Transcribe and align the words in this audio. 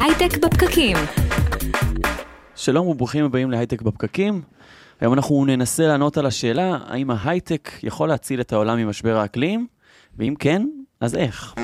הייטק 0.00 0.38
בפקקים. 0.38 0.96
שלום 2.56 2.86
וברוכים 2.86 3.24
הבאים 3.24 3.50
להייטק 3.50 3.82
בפקקים. 3.82 4.42
היום 5.00 5.14
אנחנו 5.14 5.44
ננסה 5.44 5.86
לענות 5.86 6.18
על 6.18 6.26
השאלה 6.26 6.78
האם 6.86 7.10
ההייטק 7.10 7.70
יכול 7.82 8.08
להציל 8.08 8.40
את 8.40 8.52
העולם 8.52 8.78
ממשבר 8.78 9.16
האקלים, 9.16 9.66
ואם 10.18 10.34
כן, 10.38 10.66
אז 11.00 11.14
איך? 11.14 11.54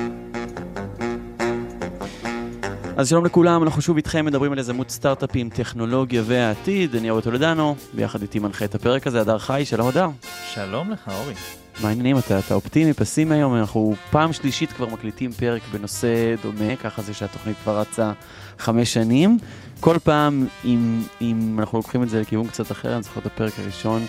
אז 2.97 3.09
שלום 3.09 3.25
לכולם, 3.25 3.63
אנחנו 3.63 3.83
שוב 3.83 3.97
איתכם 3.97 4.25
מדברים 4.25 4.53
על 4.53 4.59
יזמות 4.59 4.91
סטארט-אפים, 4.91 5.51
טכנולוגיה 5.51 6.23
והעתיד. 6.27 6.97
אני 6.97 7.11
אורי 7.11 7.23
טולדנו, 7.23 7.77
ביחד 7.95 8.23
איתי 8.23 8.39
מנחה 8.39 8.65
את 8.65 8.75
הפרק 8.75 9.07
הזה, 9.07 9.21
הדר 9.21 9.39
חי, 9.39 9.63
שלום 9.65 9.89
הדר. 9.89 10.09
שלום 10.55 10.91
לך, 10.91 11.09
אורי. 11.09 11.35
מה 11.83 11.89
העניינים 11.89 12.19
אתה? 12.19 12.39
אתה 12.39 12.55
אופטימי, 12.55 12.93
פסימי 12.93 13.35
היום? 13.35 13.55
אנחנו 13.55 13.95
פעם 14.11 14.33
שלישית 14.33 14.73
כבר 14.73 14.87
מקליטים 14.87 15.33
פרק 15.33 15.63
בנושא 15.73 16.35
דומה, 16.43 16.77
ככה 16.77 17.03
זה 17.03 17.15
שהתוכנית 17.15 17.57
כבר 17.63 17.81
רצה 17.81 18.13
חמש 18.59 18.95
שנים. 18.95 19.39
כל 19.81 19.97
פעם, 20.05 20.47
אם, 20.65 21.03
אם 21.21 21.57
אנחנו 21.61 21.79
לוקחים 21.79 22.03
את 22.03 22.09
זה 22.09 22.21
לכיוון 22.21 22.47
קצת 22.47 22.73
אחר, 22.73 22.95
אני 22.95 23.03
זוכר 23.03 23.21
את 23.21 23.27
הפרק 23.27 23.53
הראשון 23.59 24.07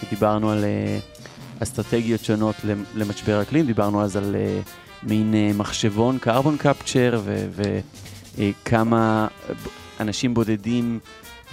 שדיברנו 0.00 0.50
על 0.50 0.64
uh, 0.64 1.62
אסטרטגיות 1.62 2.24
שונות 2.24 2.56
למשבר 2.94 3.42
אקלים, 3.42 3.66
דיברנו 3.66 4.02
אז 4.02 4.16
על 4.16 4.36
uh, 4.36 4.68
מין 5.08 5.34
uh, 5.34 5.56
מחשבון 5.56 6.18
קרבון 6.18 6.56
קפצ'ר 6.56 7.20
וכמה 8.34 9.26
uh, 9.28 9.52
אנשים 10.00 10.34
בודדים 10.34 10.98
uh, 11.48 11.52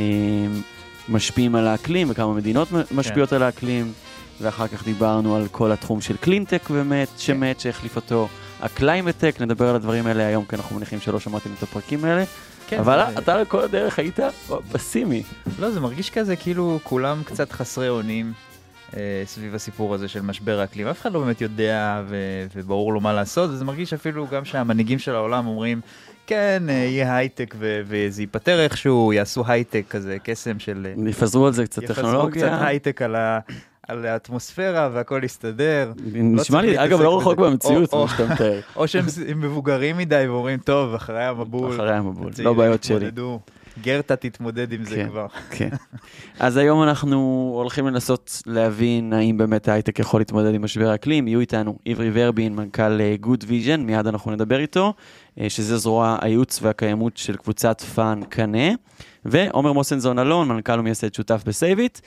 משפיעים 1.09 1.56
על 1.56 1.68
האקלים 1.68 2.08
וכמה 2.09 2.34
מדינות 2.34 2.68
משפיעות 2.92 3.30
כן. 3.30 3.36
על 3.36 3.44
האקלים. 3.44 3.94
ואחר 4.41 4.68
כך 4.68 4.86
דיברנו 4.86 5.36
על 5.36 5.48
כל 5.52 5.72
התחום 5.72 6.02
של 6.02 6.18
קלינטק 6.18 6.70
באמת, 6.70 7.08
כן. 7.08 7.18
שמת, 7.18 7.59
שהחליף 7.59 7.95
אותו, 7.95 8.28
ה 8.62 8.67
climate 8.67 9.07
tech, 9.07 9.36
נדבר 9.40 9.70
על 9.70 9.76
הדברים 9.76 10.08
האלה 10.08 10.28
היום, 10.28 10.45
כי 10.45 10.55
אנחנו 10.55 10.76
מניחים 10.76 11.00
שלא 11.00 11.20
שמעתם 11.20 11.50
את 11.58 11.64
הפרקים 11.64 12.05
האלה. 12.05 12.23
כן, 12.68 12.80
אבל 12.80 13.04
זה... 13.14 13.20
אתה 13.20 13.42
לכל 13.42 13.62
הדרך 13.62 14.00
היית 14.00 14.20
פסימי. 14.72 15.23
לא, 15.59 15.72
זה 15.72 15.80
מרגיש 15.80 16.09
כזה 16.09 16.36
כאילו 16.36 16.80
כולם 16.84 17.22
קצת 17.25 17.52
חסרי 17.52 17.89
אונים 17.89 18.34
אה, 18.95 19.23
סביב 19.25 19.56
הסיפור 19.56 19.94
הזה 19.94 20.08
של 20.08 20.22
משבר 20.22 20.59
האקלים. 20.59 20.88
אף 20.88 21.02
אחד 21.02 21.14
לא 21.14 21.19
באמת 21.19 21.42
יודע 21.42 22.02
ו- 22.08 22.45
וברור 22.56 22.94
לו 22.94 23.02
מה 23.02 23.14
לעשות, 23.14 23.50
וזה 23.50 23.66
מרגיש 23.66 23.94
אפילו 23.94 24.28
גם 24.28 24.45
שהמנהיגים 24.45 25.00
של 25.00 25.16
העולם 25.16 25.47
אומרים, 25.47 25.81
כן, 26.28 26.64
אה, 26.69 26.73
יהיה 26.73 27.16
הייטק 27.16 27.56
ו- 27.59 27.81
וזה 27.86 28.22
ייפתר 28.22 28.59
איכשהו, 28.59 29.14
יעשו 29.14 29.44
הייטק 29.47 29.84
כזה, 29.90 30.17
קסם 30.23 30.59
של... 30.59 30.88
אה, 31.06 31.09
יפזרו 31.09 31.47
על 31.47 31.53
זה 31.53 31.66
קצת 31.66 31.84
טכנולוגיה. 31.86 32.42
יפזרו 32.42 32.58
קצת 32.58 32.66
הייטק 32.67 33.02
על 33.02 33.16
ה... 33.16 33.40
על 33.88 34.06
האטמוספירה 34.06 34.90
והכל 34.94 35.22
יסתדר. 35.24 35.92
לא 35.98 36.22
נשמע 36.22 36.62
לי, 36.62 36.84
אגב, 36.84 37.02
לא 37.02 37.18
רחוק 37.18 37.40
במציאות, 37.40 37.90
כמו 37.90 38.08
שאתה 38.08 38.34
מתאר. 38.34 38.60
או 38.76 38.88
שהם 38.88 39.06
מבוגרים 39.36 39.98
מדי 39.98 40.26
ואומרים, 40.28 40.60
טוב, 40.60 40.94
אחרי 40.94 41.24
המבול. 41.24 41.76
אחרי 41.76 41.94
המבול, 41.94 42.32
לא 42.44 42.54
בעיות 42.54 42.84
שלי. 42.84 43.12
גרטה 43.82 44.16
תתמודד 44.16 44.72
עם 44.74 44.84
זה 44.84 44.96
כן, 44.96 45.10
כבר. 45.10 45.28
כן. 45.50 45.70
אז 46.40 46.58
היום 46.58 46.84
אנחנו 46.84 47.52
הולכים 47.56 47.88
לנסות 47.88 48.44
להבין 48.46 49.14
האם 49.14 49.38
באמת 49.38 49.68
ההייטק 49.68 50.00
יכול 50.00 50.22
להתמודד 50.22 50.54
עם 50.54 50.64
משבר 50.64 50.90
האקלים. 50.90 51.28
יהיו 51.28 51.40
איתנו 51.40 51.78
עברי 51.86 52.10
ורבין, 52.14 52.56
מנכ"ל 52.56 53.00
Good 53.20 53.44
uh, 53.44 53.46
Vision, 53.48 53.81
מיד 53.82 54.08
אנחנו 54.08 54.32
נדבר 54.32 54.60
איתו, 54.60 54.94
uh, 54.94 55.42
שזה 55.48 55.78
זרוע 55.78 56.18
הייעוץ 56.22 56.60
והקיימות 56.62 57.18
של 57.18 57.36
קבוצת 57.36 57.82
פאהן 57.81 58.20
קנה, 58.30 58.70
ועומר 59.26 59.74
מוסנזון 59.74 60.20
אלון, 60.20 60.48
מנכ"ל 60.48 60.80
ומייסד 60.80 61.14
שותף 61.14 61.44
בסייביט. 61.46 62.00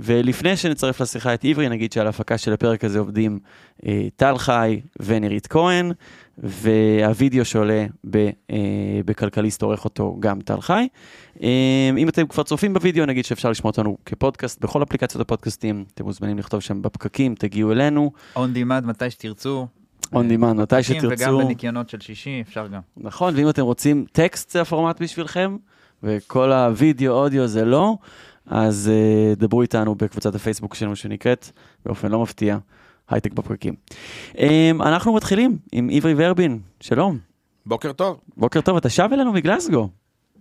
ולפני 0.00 0.56
שנצרף 0.56 1.00
לשיחה 1.00 1.34
את 1.34 1.44
עברי, 1.44 1.68
נגיד 1.68 1.92
שעל 1.92 2.06
ההפקה 2.06 2.38
של 2.38 2.52
הפרק 2.52 2.84
הזה 2.84 2.98
עובדים 2.98 3.38
אה, 3.86 4.08
טל 4.16 4.38
חי 4.38 4.80
ונירית 5.00 5.46
כהן, 5.46 5.92
והווידאו 6.38 7.44
שעולה 7.44 7.86
ב, 8.10 8.16
אה, 8.50 8.56
בכלכליסט 9.04 9.62
עורך 9.62 9.84
אותו 9.84 10.16
גם 10.20 10.40
טל 10.40 10.60
חי. 10.60 10.88
אה, 11.42 11.90
אם 11.98 12.08
אתם 12.08 12.26
כבר 12.26 12.42
צופים 12.42 12.74
בווידאו, 12.74 13.06
נגיד 13.06 13.24
שאפשר 13.24 13.50
לשמוע 13.50 13.70
אותנו 13.70 13.96
כפודקאסט 14.06 14.60
בכל 14.60 14.82
אפליקציות 14.82 15.20
הפודקאסטים, 15.20 15.84
אתם 15.94 16.04
מוזמנים 16.04 16.38
לכתוב 16.38 16.60
שם 16.60 16.82
בפקקים, 16.82 17.34
תגיעו 17.34 17.72
אלינו. 17.72 18.12
On 18.36 18.38
demand, 18.38 18.86
מתי 18.86 19.10
שתרצו. 19.10 19.66
on 20.06 20.08
demand, 20.10 20.54
מתי 20.54 20.82
שתרצו. 20.82 21.08
וגם 21.10 21.38
בניקיונות 21.38 21.88
של 21.88 22.00
שישי, 22.00 22.40
אפשר 22.48 22.66
גם. 22.66 22.80
נכון, 22.96 23.34
ואם 23.36 23.48
אתם 23.48 23.62
רוצים 23.62 24.04
טקסט 24.12 24.50
זה 24.50 24.60
הפורמט 24.60 25.02
בשבילכם, 25.02 25.56
וכל 26.02 26.52
הווידאו, 26.52 27.12
אודיו 27.12 27.46
זה 27.46 27.64
לא. 27.64 27.96
אז 28.48 28.90
uh, 28.90 29.38
דברו 29.40 29.62
איתנו 29.62 29.94
בקבוצת 29.94 30.34
הפייסבוק 30.34 30.74
שלנו 30.74 30.96
שנקראת, 30.96 31.50
באופן 31.86 32.10
לא 32.10 32.22
מפתיע, 32.22 32.58
הייטק 33.08 33.32
בפרקים. 33.32 33.74
Um, 34.32 34.38
אנחנו 34.80 35.14
מתחילים 35.14 35.58
עם 35.72 35.90
עברי 35.92 36.14
ורבין, 36.16 36.60
שלום. 36.80 37.18
בוקר 37.66 37.92
טוב. 37.92 38.20
בוקר 38.36 38.60
טוב, 38.60 38.76
אתה 38.76 38.88
שב 38.88 39.08
אלינו 39.12 39.32
מגלסגו. 39.32 39.88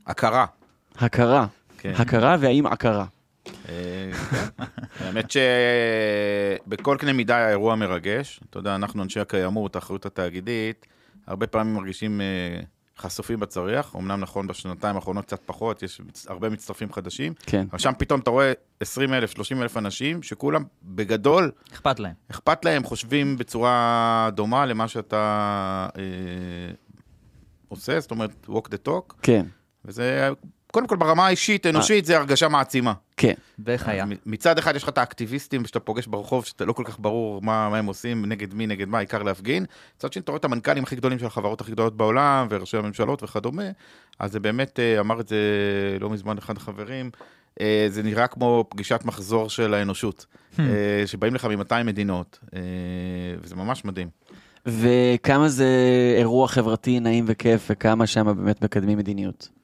הכרה. 0.07 0.46
הכרה. 0.97 1.47
כן. 1.78 1.94
הכרה 1.97 2.35
והאם 2.40 2.66
הכרה. 2.66 3.06
אה, 3.69 3.73
כן. 4.31 4.63
האמת 5.06 5.31
שבכל 5.31 6.97
קנה 7.00 7.13
מידה 7.13 7.38
היה 7.38 7.50
אירוע 7.50 7.75
מרגש. 7.75 8.40
אתה 8.50 8.59
יודע, 8.59 8.75
אנחנו 8.75 9.03
אנשי 9.03 9.19
הקיימות, 9.19 9.75
האחריות 9.75 10.06
התאגידית, 10.06 10.85
הרבה 11.28 11.47
פעמים 11.47 11.73
מרגישים 11.73 12.22
uh, 12.22 12.66
חשופים 12.97 13.40
בצריח, 13.40 13.96
אמנם 13.96 14.22
נכון 14.22 14.47
בשנתיים 14.47 14.96
האחרונות 14.96 15.25
קצת 15.25 15.40
פחות, 15.46 15.84
יש 15.84 16.02
הרבה 16.28 16.50
מצטרפים 16.50 16.94
חדשים. 16.94 17.34
כן. 17.46 17.66
אבל 17.72 17.80
שם 17.80 17.91
פתאום 17.97 18.19
אתה 18.19 18.30
רואה 18.30 18.53
20 18.80 19.13
אלף, 19.13 19.31
30 19.31 19.62
אלף 19.62 19.78
אנשים, 19.78 20.24
שכולם 20.24 20.63
בגדול... 20.84 21.52
אכפת 21.74 22.00
להם. 22.00 22.13
אכפת 22.31 22.66
להם, 22.66 22.84
חושבים 22.84 23.38
בצורה 23.38 24.30
דומה 24.34 24.66
למה 24.66 24.88
שאתה 24.88 25.88
אה, 25.97 26.02
עושה, 27.68 28.00
זאת 28.00 28.12
אומרת, 28.12 28.47
walk 28.50 28.68
the 28.68 28.88
talk. 28.88 29.14
כן. 29.22 29.46
וזה 29.85 30.29
קודם 30.78 30.88
כל 30.88 30.96
ברמה 30.96 31.26
האישית, 31.26 31.66
אנושית, 31.66 32.06
זה 32.06 32.18
הרגשה 32.18 32.48
מעצימה. 32.48 32.94
כן. 33.18 33.34
ואיך 33.60 33.88
היה? 33.88 34.06
מצד 34.26 34.58
אחד 34.58 34.76
יש 34.76 34.84
לך 34.84 34.90
את 34.90 34.98
האקטיביסטים 34.98 35.66
שאתה 35.66 35.80
פוגש 35.80 36.08
ברחוב, 36.08 36.46
שאתה 36.46 36.66
לא 36.66 36.74
כל 36.74 36.84
כך 36.86 37.00
ברור 37.00 37.42
מה, 37.42 37.70
מה 37.70 37.78
הם 37.78 37.86
עושים, 37.86 38.26
נגד 38.26 38.54
מי, 38.54 38.68
נגד 38.68 38.88
מה, 38.88 38.98
העיקר 38.98 39.24
להפגין. 39.24 39.66
מצד 39.98 40.14
שני, 40.14 40.22
אתה 40.22 40.32
רואה 40.32 40.40
את 40.40 40.46
המנכ"לים 40.46 40.84
הכי 40.84 40.96
גדולים 40.96 41.20
של 41.20 41.26
החברות 41.26 41.62
הכי 41.62 41.72
גדולות 41.72 41.98
בעולם, 41.98 42.48
וראשי 42.50 42.78
הממשלות 42.78 43.24
וכדומה, 43.24 43.64
אז 44.20 44.32
זה 44.32 44.40
באמת, 44.40 44.80
אה, 44.80 45.00
אמר 45.00 45.20
את 45.20 45.28
זה 45.28 45.38
לא 46.00 46.10
מזמן 46.10 46.38
אחד 46.38 46.58
החברים, 46.58 47.12
אה, 47.62 47.86
זה 47.90 48.04
נראה 48.04 48.28
כמו 48.28 48.66
פגישת 48.70 49.02
מחזור 49.06 49.50
של 49.50 49.74
האנושות, 49.74 50.26
hmm. 50.32 50.62
אה, 50.62 51.04
שבאים 51.06 51.36
לך 51.36 51.46
מ-200 51.46 51.84
מדינות, 51.84 52.40
וזה 53.42 53.56
ממש 53.56 53.86
מדהים. 53.86 54.09
וכמה 54.66 55.50
זה 55.50 55.68
אירוע 56.18 56.48
חברתי 56.48 57.00
נעים 57.00 57.26
וכיף, 57.28 57.68
וכמה 57.70 58.08
שם 58.08 58.26
באמת 58.26 58.62
מקדמים 58.62 58.98
מדיניות? 58.98 59.56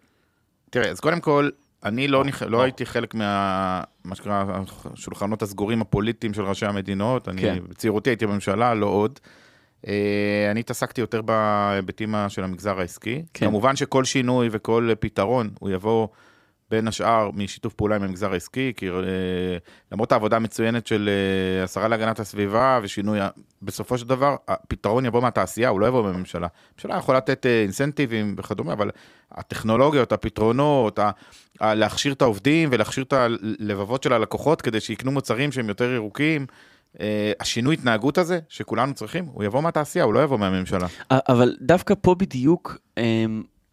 תראה, 0.73 0.89
אז 0.89 0.99
קודם 0.99 1.19
כל, 1.19 1.49
אני 1.85 2.07
לא, 2.07 2.23
נכ... 2.23 2.41
לא 2.41 2.61
הייתי 2.61 2.85
חלק 2.85 3.15
מה... 3.15 3.81
מה 4.03 4.15
שקרה, 4.15 4.61
השולחנות 4.93 5.41
הסגורים 5.41 5.81
הפוליטיים 5.81 6.33
של 6.33 6.41
ראשי 6.41 6.65
המדינות. 6.65 7.29
אני 7.29 7.41
כן. 7.41 7.57
בצעירותי 7.69 8.09
הייתי 8.09 8.27
בממשלה, 8.27 8.73
לא 8.73 8.85
עוד. 8.85 9.19
אה, 9.87 10.47
אני 10.51 10.59
התעסקתי 10.59 11.01
יותר 11.01 11.21
בהיבטים 11.21 12.15
של 12.27 12.43
המגזר 12.43 12.79
העסקי. 12.79 13.23
כן. 13.33 13.45
כמובן 13.45 13.75
שכל 13.75 14.03
שינוי 14.03 14.49
וכל 14.51 14.89
פתרון, 14.99 15.49
הוא 15.59 15.69
יבוא 15.69 16.07
בין 16.73 16.87
השאר 16.87 17.29
משיתוף 17.33 17.73
פעולה 17.73 17.95
עם 17.95 18.03
המגזר 18.03 18.33
העסקי, 18.33 18.73
כי 18.77 18.89
uh, 18.89 18.93
למרות 19.91 20.11
העבודה 20.11 20.35
המצוינת 20.35 20.87
של 20.87 21.09
uh, 21.09 21.63
השרה 21.63 21.87
להגנת 21.87 22.19
הסביבה 22.19 22.79
ושינוי, 22.83 23.19
בסופו 23.61 23.97
של 23.97 24.07
דבר 24.07 24.35
הפתרון 24.47 25.05
יבוא 25.05 25.21
מהתעשייה, 25.21 25.69
הוא 25.69 25.79
לא 25.79 25.85
יבוא 25.85 26.03
מהממשלה. 26.03 26.47
הממשלה 26.71 26.97
יכולה 26.97 27.17
לתת 27.17 27.45
אינסנטיבים 27.45 28.35
וכדומה, 28.37 28.73
אבל 28.73 28.89
הטכנולוגיות, 29.31 30.11
הפתרונות, 30.11 30.99
להכשיר 31.61 32.13
את 32.13 32.21
העובדים 32.21 32.69
ולהכשיר 32.71 33.03
את 33.03 33.13
הלבבות 33.13 34.03
של 34.03 34.13
הלקוחות 34.13 34.61
כדי 34.61 34.79
שיקנו 34.79 35.11
מוצרים 35.11 35.51
שהם 35.51 35.69
יותר 35.69 35.91
ירוקים. 35.91 36.45
Uh, 36.93 36.99
השינוי 37.39 37.73
התנהגות 37.73 38.17
הזה 38.17 38.39
שכולנו 38.49 38.93
צריכים, 38.93 39.25
הוא 39.25 39.43
יבוא 39.43 39.61
מהתעשייה, 39.61 40.05
הוא 40.05 40.13
לא 40.13 40.23
יבוא 40.23 40.37
מהממשלה. 40.37 40.87
אבל 41.11 41.55
דווקא 41.61 41.93
פה 42.01 42.15
בדיוק, 42.15 42.77
um, 42.99 43.01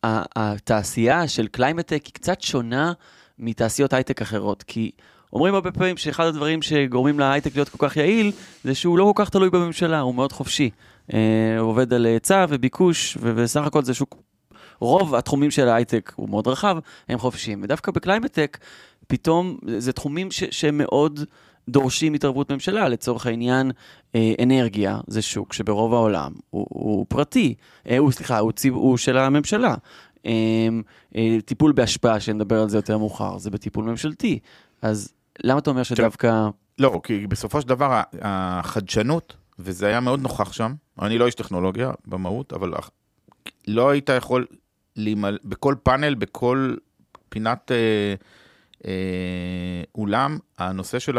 התעשייה 0.04 1.28
של 1.28 1.46
climate 1.46 1.84
tech 1.84 2.06
היא 2.06 2.14
קצת 2.14 2.40
שונה 2.40 2.92
מתעשיות 3.38 3.92
הייטק 3.92 4.22
אחרות, 4.22 4.62
כי 4.62 4.90
אומרים 5.32 5.54
הרבה 5.54 5.72
פעמים 5.72 5.96
שאחד 5.96 6.26
הדברים 6.26 6.62
שגורמים 6.62 7.20
להייטק 7.20 7.54
להיות 7.54 7.68
כל 7.68 7.88
כך 7.88 7.96
יעיל, 7.96 8.32
זה 8.64 8.74
שהוא 8.74 8.98
לא 8.98 9.12
כל 9.14 9.24
כך 9.24 9.30
תלוי 9.30 9.50
בממשלה, 9.50 10.00
הוא 10.00 10.14
מאוד 10.14 10.32
חופשי. 10.32 10.70
הוא 11.06 11.18
עובד 11.58 11.92
על 11.92 12.06
היצע 12.06 12.46
וביקוש, 12.48 13.18
ובסך 13.20 13.60
הכל 13.60 13.84
זה 13.84 13.94
שוק, 13.94 14.16
רוב 14.80 15.14
התחומים 15.14 15.50
של 15.50 15.68
ההייטק 15.68 16.12
הוא 16.16 16.28
מאוד 16.28 16.48
רחב, 16.48 16.78
הם 17.08 17.18
חופשיים. 17.18 17.62
ודווקא 17.62 17.92
ב 17.92 17.97
climate 17.97 18.33
tech, 18.33 18.58
פתאום 19.06 19.58
זה 19.78 19.92
תחומים 19.92 20.30
ש- 20.30 20.44
שהם 20.50 20.78
מאוד... 20.78 21.20
דורשים 21.70 22.14
התערבות 22.14 22.52
ממשלה, 22.52 22.88
לצורך 22.88 23.26
העניין 23.26 23.70
אה, 24.14 24.32
אנרגיה, 24.42 25.00
זה 25.06 25.22
שוק 25.22 25.52
שברוב 25.52 25.94
העולם 25.94 26.32
הוא, 26.50 26.66
הוא 26.68 27.06
פרטי, 27.08 27.54
אה, 27.88 27.98
הוא, 27.98 28.12
סליחה, 28.12 28.38
הוא, 28.38 28.52
ציב, 28.52 28.74
הוא 28.74 28.96
של 28.96 29.18
הממשלה. 29.18 29.74
אה, 30.26 30.68
טיפול 31.44 31.72
בהשפעה, 31.72 32.20
שנדבר 32.20 32.62
על 32.62 32.68
זה 32.68 32.78
יותר 32.78 32.98
מאוחר, 32.98 33.38
זה 33.38 33.50
בטיפול 33.50 33.84
ממשלתי. 33.84 34.38
אז 34.82 35.12
למה 35.44 35.58
אתה 35.58 35.70
אומר 35.70 35.82
שדווקא... 35.82 36.48
לא, 36.78 37.00
כי 37.04 37.26
בסופו 37.26 37.60
של 37.60 37.68
דבר 37.68 38.02
החדשנות, 38.22 39.36
וזה 39.58 39.86
היה 39.86 40.00
מאוד 40.00 40.20
נוכח 40.20 40.52
שם, 40.52 40.74
אני 41.02 41.18
לא 41.18 41.26
איש 41.26 41.34
טכנולוגיה 41.34 41.90
במהות, 42.06 42.52
אבל 42.52 42.72
לא 43.68 43.90
היית 43.90 44.10
יכול 44.16 44.46
להימל- 44.96 45.38
בכל 45.44 45.74
פאנל, 45.82 46.14
בכל 46.14 46.74
פינת 47.28 47.72
אה, 47.72 48.14
אה, 48.86 49.82
אולם, 49.94 50.38
הנושא 50.58 50.98
של 50.98 51.18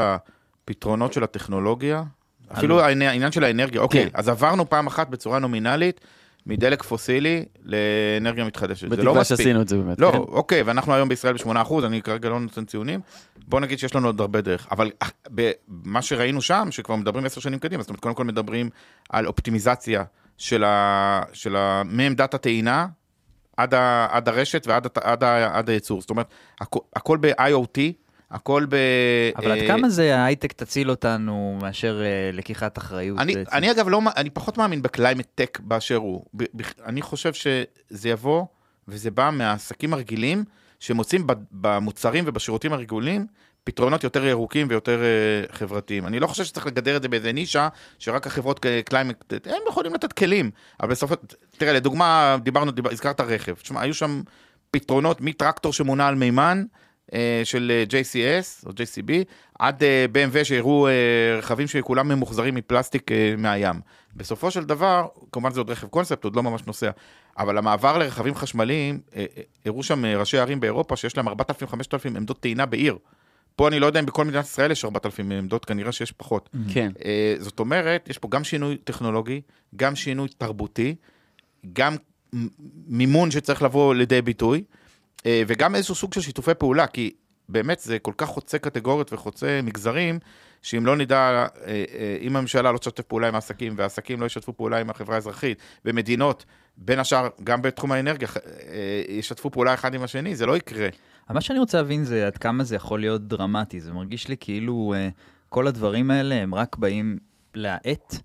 הפתרונות 0.64 1.14
של 1.14 1.24
הטכנולוגיה, 1.24 2.04
אפילו 2.54 2.82
העני- 2.82 3.08
העניין 3.08 3.32
של 3.32 3.44
האנרגיה, 3.44 3.82
אוקיי, 3.82 4.04
כן. 4.06 4.10
אז 4.14 4.30
עברנו 4.30 4.70
פעם 4.70 4.88
אחת 4.88 5.08
בצורה 5.10 5.40
נומינלית 5.40 6.02
מדלק 6.46 6.84
פוסילי 6.84 7.46
לאנרגיה 7.64 8.46
מתחדשת. 8.46 8.82
זה 8.90 8.96
לא 8.96 8.96
בתקווה 9.04 9.22
מספיק. 9.22 9.38
שעשינו 9.38 9.62
את 9.62 9.68
זה 9.68 9.78
באמת. 9.78 10.00
לא, 10.02 10.12
כן. 10.12 10.18
אוקיי, 10.18 10.62
ואנחנו 10.62 10.94
היום 10.94 11.10
בישראל 11.10 11.34
ב-8%, 11.34 11.86
אני 11.86 12.02
כרגע 12.02 12.30
לא 12.30 12.40
נותן 12.40 12.66
ציונים. 12.66 13.00
בוא 13.48 13.60
נגיד 13.60 13.80
שיש 13.80 13.96
לנו 13.96 14.08
עוד 14.08 14.22
הרבה 14.22 14.42
דרך. 14.42 14.68
אבל 14.72 14.92
אה, 15.40 15.52
מה 15.68 16.02
שראינו 16.02 16.42
שם, 16.42 16.68
שכבר 16.72 16.96
מדברים 16.96 17.26
עשר 17.26 17.42
שנים 17.42 17.60
קדימה, 17.60 17.84
זאת 17.84 17.90
אומרת, 17.90 18.00
קודם 18.02 18.16
כל 18.16 18.24
מדברים 18.24 18.70
על 19.10 19.28
אופטימיזציה 19.28 20.04
של 20.38 20.64
ה... 20.64 21.22
של 21.34 21.56
ה... 21.56 21.82
מעמדת 21.86 22.34
הטעינה 22.34 22.88
עד, 23.58 23.74
ה... 23.74 24.08
עד 24.12 24.30
הרשת 24.30 24.68
ועד 24.68 24.86
הת- 24.86 24.98
עד, 24.98 25.24
ה... 25.24 25.58
עד 25.58 25.70
הייצור. 25.70 26.02
זאת 26.02 26.10
אומרת, 26.10 26.28
הכ... 26.62 26.76
הכל 26.96 27.18
ב-IoT, 27.22 27.80
הכל 28.32 28.66
ב... 28.70 28.76
אבל 29.36 29.52
עד 29.52 29.58
אה, 29.58 29.68
כמה 29.68 29.90
זה 29.90 30.18
ההייטק 30.18 30.54
תציל 30.54 30.90
אותנו 30.90 31.58
מאשר 31.62 32.02
אה, 32.02 32.30
לקיחת 32.34 32.78
אחריות? 32.78 33.20
אני, 33.20 33.36
בעצם? 33.36 33.52
אני 33.54 33.72
אגב 33.72 33.90
לא, 33.90 34.02
אני 34.16 34.30
פחות 34.30 34.58
מאמין 34.58 34.82
ב 34.82 34.88
climate 34.88 35.28
tech 35.36 35.60
באשר 35.64 35.96
הוא. 35.96 36.26
אני 36.86 37.02
חושב 37.02 37.34
שזה 37.34 38.10
יבוא, 38.10 38.46
וזה 38.88 39.12
בא 39.12 39.30
מהעסקים 39.34 39.94
הרגילים, 39.94 40.44
שמוצאים 40.80 41.28
במוצרים 41.52 42.24
ובשירותים 42.28 42.74
הרגילים 42.74 43.26
פתרונות 43.64 44.04
יותר 44.04 44.26
ירוקים 44.26 44.68
ויותר 44.70 45.00
uh, 45.00 45.56
חברתיים. 45.56 46.08
אני 46.08 46.20
לא 46.20 46.28
חושב 46.28 46.44
שצריך 46.44 46.66
לגדר 46.66 46.98
את 46.98 47.02
זה 47.02 47.08
באיזה 47.10 47.32
נישה, 47.32 47.68
שרק 48.00 48.28
החברות 48.28 48.66
climate, 48.86 49.34
הם 49.46 49.62
יכולים 49.70 49.94
לתת 49.94 50.14
כלים, 50.14 50.52
אבל 50.80 50.90
בסוף, 50.90 51.12
תראה, 51.58 51.74
לדוגמה, 51.74 52.38
דיברנו, 52.44 52.72
דיבר, 52.72 52.92
הזכרת 52.92 53.22
רכב. 53.22 53.54
תשמע, 53.54 53.82
היו 53.82 53.94
שם 53.94 54.22
פתרונות 54.72 55.22
מטרקטור 55.22 55.74
שמונע 55.74 56.08
על 56.08 56.16
מימן, 56.16 56.64
אה, 56.64 56.66
של 57.44 57.72
אה, 57.72 57.84
JCS 57.90 58.66
או 58.66 58.72
JCB, 58.72 59.12
עד 59.60 59.84
אה, 59.84 60.06
BMW 60.14 60.44
שהראו 60.44 60.88
אה, 60.88 60.92
רכבים 61.38 61.68
שכולם 61.68 62.08
ממוחזרים 62.08 62.56
מפלסטיק 62.56 63.12
אה, 63.12 63.34
מהים. 63.38 63.76
בסופו 64.16 64.52
של 64.52 64.64
דבר, 64.64 65.08
כמובן 65.32 65.52
זה 65.52 65.60
עוד 65.60 65.70
רכב 65.70 65.88
קונספט, 65.88 66.24
עוד 66.24 66.36
לא 66.36 66.44
ממש 66.44 66.62
נוסע, 66.68 66.92
אבל 67.38 67.58
המעבר 67.58 67.98
לרכבים 67.98 68.36
חשמליים, 68.36 69.00
אה, 69.16 69.26
אה, 69.38 69.44
הראו 69.66 69.84
שם 69.84 70.06
אה, 70.06 70.18
ראשי 70.18 70.38
ערים 70.38 70.60
באירופה 70.60 70.96
שיש 70.96 71.18
להם 71.18 71.28
4,000-5,000 71.28 71.34
עמדות 72.06 72.40
טעינה 72.40 72.66
בעיר. 72.66 72.98
פה 73.56 73.68
אני 73.68 73.80
לא 73.80 73.86
יודע 73.86 74.00
אם 74.00 74.06
בכל 74.06 74.26
מדינת 74.26 74.46
ישראל 74.46 74.72
יש 74.72 74.86
4,000 74.86 75.32
עמדות, 75.32 75.66
כנראה 75.66 75.92
שיש 75.92 76.12
פחות. 76.12 76.50
כן. 76.74 76.92
אה, 77.06 77.36
זאת 77.40 77.60
אומרת, 77.60 78.10
יש 78.10 78.18
פה 78.18 78.28
גם 78.32 78.44
שינוי 78.44 78.78
טכנולוגי, 78.78 79.42
גם 79.76 79.96
שינוי 79.96 80.28
תרבותי, 80.38 80.96
גם 81.74 81.96
מימון 82.88 83.32
שצריך 83.32 83.62
לבוא 83.62 83.96
לידי 83.96 84.22
ביטוי, 84.22 84.58
אה, 84.58 84.81
וגם 85.48 85.76
איזשהו 85.76 85.96
סוג 85.96 86.14
של 86.14 86.22
שיתופי 86.22 86.54
פעולה, 86.54 86.88
כי 86.88 87.14
באמת 87.50 87.80
זה 87.80 88.00
כל 88.00 88.14
כך 88.18 88.28
חוצה 88.28 88.60
קטגוריות 88.60 89.14
וחוצה 89.14 89.60
מגזרים, 89.64 90.20
שאם 90.62 90.86
לא 90.86 90.96
נדע, 90.96 91.18
אה, 91.18 91.46
אה, 91.66 92.18
אם 92.22 92.36
הממשלה 92.36 92.72
לא 92.72 92.78
תשתף 92.78 93.04
פעולה 93.04 93.28
עם 93.28 93.36
העסקים, 93.36 93.74
והעסקים 93.78 94.22
לא 94.22 94.26
ישתפו 94.26 94.54
פעולה 94.54 94.78
עם 94.78 94.90
החברה 94.90 95.16
האזרחית, 95.16 95.58
ומדינות, 95.86 96.46
בין 96.78 97.00
השאר, 97.00 97.28
גם 97.44 97.62
בתחום 97.62 97.92
האנרגיה, 97.92 98.28
אה, 98.38 99.04
ישתפו 99.10 99.52
פעולה 99.52 99.74
אחד 99.74 99.94
עם 99.94 100.04
השני, 100.04 100.36
זה 100.36 100.46
לא 100.46 100.58
יקרה. 100.58 100.88
מה 101.30 101.42
שאני 101.42 101.60
רוצה 101.60 101.78
להבין 101.78 102.04
זה 102.04 102.28
עד 102.28 102.38
כמה 102.38 102.64
זה 102.64 102.76
יכול 102.76 103.00
להיות 103.00 103.28
דרמטי. 103.28 103.82
זה 103.82 103.94
מרגיש 103.94 104.28
לי 104.28 104.36
כאילו 104.40 104.94
אה, 104.98 105.10
כל 105.50 105.68
הדברים 105.68 106.12
האלה 106.12 106.36
הם 106.36 106.56
רק 106.56 106.76
באים 106.76 107.18
להאט 107.56 108.16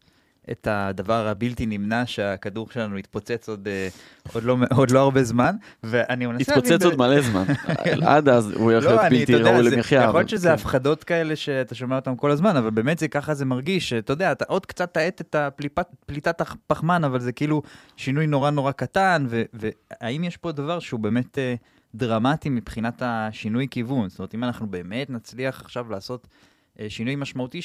את 0.51 0.67
הדבר 0.71 1.29
הבלתי 1.29 1.67
נמנע 1.67 2.07
שהכדור 2.07 2.71
שלנו 2.71 2.99
יתפוצץ 2.99 3.49
עוד, 3.49 3.69
אה, 3.69 3.89
עוד, 4.33 4.45
לא, 4.45 4.57
עוד 4.75 4.91
לא 4.91 5.01
הרבה 5.01 5.25
זמן, 5.25 5.57
ואני 5.83 6.27
מנסה 6.27 6.55
להבין... 6.55 6.75
התפוצץ 6.75 6.83
ב- 6.83 6.85
עוד 6.85 6.99
מלא 6.99 7.21
זמן. 7.21 7.45
עד 8.09 8.29
אז 8.29 8.51
הוא 8.51 8.73
יכול 8.73 8.91
להיות 8.91 9.03
לא, 9.03 9.09
בלתי 9.09 9.35
ראוי 9.35 9.63
למחיה. 9.63 10.03
יכול 10.03 10.21
להיות 10.21 10.29
שזה 10.29 10.49
כן. 10.49 10.55
הפחדות 10.55 11.05
כאלה 11.05 11.37
שאתה 11.37 11.75
שומע 11.75 11.97
אותן 11.97 12.15
כל 12.17 12.31
הזמן, 12.31 12.57
אבל 12.57 12.71
באמת 12.71 12.99
זה 12.99 13.09
ככה 13.09 13.35
זה 13.35 13.45
מרגיש, 13.45 13.89
שאתה 13.89 14.13
יודע, 14.13 14.33
אתה 14.33 14.45
עוד 14.49 14.67
קצת 14.67 14.95
תאט 14.95 15.21
את 15.21 15.37
פליטת 16.07 16.41
הפחמן, 16.41 17.05
אבל 17.05 17.21
זה 17.21 17.33
כאילו 17.33 17.63
שינוי 17.97 18.27
נורא 18.27 18.51
נורא 18.51 18.73
קטן, 18.73 19.27
ו- 19.29 19.43
והאם 19.55 20.25
יש 20.25 20.37
פה 20.37 20.53
דבר 20.53 20.79
שהוא 20.79 21.01
באמת 21.01 21.39
אה, 21.39 21.55
דרמטי 21.95 22.49
מבחינת 22.49 23.03
השינוי 23.05 23.67
כיוון? 23.71 24.09
זאת 24.09 24.19
אומרת, 24.19 24.35
אם 24.35 24.45
אנחנו 24.45 24.67
באמת 24.67 25.11
נצליח 25.11 25.61
עכשיו 25.61 25.91
לעשות 25.91 26.27
אה, 26.81 26.87
שינוי 26.89 27.17
משמעותי 27.17 27.63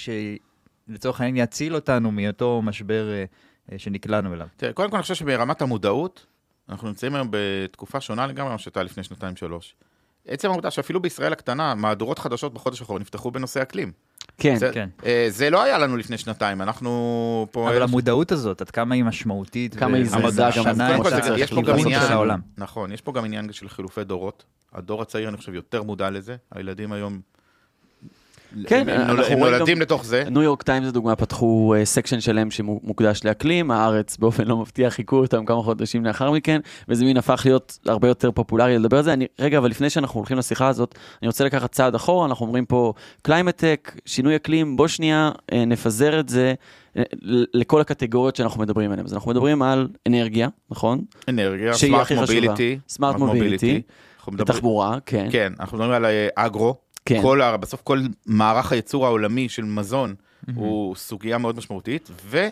שלצורך 0.92 1.22
העניין 1.22 1.44
יציל 1.44 1.76
אותנו 1.76 2.12
מאותו 2.12 2.62
משבר 2.62 3.10
אה, 3.12 3.24
אה, 3.72 3.80
שנקלענו 3.80 4.34
אליו. 4.34 4.48
תראה, 4.58 4.74
קודם 4.74 4.90
כל 4.90 4.96
אני 4.96 5.02
חושב 5.02 5.16
שברמת 5.16 5.62
המודעות, 5.62 6.26
אנחנו 6.70 6.88
נמצאים 6.88 7.16
היום 7.16 7.28
בתקופה 7.32 8.02
שונה 8.02 8.28
לגמרי 8.28 8.50
ממה 8.50 8.58
שהייתה 8.58 8.84
לפני 8.84 9.04
שנתיים-שלוש. 9.04 9.76
עצם 10.28 10.48
העובדה 10.50 10.72
שאפילו 10.72 11.00
בישראל 11.00 11.34
הקטנה, 11.34 11.76
מהדורות 11.76 12.20
חדשות 12.20 12.54
בחודש 12.54 12.82
האחרון 12.82 13.02
נפתחו 13.02 13.32
בנושא 13.32 13.62
אקלים. 13.62 13.92
כן, 14.38 14.56
זה, 14.56 14.72
כן. 14.74 14.90
אה, 15.06 15.26
זה 15.30 15.50
לא 15.50 15.64
היה 15.64 15.78
לנו 15.78 15.98
לפני 15.98 16.18
שנתיים, 16.18 16.62
אנחנו 16.62 17.48
פה... 17.52 17.70
אבל 17.70 17.82
המודעות 17.82 18.32
הזאת, 18.32 18.62
עד 18.62 18.72
כמה 18.72 18.96
היא 18.96 19.04
משמעותית, 19.04 19.76
כמה 19.76 19.98
היא 19.98 20.06
וכמה 20.06 20.32
זריזה 20.32 20.36
זה 20.36 20.60
גם, 20.62 20.68
אז 20.68 20.76
משנה 20.76 20.88
קודם 20.88 21.04
קודם 21.04 21.12
כל 21.12 21.18
את 21.20 21.24
זה- 21.24 21.34
ה- 21.34 21.40
יש 21.40 21.54
פה 21.54 21.62
גם 21.62 21.78
עניין-. 21.80 22.40
נכון, 22.58 22.92
יש 22.92 23.02
פה 23.02 23.12
גם 23.12 23.26
עניין 23.26 23.52
של 23.52 23.70
חילופי 23.70 24.04
דורות. 24.04 24.44
הדור 24.74 25.02
הצעיר, 25.02 25.30
אני 25.30 25.38
חושב, 25.38 25.54
יותר 25.54 25.84
מודע 25.84 26.10
לזה. 26.10 26.36
הילדים 26.52 26.92
היום... 26.92 27.22
כן, 28.68 28.90
הם, 28.90 29.18
נולדים 29.40 29.76
גם- 29.76 29.82
לתוך 29.82 30.06
זה. 30.06 30.24
New 30.32 30.42
York 30.42 30.64
Times 30.64 30.88
לדוגמה 30.88 31.16
פתחו 31.16 31.74
section 31.84 32.20
שלם 32.20 32.52
שמוקדש 32.52 33.26
לאקלים, 33.26 33.72
הארץ 33.72 34.18
באופן 34.18 34.44
לא 34.48 34.58
מפתיע 34.58 34.90
חיקו 34.90 35.16
אותם 35.16 35.46
כמה 35.46 35.62
חודשים 35.62 36.06
לאחר 36.06 36.32
מכן, 36.32 36.60
וזה 36.90 37.06
מין 37.06 37.18
הפך 37.18 37.42
להיות 37.46 37.80
הרבה 37.86 38.08
יותר 38.08 38.32
פופולרי 38.32 38.78
לדבר 38.78 38.98
על 38.98 39.04
זה. 39.04 39.14
אני, 39.14 39.28
רגע, 39.40 39.58
אבל 39.58 39.70
לפני 39.70 39.90
שאנחנו 39.90 40.20
הולכים 40.20 40.38
לשיחה 40.38 40.68
הזאת, 40.68 40.96
אני 41.22 41.28
רוצה 41.28 41.44
לקחת 41.46 41.72
צעד 41.72 41.96
אחורה, 41.96 42.26
אנחנו 42.26 42.46
אומרים 42.46 42.66
פה 42.66 42.94
climate 43.22 43.65
tech, 43.65 43.96
שינוי 44.06 44.36
אקלים, 44.36 44.78
בוא 44.78 44.88
שנייה 44.88 45.32
אה, 45.54 45.66
נפזר 45.66 46.20
את 46.20 46.30
זה 46.30 46.54
אה, 46.98 47.04
לכל 47.54 47.82
הקטגוריות 47.82 48.36
שאנחנו 48.36 48.62
מדברים 48.62 48.92
עליהן. 48.92 49.06
אז 49.06 49.14
אנחנו 49.14 49.32
מדברים 49.32 49.62
על 49.62 49.88
אנרגיה, 50.08 50.48
נכון? 50.72 51.02
אנרגיה, 51.30 51.74
סמארט. 51.74 52.12
מוביליטי. 52.12 52.80
סמארט 52.90 53.16
מוביליטי, 53.16 53.82
תחבורה, 54.46 54.98
כן. 55.06 55.28
כן, 55.32 55.54
אנחנו 55.60 55.78
מדברים 55.78 55.96
על 55.96 56.06
אה, 56.06 56.28
אגרו. 56.36 56.76
כן. 57.06 57.22
כל, 57.22 57.42
ה- 57.42 57.58
בסוף 57.58 57.82
כל 57.84 58.00
מערך 58.26 58.72
הייצור 58.72 59.06
העולמי 59.06 59.50
של 59.50 59.64
מזון 59.64 60.16
הוא 60.56 60.96
סוגיה 60.96 61.38
מאוד 61.38 61.58
משמעותית, 61.58 62.10
ו... 62.26 62.48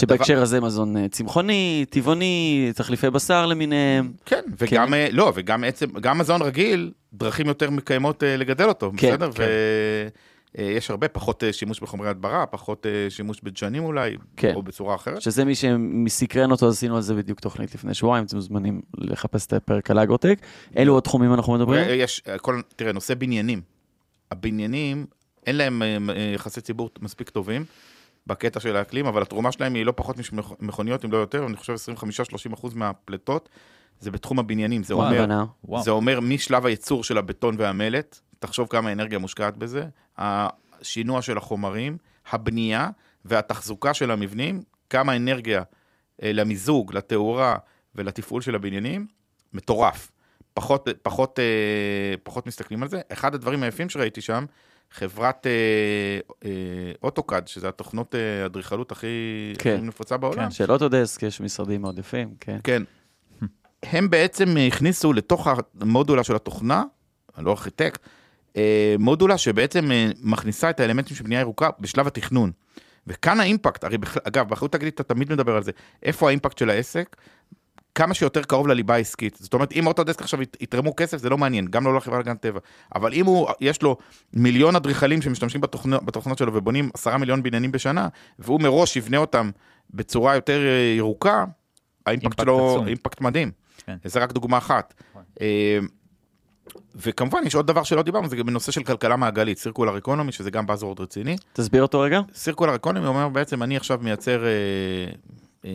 שבהקשר 0.00 0.42
הזה 0.42 0.60
מזון 0.60 0.96
אה, 0.96 1.08
צמחוני, 1.08 1.84
טבעוני, 1.90 2.70
תחליפי 2.74 3.10
בשר 3.10 3.46
למיניהם. 3.46 4.12
כן, 4.26 4.42
וגם, 4.58 4.94
אה, 4.94 5.08
לא, 5.12 5.32
וגם 5.34 5.64
עצם, 5.64 5.86
גם 6.00 6.18
מזון 6.18 6.42
רגיל, 6.42 6.92
דרכים 7.12 7.46
יותר 7.46 7.70
מקיימות 7.70 8.22
אה, 8.22 8.36
לגדל 8.36 8.68
אותו, 8.68 8.92
כן, 8.96 9.08
בסדר? 9.10 9.32
כן. 9.32 9.44
ויש 10.58 10.90
הרבה, 10.90 11.08
פחות 11.08 11.42
שימוש 11.52 11.80
בחומרי 11.80 12.08
הדברה, 12.08 12.46
פחות 12.46 12.86
שימוש 13.08 13.40
בדשנים 13.42 13.84
אולי, 13.84 14.16
כן. 14.36 14.52
או 14.54 14.62
בצורה 14.62 14.94
אחרת. 14.94 15.22
שזה 15.22 15.44
מי 15.44 15.54
שמסקרן 15.54 16.50
אותו, 16.50 16.68
עשינו 16.68 16.96
על 16.96 17.02
זה 17.02 17.14
בדיוק 17.14 17.40
תוכנית 17.40 17.74
לפני 17.74 17.94
שבועיים, 17.94 18.24
אתם 18.24 18.36
מוזמנים 18.36 18.80
לחפש 18.98 19.46
את 19.46 19.52
הפרק 19.52 19.90
על 19.90 19.98
אגרוטק. 19.98 20.38
אלו 20.76 20.98
התחומים 20.98 21.34
אנחנו 21.34 21.52
מדברים? 21.54 21.84
יש, 21.90 22.22
כל, 22.40 22.60
תראה, 22.76 22.92
נושא 22.92 23.14
בניינים. 23.14 23.60
הבניינים, 24.32 25.06
אין 25.46 25.56
להם 25.56 25.82
אה, 25.82 25.96
אה, 26.16 26.32
יחסי 26.34 26.60
ציבור 26.60 26.90
מספיק 27.00 27.30
טובים 27.30 27.64
בקטע 28.26 28.60
של 28.60 28.76
האקלים, 28.76 29.06
אבל 29.06 29.22
התרומה 29.22 29.52
שלהם 29.52 29.74
היא 29.74 29.86
לא 29.86 29.92
פחות 29.96 30.16
ממכוניות, 30.60 31.04
אם 31.04 31.12
לא 31.12 31.16
יותר, 31.16 31.46
אני 31.46 31.56
חושב 31.56 31.74
25-30 32.50 32.54
אחוז 32.54 32.74
מהפליטות, 32.74 33.48
זה 34.00 34.10
בתחום 34.10 34.38
הבניינים. 34.38 34.82
זה 34.82 34.96
וואו, 34.96 35.06
אומר. 35.06 35.82
זה 35.82 35.90
אומר 35.90 36.20
משלב 36.20 36.66
הייצור 36.66 37.04
של 37.04 37.18
הבטון 37.18 37.54
והמלט, 37.58 38.20
תחשוב 38.38 38.68
כמה 38.68 38.92
אנרגיה 38.92 39.18
מושקעת 39.18 39.56
בזה, 39.56 39.86
השינוע 40.18 41.22
של 41.22 41.38
החומרים, 41.38 41.96
הבנייה 42.30 42.90
והתחזוקה 43.24 43.94
של 43.94 44.10
המבנים, 44.10 44.62
כמה 44.90 45.16
אנרגיה 45.16 45.62
אה, 46.22 46.32
למיזוג, 46.32 46.94
לתאורה 46.94 47.56
ולתפעול 47.94 48.42
של 48.42 48.54
הבניינים, 48.54 49.06
מטורף. 49.52 50.11
פחות, 50.54 50.88
פחות, 51.02 51.38
אה, 51.38 52.14
פחות 52.22 52.46
מסתכלים 52.46 52.82
על 52.82 52.88
זה. 52.88 53.00
אחד 53.12 53.34
הדברים 53.34 53.62
היפים 53.62 53.88
שראיתי 53.88 54.20
שם, 54.20 54.44
חברת 54.90 55.46
אה, 55.46 56.20
אה, 56.44 56.50
אוטוקאד, 57.02 57.48
שזה 57.48 57.68
התוכנות 57.68 58.14
אה, 58.14 58.46
אדריכלות 58.46 58.92
הכי, 58.92 59.06
כן. 59.58 59.74
הכי 59.74 59.86
נפוצה 59.86 60.16
בעולם, 60.16 60.50
של 60.50 60.72
אוטודסק, 60.72 61.22
יש 61.22 61.40
משרדים 61.40 61.82
מאוד 61.82 61.98
יפים, 61.98 62.34
כן. 62.40 62.58
כן. 62.64 62.82
הם 63.82 64.10
בעצם 64.10 64.56
הכניסו 64.66 65.12
לתוך 65.12 65.48
המודולה 65.80 66.24
של 66.24 66.36
התוכנה, 66.36 66.84
אני 67.38 67.44
לא 67.44 67.50
ארכיטקט, 67.50 68.00
אה, 68.56 68.94
מודולה 68.98 69.38
שבעצם 69.38 69.92
אה, 69.92 70.10
מכניסה 70.20 70.70
את 70.70 70.80
האלמנטים 70.80 71.16
של 71.16 71.24
בנייה 71.24 71.40
ירוקה 71.40 71.68
בשלב 71.80 72.06
התכנון. 72.06 72.52
וכאן 73.06 73.40
האימפקט, 73.40 73.84
הרי 73.84 73.98
בכלל, 73.98 74.22
אגב, 74.24 74.48
באחריות 74.48 74.72
תגלית 74.72 74.94
אתה 74.94 75.02
תמיד 75.02 75.32
מדבר 75.32 75.56
על 75.56 75.62
זה, 75.62 75.72
איפה 76.02 76.28
האימפקט 76.28 76.58
של 76.58 76.70
העסק? 76.70 77.16
כמה 77.94 78.14
שיותר 78.14 78.42
קרוב 78.42 78.68
לליבה 78.68 78.94
העסקית. 78.94 79.36
זאת 79.40 79.54
אומרת, 79.54 79.72
אם 79.72 79.86
אוטודסק 79.86 80.20
עכשיו 80.22 80.42
ית- 80.42 80.56
יתרמו 80.60 80.96
כסף, 80.96 81.16
זה 81.18 81.28
לא 81.28 81.38
מעניין, 81.38 81.66
גם 81.66 81.84
לא 81.84 81.94
לחברה 81.96 82.16
להגנת 82.18 82.40
טבע. 82.40 82.58
אבל 82.94 83.12
אם 83.12 83.26
הוא, 83.26 83.48
יש 83.60 83.82
לו 83.82 83.96
מיליון 84.32 84.76
אדריכלים 84.76 85.22
שמשתמשים 85.22 85.60
בתוכנות, 85.60 86.04
בתוכנות 86.04 86.38
שלו 86.38 86.54
ובונים 86.54 86.90
עשרה 86.94 87.18
מיליון 87.18 87.42
בניינים 87.42 87.72
בשנה, 87.72 88.08
והוא 88.38 88.60
מראש 88.60 88.96
יבנה 88.96 89.16
אותם 89.16 89.50
בצורה 89.90 90.34
יותר 90.34 90.60
אה, 90.66 90.94
ירוקה, 90.96 91.44
האימפקט 92.06 92.24
אימפקט 92.24 92.40
שלו 92.42 92.70
עצום. 92.74 92.88
אימפקט 92.88 93.20
מדהים. 93.20 93.50
כן. 93.86 93.96
זה 94.04 94.20
רק 94.20 94.32
דוגמה 94.32 94.58
אחת. 94.58 94.94
נכון. 95.10 95.22
אה, 95.40 95.78
וכמובן, 96.96 97.38
יש 97.46 97.54
עוד 97.54 97.66
דבר 97.66 97.82
שלא 97.82 98.02
דיברנו, 98.02 98.28
זה 98.28 98.36
גם 98.36 98.46
בנושא 98.46 98.72
של 98.72 98.82
כלכלה 98.82 99.16
מעגלית, 99.16 99.58
סירקולר 99.58 99.98
אקונומי, 99.98 100.32
שזה 100.32 100.50
גם 100.50 100.66
buzzword 100.70 101.00
רציני. 101.02 101.36
תסביר 101.52 101.82
אותו 101.82 102.00
רגע. 102.00 102.20
סירקולר 102.34 102.74
אקונומי 102.74 103.06
אומר 103.06 103.28
בעצם, 103.28 103.62
אני 103.62 103.76
עכשיו 103.76 103.98
מייצר 104.02 104.44
אה, 104.44 104.50
אה, 105.64 105.70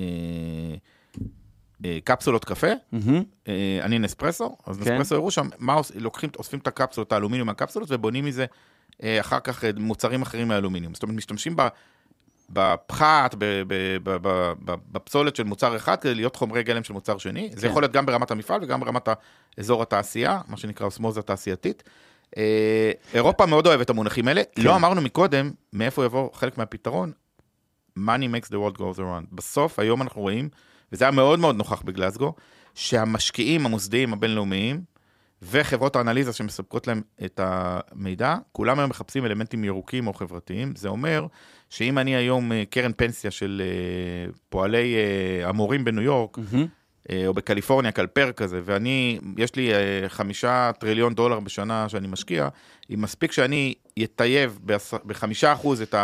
קפסולות 2.04 2.46
קפה. 2.46 2.68
אה, 3.48 3.80
אני 3.82 4.00
נספרסו, 4.00 4.58
אז 4.68 4.78
כן. 4.78 4.82
נספרסו 4.94 5.16
הראו 5.16 5.32
שם, 5.32 5.50
מה 5.60 5.82
לוקחים, 5.96 6.30
אוספים 6.38 6.60
את 6.60 6.68
הקפסולות, 6.68 7.12
האלומיניום 7.12 7.48
מהקפסולות, 7.48 7.92
ובונים 7.92 8.26
מזה 8.26 8.46
אה, 9.04 9.20
אחר 9.20 9.40
כך 9.40 9.64
אה, 9.64 9.70
מוצרים 9.78 10.22
אחרים 10.22 10.48
מהאלומיניום. 10.48 10.94
זאת 10.94 11.04
אומרת, 11.04 11.16
משתמשים 11.16 11.56
בפחת, 12.50 13.36
בפסולת 14.92 15.36
של 15.36 15.44
מוצר 15.44 15.76
אחד, 15.76 15.96
כדי 15.96 16.16
להיות 16.16 16.36
חומרי 16.36 16.64
גלם 16.64 16.84
של 16.84 16.94
מוצר 16.94 17.18
שני. 17.18 17.50
זה 17.56 17.62
כן. 17.62 17.68
יכול 17.68 17.84
להיות 17.84 17.92
גם 17.92 18.06
ברמת 18.06 18.32
המפעל 18.32 18.64
וגם 18.64 18.80
ברמת 18.80 19.10
אזור 19.58 19.82
התעשייה, 19.82 20.42
מה 20.48 20.58
שנקרא 20.58 20.86
אוסמוזה 20.86 21.22
תעשייתית. 21.22 21.84
אה, 22.38 22.92
אירופה 23.14 23.46
מאוד 23.46 23.68
אוהבת 23.68 23.86
את 23.86 23.90
המונחים 23.90 24.28
האלה. 24.28 24.42
כן. 24.56 24.62
לא 24.62 24.76
אמרנו 24.76 25.02
מקודם 25.02 25.52
מאיפה 25.74 26.06
יבוא 26.06 26.30
חלק 26.34 26.58
מהפתרון. 26.58 27.12
money 27.98 28.28
makes 28.28 28.50
the 28.50 28.60
world 28.60 28.78
goes 28.78 29.00
around. 29.00 29.26
בסוף, 29.32 29.80
היום 29.80 30.02
אנחנו 30.02 30.22
רואים, 30.22 30.50
וזה 30.92 31.06
היה 31.06 31.12
מאוד 31.12 31.40
מאוד 31.40 31.56
נוכח 31.56 31.82
בגלסגו, 31.82 32.34
שהמשקיעים 32.76 33.66
המוסדיים 33.66 34.14
הבינלאומיים 34.14 34.82
וחברות 35.42 35.96
האנליזה 35.96 36.34
שמספקות 36.34 36.88
להם 36.88 37.02
את 37.26 37.40
המידע, 37.44 38.36
כולם 38.52 38.80
היום 38.80 38.90
מחפשים 38.90 39.26
אלמנטים 39.26 39.64
ירוקים 39.64 40.08
או 40.08 40.14
חברתיים. 40.14 40.74
זה 40.76 40.90
אומר 40.90 41.26
שאם 41.70 41.98
אני 41.98 42.16
היום 42.16 42.52
אה, 42.52 42.64
קרן 42.70 42.92
פנסיה 42.98 43.32
של 43.32 43.62
אה, 43.66 44.32
פועלי 44.50 44.96
אה, 44.96 45.50
המורים 45.50 45.86
בניו 45.86 46.04
יורק. 46.04 46.38
אה, 47.12 47.28
או 47.28 47.34
בקליפורניה, 47.34 47.92
קלפר 47.92 48.32
כזה, 48.32 48.62
ואני, 48.64 49.20
יש 49.38 49.56
לי 49.56 49.72
חמישה 50.08 50.72
טריליון 50.80 51.14
דולר 51.14 51.40
בשנה 51.40 51.90
שאני 51.90 52.08
משקיע, 52.08 52.48
אם 52.94 53.02
מספיק 53.02 53.32
שאני 53.32 53.74
אטייב 54.04 54.60
בחמישה 55.06 55.54
אחוז 55.54 55.82
את 55.82 55.96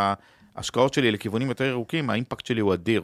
ההשקעות 0.55 0.93
שלי 0.93 1.11
לכיוונים 1.11 1.49
יותר 1.49 1.63
ירוקים, 1.63 2.09
האימפקט 2.09 2.45
שלי 2.45 2.61
הוא 2.61 2.73
אדיר. 2.73 3.03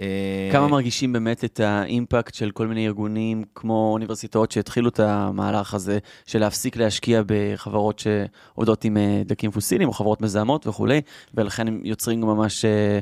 אה, 0.00 0.48
כמה 0.52 0.68
מרגישים 0.68 1.12
באמת 1.12 1.44
את 1.44 1.60
האימפקט 1.60 2.34
של 2.34 2.50
כל 2.50 2.66
מיני 2.66 2.86
ארגונים 2.86 3.44
כמו 3.54 3.90
אוניברסיטאות 3.92 4.52
שהתחילו 4.52 4.88
את 4.88 5.00
המהלך 5.00 5.74
הזה 5.74 5.98
של 6.26 6.38
להפסיק 6.38 6.76
להשקיע 6.76 7.22
בחברות 7.26 7.98
שעובדות 7.98 8.84
עם 8.84 8.96
אה, 8.96 9.22
דלקים 9.24 9.50
פוסיליים 9.50 9.88
או 9.88 9.92
חברות 9.92 10.20
מזהמות 10.20 10.66
וכולי, 10.66 11.00
ולכן 11.34 11.68
הם 11.68 11.80
יוצרים 11.84 12.20
גם 12.20 12.26
ממש 12.26 12.64
אה, 12.64 12.98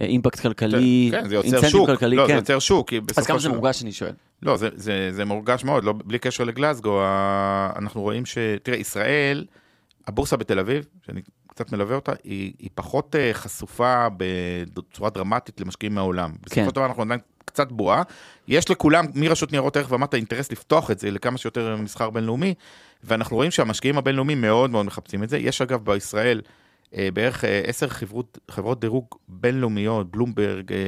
אימפקט 0.00 0.40
כלכלי, 0.40 1.08
כן, 1.12 1.28
זה 1.28 1.34
יוצר 1.34 1.68
שוק, 1.68 1.86
כלכלי, 1.86 2.16
לא, 2.16 2.26
זה 2.26 2.32
כן. 2.32 2.38
יוצר 2.38 2.58
שוק, 2.58 2.92
אז 3.16 3.26
כמה 3.26 3.38
זה 3.38 3.48
מורגש, 3.48 3.82
אני 3.82 3.92
שואל. 3.92 4.12
לא, 4.42 4.56
זה, 4.56 4.68
זה, 4.74 5.08
זה 5.12 5.24
מורגש 5.24 5.64
מאוד, 5.64 5.84
לא, 5.84 5.94
בלי 6.04 6.18
קשר 6.18 6.44
לגלסגו, 6.44 7.00
ה- 7.02 7.72
אנחנו 7.76 8.00
רואים 8.02 8.26
ש... 8.26 8.38
תראה, 8.62 8.78
ישראל, 8.78 9.44
הבורסה 10.06 10.36
בתל 10.36 10.58
אביב, 10.58 10.86
שאני 11.06 11.20
קצת 11.52 11.72
מלווה 11.72 11.96
אותה, 11.96 12.12
היא, 12.24 12.52
היא 12.58 12.70
פחות 12.74 13.16
אה, 13.16 13.30
חשופה 13.32 14.06
בצורה 14.74 15.10
דרמטית 15.10 15.60
למשקיעים 15.60 15.94
מהעולם. 15.94 16.32
בסופו 16.42 16.54
כן. 16.54 16.64
של 16.64 16.74
דבר 16.74 16.86
אנחנו 16.86 17.02
עדיין 17.02 17.20
קצת 17.44 17.72
בועה. 17.72 18.02
יש 18.48 18.70
לכולם, 18.70 19.04
מרשות 19.14 19.52
ניירות 19.52 19.76
ערך 19.76 19.92
ומטה, 19.92 20.16
אינטרס 20.16 20.52
לפתוח 20.52 20.90
את 20.90 20.98
זה 20.98 21.10
לכמה 21.10 21.38
שיותר 21.38 21.76
מסחר 21.76 22.10
בינלאומי, 22.10 22.54
ואנחנו 23.04 23.36
רואים 23.36 23.50
שהמשקיעים 23.50 23.98
הבינלאומיים 23.98 24.40
מאוד 24.40 24.70
מאוד 24.70 24.86
מחפשים 24.86 25.22
את 25.22 25.28
זה. 25.28 25.38
יש 25.38 25.62
אגב 25.62 25.84
בישראל 25.84 26.40
אה, 26.96 27.08
בערך 27.14 27.44
אה, 27.44 27.62
עשר 27.66 27.88
חברות, 27.88 28.38
חברות 28.50 28.80
דירוג 28.80 29.06
בינלאומיות, 29.28 30.10
בלומברג, 30.10 30.72
אה, 30.72 30.78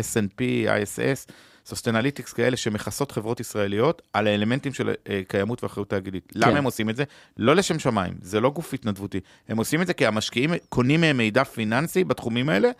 S&P, 0.00 0.40
ISS, 0.68 1.32
Sustainalytics 1.66 2.32
כאלה 2.32 2.56
שמכסות 2.56 3.12
חברות 3.12 3.40
ישראליות 3.40 4.02
על 4.12 4.26
האלמנטים 4.26 4.72
של 4.74 4.94
אה, 5.08 5.20
קיימות 5.28 5.62
ואחריות 5.64 5.90
תאגידית. 5.90 6.32
למה 6.34 6.52
כן. 6.52 6.56
הם 6.56 6.64
עושים 6.64 6.90
את 6.90 6.96
זה? 6.96 7.04
לא 7.36 7.56
לשם 7.56 7.78
שמיים, 7.78 8.14
זה 8.20 8.40
לא 8.40 8.50
גוף 8.50 8.74
התנדבותי. 8.74 9.20
הם 9.48 9.56
עושים 9.56 9.82
את 9.82 9.86
זה 9.86 9.94
כי 9.94 10.06
המשקיעים 10.06 10.50
קונים 10.68 11.00
מהם 11.00 11.16
מידע 11.16 11.44
פיננסי 11.44 12.04
בתחומים 12.04 12.48
האלה, 12.48 12.70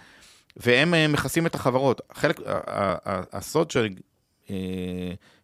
והם 0.56 0.94
אה, 0.94 1.08
מכסים 1.08 1.46
את 1.46 1.54
החברות. 1.54 2.00
חלק, 2.14 2.40
ה- 2.40 2.52
ה- 2.66 2.96
ה- 3.04 3.22
הסוד 3.32 3.72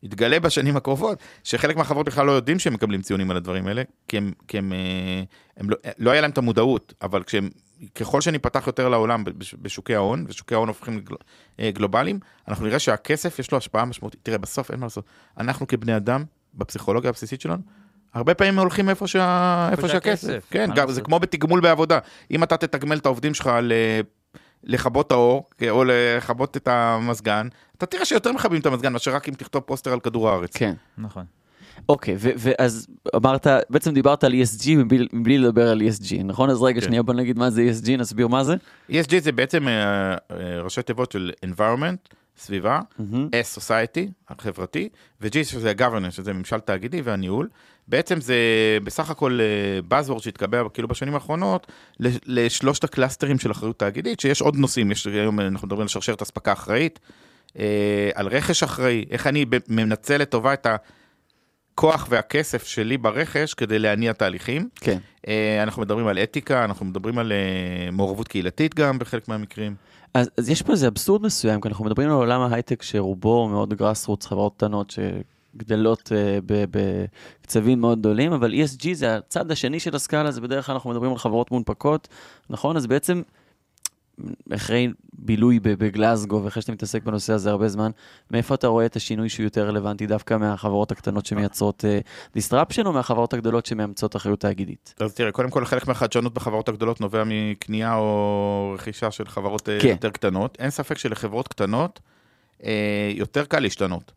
שיתגלה 0.03 0.41
בשנים 0.41 0.77
הקרובות, 0.77 1.19
שחלק 1.45 1.77
מהחברות 1.77 2.07
בכלל 2.07 2.27
לא 2.27 2.33
יודעים 2.33 2.59
שהם 2.59 2.75
מקבלים 2.75 3.03
ציונים 3.03 3.31
על 3.31 3.37
הדברים 3.37 3.67
האלה, 3.67 3.83
כי 4.09 4.17
הם, 4.17 4.33
כי 4.49 4.59
הם, 4.59 4.73
אה, 4.73 5.23
הם 5.57 5.71
לא, 5.71 5.77
לא 5.99 6.11
היה 6.11 6.21
להם 6.21 6.31
את 6.31 6.39
המודעות, 6.39 6.95
אבל 7.03 7.23
כשהם, 7.23 7.51
ככל 7.95 8.21
שניפתח 8.21 8.67
יותר 8.67 8.89
לעולם 8.89 9.25
בש- 9.25 9.55
בשוקי 9.63 9.95
ההון, 9.95 10.25
ושוקי 10.29 10.55
ההון 10.55 10.69
הופכים 10.69 11.05
אה, 11.61 11.71
גלובליים, 11.71 12.19
אנחנו 12.49 12.67
נראה 12.67 12.79
שהכסף 12.79 13.39
יש 13.39 13.53
לו 13.53 13.59
השפעה 13.59 13.85
משמעותית. 13.85 14.21
תראה, 14.23 14.39
בסוף 14.39 14.71
אין 14.71 14.81
מה 14.81 14.87
לעשות. 14.87 15.05
אנחנו 15.39 15.67
כבני 15.67 15.97
אדם, 15.97 16.25
בפסיכולוגיה 16.55 17.11
הבסיסית 17.11 17.41
שלנו, 17.41 17.63
הרבה 18.15 18.35
פעמים 18.35 18.59
הולכים 18.59 18.89
איפה, 18.89 19.07
שה... 19.07 19.69
איפה 19.73 19.89
שהכסף. 19.89 20.27
שהכסף, 20.29 20.47
כן, 20.51 20.71
גם? 20.75 20.91
זה 20.91 21.01
כמו 21.03 21.19
בתגמול 21.21 21.61
בעבודה. 21.61 21.99
אם 22.31 22.43
אתה 22.43 22.57
תתגמל 22.57 22.97
את 22.99 23.07
העובדים 23.07 23.35
שלך 23.35 23.51
ל... 23.63 23.73
לכבות 24.65 25.07
את 25.07 25.13
האור, 25.13 25.51
או 25.71 25.85
לכבות 25.87 26.57
את 26.57 26.69
המזגן, 26.69 27.49
אתה 27.79 27.87
תראה 27.87 28.05
שיותר 28.05 28.33
מכבים 28.33 28.61
את 28.61 28.67
המזגן 28.67 28.93
מאשר 28.93 29.15
רק 29.15 29.29
אם 29.29 29.35
תכתוב 29.35 29.63
פוסטר 29.63 29.93
על 29.93 30.01
כדור 30.01 30.29
הארץ. 30.31 30.57
כן. 30.57 30.75
נכון. 30.99 31.25
אוקיי, 31.89 32.17
ואז 32.19 32.87
אמרת, 33.17 33.47
בעצם 33.71 33.95
דיברת 33.95 34.25
על 34.25 34.33
ESG 34.33 34.71
מבלי, 34.77 35.07
מבלי 35.13 35.39
לדבר 35.39 35.69
על 35.69 35.83
ESG, 35.83 36.23
נכון? 36.25 36.51
אז 36.51 36.63
רגע, 36.63 36.81
כן. 36.81 36.87
שנייה, 36.87 37.03
בוא 37.03 37.15
נגיד 37.15 37.39
מה 37.39 37.51
זה 37.51 37.71
ESG, 37.71 37.91
נסביר 37.99 38.29
מה 38.29 38.45
זה. 38.45 38.55
ESG 38.91 39.21
זה 39.21 39.33
בעצם 39.33 39.69
אה, 39.69 39.73
אה, 39.73 40.17
ראשי 40.63 40.83
תיבות 40.83 41.13
של 41.13 41.31
environment, 41.47 42.15
סביבה, 42.39 42.81
מה-M. 42.99 43.29
S, 43.29 43.59
society, 43.59 44.11
החברתי, 44.29 44.89
ו-G 45.21 45.45
שזה 45.45 45.71
ה-governance, 45.71 46.11
שזה 46.11 46.33
ממשל 46.33 46.61
תאגידי 46.61 47.01
והניהול. 47.01 47.49
בעצם 47.89 48.21
זה 48.21 48.37
בסך 48.85 49.11
הכל 49.11 49.39
אה, 49.41 49.99
buzzword 49.99 50.23
שהתקבע 50.23 50.63
כאילו 50.75 50.89
בשנים 50.89 51.15
האחרונות 51.15 51.67
לשלושת 52.27 52.85
הקלאסטרים 52.85 53.39
של 53.39 53.51
אחריות 53.51 53.79
תאגידית, 53.79 54.21
שיש 54.21 54.41
עוד 54.41 54.57
נושאים, 54.57 54.91
יש 54.91 55.07
היום 55.07 55.41
אנחנו 55.41 55.67
מדברים 55.67 55.83
על 55.83 55.89
שרשרת 55.89 56.23
אספקה 56.23 56.53
אחראית, 56.53 57.01
על 58.15 58.29
רכש 58.29 58.63
אחראי, 58.63 59.05
איך 59.11 59.27
אני 59.27 59.45
מנצל 59.69 60.17
לטובה 60.17 60.53
את 60.53 60.67
הכוח 61.81 62.07
והכסף 62.11 62.67
שלי 62.67 62.99
ברכש 62.99 63.55
כדי 63.55 63.79
להניע 63.79 64.13
תהליכים. 64.13 64.69
כן. 64.75 64.99
אה, 65.29 65.63
אנחנו 65.63 65.83
מדברים 65.83 66.07
על 66.07 66.19
אתיקה, 66.19 66.65
אנחנו 66.65 66.87
מדברים 66.87 67.19
על 67.19 67.33
אה, 67.33 67.91
מעורבות 67.93 68.29
קהילתית 68.29 68.75
גם 68.75 68.99
בחלק 68.99 69.29
מהמקרים. 69.29 69.75
אז, 70.15 70.31
אז 70.37 70.51
יש 70.51 70.63
פה 70.63 70.73
איזה 70.73 70.89
אבסורד 70.89 71.23
מסוים, 71.23 71.61
כי 71.61 71.69
אנחנו 71.69 71.85
מדברים 71.85 72.09
על 72.09 72.15
עולם 72.15 72.41
ההייטק 72.41 72.83
שרובו 72.83 73.49
מאוד 73.49 73.75
גראס 73.75 74.07
רוץ, 74.07 74.27
חברות 74.27 74.57
קטנות 74.57 74.91
שגדלות 74.91 76.13
uh, 76.13 76.53
בקצבים 76.71 77.81
מאוד 77.81 77.99
גדולים, 77.99 78.33
אבל 78.33 78.55
ESG 78.55 78.87
זה 78.93 79.17
הצד 79.17 79.51
השני 79.51 79.81
של 79.81 79.97
הסקאלה, 79.97 80.31
זה 80.31 80.41
בדרך 80.41 80.67
כלל 80.67 80.73
אנחנו 80.73 80.91
מדברים 80.91 81.13
על 81.13 81.19
חברות 81.19 81.51
מונפקות, 81.51 82.09
נכון? 82.51 82.77
אז 82.77 82.87
בעצם, 82.87 83.23
אחרי 84.55 84.89
בילוי 85.13 85.61
ב- 85.61 85.69
בגלסגו, 85.69 86.45
ואחרי 86.45 86.63
שאתה 86.63 86.73
מתעסק 86.73 87.03
בנושא 87.03 87.33
הזה 87.33 87.51
הרבה 87.51 87.69
זמן, 87.69 87.91
מאיפה 88.31 88.55
אתה 88.55 88.67
רואה 88.67 88.87
את 88.87 88.97
השינוי 88.97 89.29
שהוא 89.29 89.45
יותר 89.45 89.69
רלוונטי 89.69 90.07
דווקא 90.07 90.37
מהחברות 90.37 90.93
הקטנות 90.93 91.27
שמייצרות 91.27 91.85
uh, 91.85 92.39
disruption, 92.39 92.87
או 92.87 92.93
מהחברות 92.93 93.33
הגדולות 93.33 93.67
שמאמצות 93.67 94.17
אחריות 94.17 94.41
תאגידית? 94.41 94.95
אז 95.01 95.15
תראה, 95.15 95.33
קודם 95.33 95.51
כל 95.51 95.65
חלק 95.65 95.89
מהחדשנות 95.89 96.35
בחברות 96.35 96.69
הגדולות 96.69 97.01
נובע 97.01 97.23
מקנייה 97.27 97.95
או 97.95 98.75
רכישה 98.79 99.11
של 99.11 99.27
חברות 99.27 99.69
אה, 99.69 99.79
כן. 99.81 99.89
יותר 99.89 100.11
קטנות. 100.11 100.57
אין 100.61 100.71
ספק 100.71 100.99
שלחברות 100.99 101.49
קטנות 101.49 102.01
אה, 102.65 103.13
יותר 103.15 103.45
קל 103.45 103.61
להשתנות. 103.61 104.13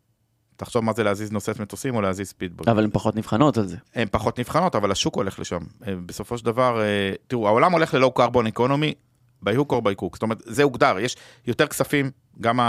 תחשוב 0.55 0.83
מה 0.83 0.93
זה 0.93 1.03
להזיז 1.03 1.31
נושאת 1.31 1.59
מטוסים 1.59 1.95
או 1.95 2.01
להזיז 2.01 2.27
ספידבוט. 2.27 2.67
אבל 2.67 2.83
הן 2.83 2.89
פחות 2.93 3.15
נבחנות 3.15 3.57
על 3.57 3.67
זה. 3.67 3.77
הן 3.95 4.07
פחות 4.11 4.39
נבחנות, 4.39 4.75
אבל 4.75 4.91
השוק 4.91 5.15
הולך 5.15 5.39
לשם. 5.39 5.59
אה, 5.87 5.93
בסופו 6.05 6.37
של 6.37 6.45
דבר, 6.45 6.81
אה, 6.81 7.13
תראו, 7.27 7.47
העולם 7.47 7.71
הולך 7.71 7.93
ל 7.93 7.98
low 7.98 8.11
carbon 8.11 8.47
economy, 8.47 8.93
or 9.51 9.81
by 9.81 10.01
crook. 10.01 10.13
זאת 10.13 10.21
אומרת, 10.21 10.41
זה 10.45 10.63
הוגדר, 10.63 10.99
יש 10.99 11.15
יותר 11.47 11.67
כספים, 11.67 12.11
גם 12.41 12.59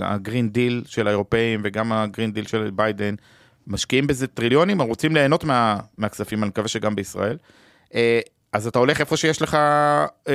ה 0.00 0.08
Green 0.08 0.50
Deal 0.50 0.82
של 0.86 1.06
האירופאים 1.06 1.60
וגם 1.64 1.92
ה 1.92 1.99
Green 1.99 2.32
Deal 2.32 2.46
של 2.46 2.70
ביידן, 2.74 3.14
משקיעים 3.66 4.06
בזה 4.06 4.26
טריליונים, 4.26 4.82
רוצים 4.82 5.14
ליהנות 5.14 5.44
מה, 5.44 5.78
מהכספים, 5.98 6.42
אני 6.42 6.48
מקווה 6.48 6.68
שגם 6.68 6.94
בישראל. 6.96 7.36
אה, 7.94 8.20
אז 8.52 8.66
אתה 8.66 8.78
הולך 8.78 9.00
איפה 9.00 9.16
שיש 9.16 9.42
לך 9.42 9.58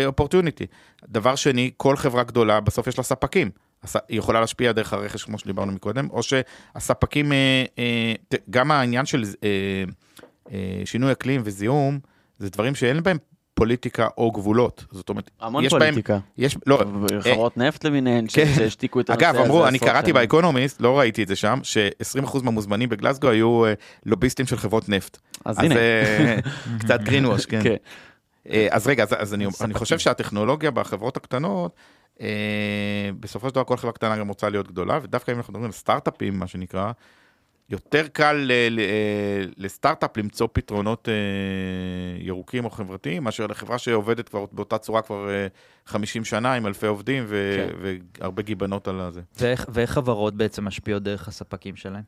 opportunity. 0.06 0.66
דבר 1.10 1.36
שני, 1.36 1.72
כל 1.78 1.96
חברה 1.96 2.24
גדולה, 2.24 2.60
בסוף 2.60 2.88
יש 2.88 2.98
לה 2.98 3.04
ספקים. 3.04 3.50
היא 3.94 4.20
יכולה 4.20 4.40
להשפיע 4.40 4.72
דרך 4.72 4.94
הרכש, 4.94 5.24
כמו 5.24 5.38
שדיברנו 5.38 5.72
מקודם, 5.72 6.10
או 6.10 6.22
שהספקים, 6.24 7.32
אה, 7.32 7.66
אה, 7.80 8.14
גם 8.50 8.72
העניין 8.72 9.06
של 9.06 9.24
אה, 9.44 9.84
אה, 10.52 10.82
שינוי 10.86 11.12
אקלים 11.12 11.42
וזיהום, 11.44 12.00
זה 12.40 12.50
דברים 12.50 12.76
שאין 12.76 13.04
בהם 13.04 13.18
פוליטיקה 13.56 14.08
או 14.18 14.32
גבולות. 14.32 14.86
זאת 14.92 15.10
אומרת, 15.10 15.32
המון 15.42 15.64
יש 15.64 15.74
בהם, 15.74 15.82
פוליטיקה. 15.82 16.20
יש, 16.38 16.58
לא, 16.68 16.84
חברות 17.20 17.58
נפט 17.58 17.84
למיניהן 17.84 18.26
כן. 18.34 18.46
שהשתיקו 18.56 19.00
את 19.00 19.10
הנושא 19.10 19.26
הזה. 19.26 19.40
אגב, 19.40 19.46
אמרו, 19.46 19.68
אני 19.68 19.80
קראתי. 19.80 20.14
באקונומיסט, 20.14 20.82
לא 20.82 21.00
ראיתי 21.00 21.24
את 21.24 21.28
זה 21.28 21.36
שם, 21.36 21.60
ש-20% 21.64 22.44
מהמוזמנים 22.44 22.90
בגלסגו 22.90 23.30
היו 23.30 23.66
אה, 23.66 23.74
לוביסטים 24.06 24.46
של 24.46 24.58
חברות 24.58 24.90
נפט. 24.90 25.18
אז 25.46 25.60
אז 25.60 25.64
הנה. 25.64 25.76
אה, 25.76 26.38
קצת 26.80 27.00
greenwash, 27.00 27.48
כן. 27.50 27.64
כן. 27.64 27.76
אה, 28.50 28.68
אז 28.72 28.88
רגע, 28.88 29.04
אז, 29.04 29.16
אז 29.18 29.34
אני, 29.34 29.46
אני 29.62 29.74
חושב 29.74 30.00
שהטכנולוגיה 30.00 30.72
בחברות 30.72 31.18
הקטנות, 31.18 31.76
אה, 32.22 33.10
בסופו 33.20 33.50
של 33.50 33.56
דבר 33.56 33.64
כל 33.64 33.78
חברה 33.78 33.92
קטנה 33.92 34.18
גם 34.18 34.28
רוצה 34.28 34.50
להיות 34.50 34.68
גדולה, 34.68 35.00
ודווקא 35.04 35.32
אם 35.32 35.38
אנחנו 35.38 35.52
מדברים 35.52 35.66
על 35.66 35.72
סטארט-אפים, 35.72 36.40
מה 36.40 36.48
שנקרא, 36.48 36.92
יותר 37.70 38.08
קל 38.08 38.34
ל- 38.34 38.80
לסטארט-אפ 39.58 40.18
למצוא 40.18 40.48
פתרונות 40.54 41.10
אה, 41.10 41.14
ירוקים 42.20 42.66
או 42.66 42.70
חברתיים, 42.70 43.24
מאשר 43.24 43.48
לחברה 43.48 43.78
שעובדת 43.78 44.30
כבר 44.30 44.46
באותה 44.52 44.78
צורה 44.78 45.02
כבר 45.02 45.30
אה, 45.30 45.48
50 45.86 46.26
שנה 46.26 46.54
עם 46.54 46.66
אלפי 46.68 46.88
עובדים 46.88 47.24
ו- 47.28 47.68
כן. 47.70 47.92
והרבה 48.22 48.42
גיבנות 48.42 48.88
על 48.88 49.00
הזה. 49.00 49.22
ואיך, 49.40 49.66
ואיך 49.70 49.92
חברות 49.92 50.36
בעצם 50.36 50.66
משפיעות 50.66 51.04
דרך 51.04 51.28
הספקים 51.28 51.76
שלהם? 51.76 52.04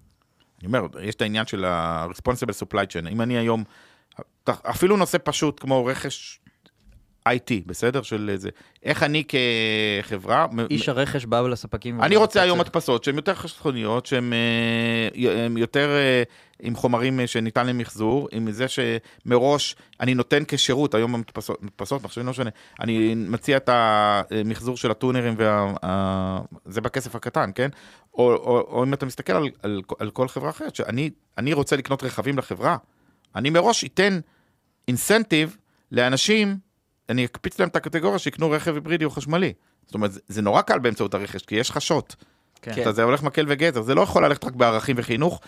אני 0.59 0.67
אומר, 0.67 0.87
יש 1.01 1.15
את 1.15 1.21
העניין 1.21 1.45
של 1.45 1.65
ה-responsible 1.65 2.63
supply 2.63 2.85
chain. 2.93 3.09
אם 3.11 3.21
אני 3.21 3.37
היום, 3.37 3.63
אפילו 4.49 4.97
נושא 4.97 5.17
פשוט 5.23 5.59
כמו 5.59 5.85
רכש 5.85 6.39
IT, 7.31 7.63
בסדר? 7.65 8.01
של 8.01 8.31
זה. 8.35 8.49
איך 8.83 9.03
אני 9.03 9.23
כחברה... 10.03 10.47
איש 10.69 10.89
הרכש 10.89 11.25
בא 11.25 11.41
לספקים... 11.41 12.01
אני 12.01 12.15
רוצה 12.15 12.41
היום 12.41 12.61
הדפסות 12.61 13.03
שהן 13.03 13.15
יותר 13.15 13.33
חסכוניות, 13.33 14.05
שהן 14.05 14.33
אה, 14.33 15.47
יותר 15.57 15.89
אה, 15.89 16.23
עם 16.59 16.75
חומרים 16.75 17.19
אה, 17.19 17.27
שניתן 17.27 17.67
למחזור, 17.67 18.27
עם 18.31 18.51
זה 18.51 18.65
שמראש 18.67 19.75
אני 19.99 20.13
נותן 20.13 20.43
כשירות, 20.47 20.95
היום 20.95 21.15
המדפסות, 21.15 21.63
מדפסות, 21.63 22.03
מחשבים 22.03 22.25
לא 22.25 22.31
משנה, 22.31 22.49
אני 22.79 23.15
מציע 23.15 23.57
את 23.57 23.69
המחזור 23.69 24.77
של 24.77 24.91
הטונרים, 24.91 25.35
וה, 25.37 25.73
זה 26.65 26.81
בכסף 26.81 27.15
הקטן, 27.15 27.51
כן? 27.55 27.69
או, 28.13 28.33
או, 28.33 28.59
או 28.59 28.83
אם 28.83 28.93
אתה 28.93 29.05
מסתכל 29.05 29.33
על, 29.33 29.49
על, 29.63 29.81
על 29.99 30.09
כל 30.09 30.27
חברה 30.27 30.49
אחרת, 30.49 30.75
שאני 30.75 31.09
אני 31.37 31.53
רוצה 31.53 31.75
לקנות 31.75 32.03
רכבים 32.03 32.37
לחברה, 32.37 32.77
אני 33.35 33.49
מראש 33.49 33.85
אתן 33.85 34.19
אינסנטיב 34.87 35.57
לאנשים, 35.91 36.57
אני 37.09 37.25
אקפיץ 37.25 37.59
להם 37.59 37.69
את 37.69 37.75
הקטגוריה 37.75 38.19
שיקנו 38.19 38.51
רכב 38.51 38.73
היברידי 38.73 39.05
או 39.05 39.09
חשמלי. 39.09 39.53
זאת 39.85 39.95
אומרת, 39.95 40.11
זה, 40.27 40.41
נורא 40.41 40.61
קל 40.61 40.79
באמצעות 40.79 41.13
הרכש, 41.13 41.41
כי 41.41 41.55
יש 41.55 41.71
חשות. 41.71 42.15
כן. 42.61 42.71
כן. 42.75 42.81
אתה 42.81 42.91
זה 42.91 43.03
הולך 43.03 43.23
מקל 43.23 43.45
וגזר, 43.49 43.81
זה 43.81 43.95
לא 43.95 44.01
יכול 44.01 44.25
ללכת 44.25 44.43
רק 44.45 44.53
בערכים 44.53 44.95
וחינוך. 44.99 45.41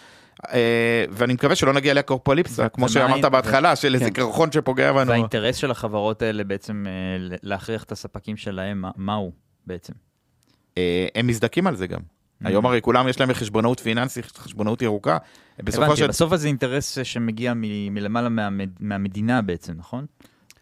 אה, 0.54 1.06
ואני 1.12 1.34
מקווה 1.34 1.56
שלא 1.56 1.74
נגיע 1.74 1.94
לאקופוליפסה, 1.94 2.66
ו- 2.66 2.74
כמו 2.74 2.90
שאמרת 2.90 3.26
בהתחלה, 3.26 3.76
של 3.76 3.94
איזה 3.94 4.06
כן. 4.06 4.12
קרחון 4.12 4.52
שפוגע 4.52 4.94
בנו. 4.94 5.10
והאינטרס 5.10 5.56
של 5.56 5.72
החברות 5.72 6.22
האלה 6.22 6.44
בעצם 6.44 6.86
אה, 6.88 6.92
להכריח 7.44 7.84
את 7.84 7.92
הספקים 7.92 8.38
שלהם, 8.38 8.82
מה- 8.82 8.92
מהו 8.96 9.32
בעצם? 9.68 9.94
אה, 10.78 11.08
הם 11.16 11.28
מזדכים 11.28 11.68
על 11.68 11.76
זה 11.76 11.88
גם. 11.88 12.00
היום 12.44 12.66
הרי 12.66 12.82
כולם 12.82 13.08
יש 13.08 13.20
להם 13.20 13.34
חשבונאות 13.34 13.80
פיננסית, 13.80 14.26
חשבונאות 14.38 14.82
ירוקה. 14.82 15.18
הבנתי. 15.60 16.08
בסוף 16.08 16.36
זה 16.36 16.48
אינטרס 16.48 16.98
שמגיע 17.04 17.54
מלמעלה 17.56 18.30
מהמד- 18.30 18.70
מהמדינה 18.80 19.42
בעצם, 19.42 19.74
נכון? 19.78 20.06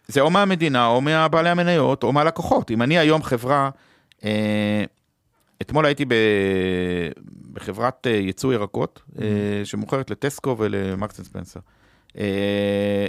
זה 0.08 0.22
או 0.22 0.30
מהמדינה, 0.30 0.88
או 0.88 1.02
מהבעלי 1.02 1.50
המניות, 1.50 2.04
או 2.04 2.14
מהלקוחות. 2.14 2.72
אם 2.72 2.82
אני 2.82 2.98
היום 2.98 3.24
חברה, 3.24 3.70
אה, 4.24 4.84
אתמול 5.62 5.86
הייתי 5.86 6.06
ב, 6.06 6.14
בחברת 7.54 8.08
אה, 8.08 8.12
ייצוא 8.12 8.54
ירקות, 8.54 9.02
אה, 9.22 9.26
שמוכרת 9.64 10.10
לטסקו 10.10 10.56
ולמקסן 10.60 11.24
ספנסר. 11.24 11.60
אה, 12.18 13.06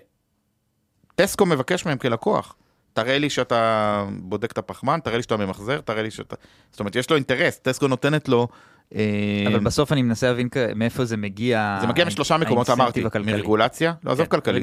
טסקו 1.15 1.47
מבקש 1.47 1.87
מהם 1.87 1.99
כלקוח, 1.99 2.55
תראה 2.93 3.19
לי 3.19 3.31
שאתה 3.31 4.05
בודק 4.19 4.53
את 4.53 4.59
הפחמן, 4.59 5.01
תראה 5.05 5.17
לי 5.17 5.23
שאתה 5.23 5.37
ממחזר, 5.37 5.81
תראה 5.81 6.03
לי 6.03 6.11
שאתה... 6.11 6.37
זאת 6.71 6.81
אומרת, 6.81 6.97
יש 6.97 7.11
לו 7.11 7.17
אינטרס, 7.17 7.59
טסקו 7.59 7.89
נותנת 7.89 8.29
לו... 8.29 8.49
אה, 8.95 9.45
אבל 9.47 9.59
בסוף 9.59 9.93
אני 9.93 10.03
מנסה 10.03 10.27
להבין 10.27 10.49
מאיפה 10.77 11.05
זה 11.05 11.17
מגיע. 11.17 11.79
זה 11.81 11.87
מגיע 11.87 12.05
משלושה 12.05 12.37
מקומות, 12.37 12.71
אמרתי. 12.71 13.05
מרגולציה, 13.25 13.93
לא 14.05 14.13
עזוב 14.13 14.27
כן, 14.27 14.31
כלכלי, 14.31 14.61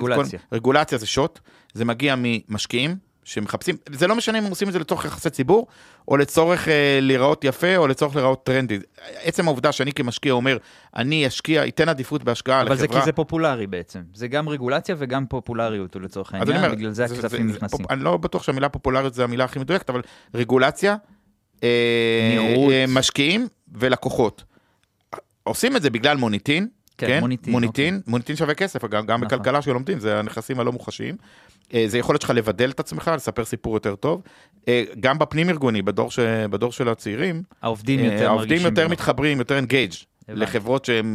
רגולציה. 0.51 0.97
זה 0.97 1.05
שוט, 1.05 1.39
זה 1.73 1.85
מגיע 1.85 2.15
ממשקיעים 2.17 2.95
שמחפשים, 3.23 3.75
זה 3.91 4.07
לא 4.07 4.15
משנה 4.15 4.37
אם 4.39 4.43
הם 4.43 4.49
עושים 4.49 4.67
את 4.67 4.73
זה 4.73 4.79
לצורך 4.79 5.05
יחסי 5.05 5.29
ציבור, 5.29 5.67
או 6.07 6.17
לצורך 6.17 6.67
אה, 6.67 6.99
להיראות 7.01 7.43
יפה, 7.43 7.77
או 7.77 7.87
לצורך 7.87 8.15
להיראות 8.15 8.45
טרנדי. 8.45 8.79
עצם 9.23 9.47
העובדה 9.47 9.71
שאני 9.71 9.91
כמשקיע 9.93 10.33
אומר, 10.33 10.57
אני 10.95 11.27
אשקיע, 11.27 11.67
אתן 11.67 11.89
עדיפות 11.89 12.23
בהשקעה 12.23 12.61
אבל 12.61 12.75
זה 12.75 12.83
לחברה. 12.83 12.99
כי 12.99 13.05
זה 13.05 13.11
פופולרי 13.11 13.67
בעצם. 13.67 14.01
זה 14.13 14.27
גם 14.27 14.49
רגולציה 14.49 14.95
וגם 14.97 15.25
פופולריות 15.25 15.95
לצורך 15.95 16.33
העניין, 16.33 16.57
אומר, 16.57 16.71
בגלל 16.71 16.91
זה 16.91 17.05
הכספים 17.05 17.47
נכנסים. 17.47 17.79
פופ- 17.79 17.91
אני 17.91 18.03
לא 18.03 18.17
בטוח 18.17 18.43
שהמילה 18.43 18.69
פופולריות 18.69 19.13
זה 19.13 19.23
המילה 19.23 19.43
הכי 19.43 19.59
מדויקת, 19.59 19.89
אבל 19.89 20.01
רגולציה, 20.33 20.95
אה. 21.63 21.69
אה, 22.71 22.85
משקיעים 22.87 23.47
ולקוחות. 23.75 24.43
עושים 25.43 25.75
את 25.75 25.81
זה 25.81 25.89
בגלל 25.89 26.17
מוניטין, 26.17 26.67
כן, 26.97 27.07
כן, 27.07 27.19
מוניטין, 27.19 27.51
מוניטין, 27.53 28.01
מוניטין 28.07 28.35
שווה 28.35 28.53
כסף, 28.53 28.85
גם, 28.85 29.05
גם 29.05 29.23
נכון. 29.23 29.37
בכלכלה 29.39 29.61
שלומדים, 29.61 29.99
זה 29.99 30.19
הנכסים 30.19 30.59
הלא 30.59 30.71
מוחשיים. 30.71 31.15
אה, 31.73 31.83
זה 31.87 31.97
יכולת 31.97 32.21
שלך 32.21 32.29
לבדל 32.29 32.69
את 32.69 32.79
עצמך, 32.79 33.11
לספר 33.15 33.45
סיפור 33.45 33.73
יותר 33.75 33.95
טוב. 33.95 34.21
אה, 34.67 34.83
גם 34.99 35.19
בפנים 35.19 35.49
ארגוני, 35.49 35.81
בדור, 35.81 36.11
ש... 36.11 36.19
בדור 36.49 36.71
של 36.71 36.89
הצעירים, 36.89 37.43
העובדים 37.61 37.99
אה, 37.99 38.05
יותר 38.05 38.27
העובדים. 38.27 38.61
יותר. 38.61 38.87
מתחברים, 38.87 39.39
יותר 39.39 39.55
אינגייג'. 39.55 39.91
לחברות 40.29 40.85
שהן 40.85 41.05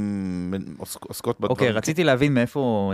עוסק- 0.78 1.04
עוסקות 1.04 1.36
בדברים. 1.40 1.50
אוקיי, 1.50 1.70
רציתי 1.70 2.04
להבין 2.04 2.34
מאיפה, 2.34 2.92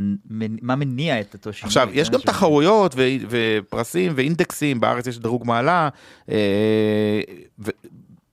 מה 0.63 0.77
מניע 0.77 1.21
את 1.21 1.35
אותו 1.35 1.53
שינוי. 1.53 1.69
עכשיו, 1.69 1.89
יש 1.93 2.11
גם 2.11 2.21
ש- 2.21 2.25
תחרויות 2.25 2.95
ו- 2.97 3.01
ופרסים 3.29 4.13
ואינדקסים, 4.17 4.81
בארץ 4.81 5.07
יש 5.07 5.19
דירוג 5.19 5.47
מעלה, 5.47 5.89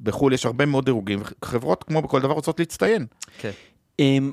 בחו"ל 0.04 0.34
יש 0.34 0.46
הרבה 0.46 0.66
מאוד 0.66 0.86
דירוגים, 0.86 1.20
חברות 1.46 1.84
כמו 1.84 2.02
בכל 2.02 2.22
דבר 2.22 2.34
רוצות 2.34 2.60
להצטיין. 2.60 3.06
כן. 3.38 3.52
אמ, 4.00 4.32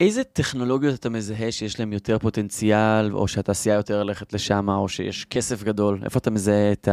איזה 0.00 0.24
טכנולוגיות 0.24 0.94
אתה 0.94 1.10
מזהה 1.10 1.52
שיש 1.52 1.80
להן 1.80 1.92
יותר 1.92 2.18
פוטנציאל, 2.18 3.10
או 3.12 3.28
שהתעשייה 3.28 3.74
יותר 3.74 3.98
הולכת 3.98 4.32
לשם, 4.32 4.68
או 4.68 4.88
שיש 4.88 5.24
כסף 5.24 5.62
גדול? 5.62 6.00
איפה 6.04 6.18
אתה 6.18 6.30
מזהה 6.30 6.72
את 6.72 6.88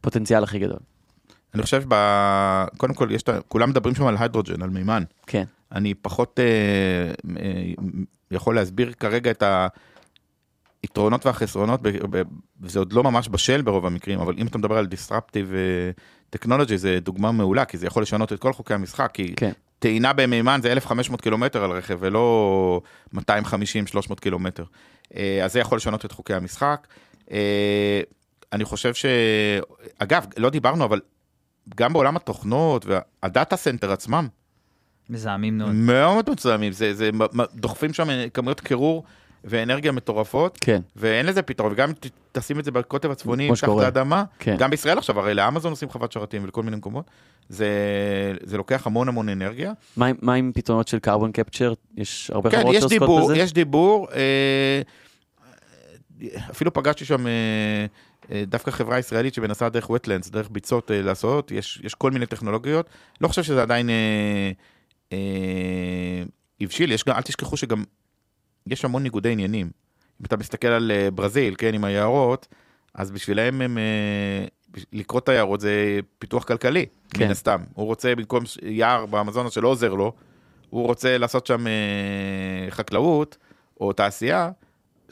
הפוטנציאל 0.00 0.42
הכי 0.44 0.58
גדול? 0.58 0.78
אני 1.54 1.62
חושב, 1.62 1.82
ב... 1.88 1.94
קודם 2.76 2.94
כל, 2.94 3.08
יש 3.10 3.22
ה... 3.28 3.40
כולם 3.48 3.70
מדברים 3.70 3.94
שם 3.94 4.06
על 4.06 4.16
היידרוג'ן, 4.18 4.62
על 4.62 4.70
מימן. 4.70 5.02
כן. 5.26 5.44
אני 5.72 5.94
פחות 5.94 6.40
אה, 6.40 7.34
אה, 7.42 7.72
יכול 8.30 8.54
להסביר 8.54 8.92
כרגע 8.92 9.30
את 9.30 9.42
היתרונות 10.82 11.26
והחסרונות, 11.26 11.80
זה 12.64 12.78
עוד 12.78 12.92
לא 12.92 13.02
ממש 13.04 13.28
בשל 13.28 13.62
ברוב 13.62 13.86
המקרים, 13.86 14.20
אבל 14.20 14.34
אם 14.38 14.46
אתה 14.46 14.58
מדבר 14.58 14.78
על 14.78 14.86
disruptive 14.86 15.54
אה, 15.54 15.90
technology, 16.36 16.76
זה 16.76 16.98
דוגמה 17.00 17.32
מעולה, 17.32 17.64
כי 17.64 17.78
זה 17.78 17.86
יכול 17.86 18.02
לשנות 18.02 18.32
את 18.32 18.38
כל 18.38 18.52
חוקי 18.52 18.74
המשחק, 18.74 19.10
כי 19.14 19.34
כן. 19.36 19.52
טעינה 19.78 20.12
במימן 20.12 20.60
זה 20.62 20.72
1,500 20.72 21.20
קילומטר 21.20 21.64
על 21.64 21.70
רכב, 21.70 21.96
ולא 22.00 22.80
250-300 23.14 23.20
קילומטר. 24.20 24.64
אה, 25.16 25.44
אז 25.44 25.52
זה 25.52 25.60
יכול 25.60 25.76
לשנות 25.76 26.04
את 26.04 26.12
חוקי 26.12 26.34
המשחק. 26.34 26.86
אה, 27.30 28.00
אני 28.52 28.64
חושב 28.64 28.94
ש... 28.94 29.06
אגב, 29.98 30.26
לא 30.36 30.50
דיברנו, 30.50 30.84
אבל 30.84 31.00
גם 31.76 31.92
בעולם 31.92 32.16
התוכנות 32.16 32.86
וה 32.86 33.09
data 33.09 33.56
center 33.56 33.92
עצמם, 33.92 34.28
מזהמים 35.10 35.58
מאוד. 35.58 35.72
מאוד 35.72 36.30
מצוינים, 36.30 36.72
זה, 36.72 36.94
זה, 36.94 37.10
דוחפים 37.54 37.92
שם 37.92 38.08
כמויות 38.34 38.60
קירור 38.60 39.04
ואנרגיה 39.44 39.92
מטורפות, 39.92 40.58
כן, 40.60 40.80
ואין 40.96 41.26
לזה 41.26 41.42
פתרון, 41.42 41.72
וגם 41.72 41.88
אם 41.88 41.94
תשים 42.32 42.58
את 42.58 42.64
זה 42.64 42.70
בקוטב 42.70 43.10
הצפוני, 43.10 43.56
שקורה. 43.56 43.84
לאדמה, 43.84 44.24
כן. 44.38 44.56
גם 44.58 44.70
בישראל 44.70 44.98
עכשיו, 44.98 45.20
הרי 45.20 45.34
לאמזון 45.34 45.70
עושים 45.70 45.88
חוות 45.88 46.12
שרתים 46.12 46.44
ולכל 46.44 46.62
מיני 46.62 46.76
מקומות, 46.76 47.04
זה, 47.48 47.68
זה 48.42 48.56
לוקח 48.56 48.86
המון 48.86 49.08
המון 49.08 49.28
אנרגיה. 49.28 49.72
מה, 49.96 50.10
מה 50.22 50.34
עם 50.34 50.52
פתרונות 50.54 50.88
של 50.88 50.98
carbon 51.06 51.40
capture? 51.40 51.74
יש 51.96 52.30
הרבה 52.30 52.50
כן, 52.50 52.58
חברות 52.58 52.74
שעוסקות 52.74 52.90
דיבור, 53.00 53.30
בזה? 53.30 53.38
יש 53.38 53.52
דיבור, 53.52 54.08
אה, 54.12 54.82
אפילו 56.50 56.72
פגשתי 56.72 57.04
שם 57.04 57.26
אה, 57.26 57.32
אה, 58.32 58.44
דווקא 58.46 58.70
חברה 58.70 58.98
ישראלית 58.98 59.34
שמנסה 59.34 59.68
דרך 59.68 59.90
wetlands, 59.90 60.32
דרך 60.32 60.48
ביצות 60.50 60.90
אה, 60.90 61.02
לעשות, 61.02 61.50
יש, 61.50 61.80
יש 61.84 61.94
כל 61.94 62.10
מיני 62.10 62.26
טכנולוגיות, 62.26 62.86
לא 63.20 63.28
חושב 63.28 63.42
שזה 63.42 63.62
עדיין 63.62 63.90
אה, 63.90 64.50
אה, 65.12 66.22
הבשיל, 66.60 66.92
יש 66.92 67.04
גם, 67.04 67.16
אל 67.16 67.22
תשכחו 67.22 67.56
שגם 67.56 67.84
יש 68.66 68.84
המון 68.84 69.02
ניגודי 69.02 69.32
עניינים. 69.32 69.70
אם 70.20 70.26
אתה 70.26 70.36
מסתכל 70.36 70.68
על 70.68 70.90
אה, 70.94 71.10
ברזיל, 71.10 71.54
כן, 71.58 71.74
עם 71.74 71.84
היערות, 71.84 72.48
אז 72.94 73.10
בשבילם 73.10 73.60
הם, 73.60 73.78
אה, 73.78 74.44
לקרוא 74.92 75.20
את 75.20 75.28
היערות 75.28 75.60
זה 75.60 75.72
פיתוח 76.18 76.44
כלכלי, 76.44 76.86
כן. 77.14 77.24
מן 77.24 77.30
הסתם. 77.30 77.60
הוא 77.74 77.86
רוצה 77.86 78.14
במקום 78.14 78.44
יער 78.62 79.06
באמזונות 79.06 79.52
שלא 79.52 79.68
עוזר 79.68 79.94
לו, 79.94 80.12
הוא 80.70 80.86
רוצה 80.86 81.18
לעשות 81.18 81.46
שם 81.46 81.66
אה, 81.66 81.72
חקלאות 82.70 83.36
או 83.80 83.92
תעשייה, 83.92 84.50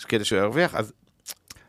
כדי 0.09 0.25
שהוא 0.25 0.39
ירוויח, 0.39 0.75
אז... 0.75 0.93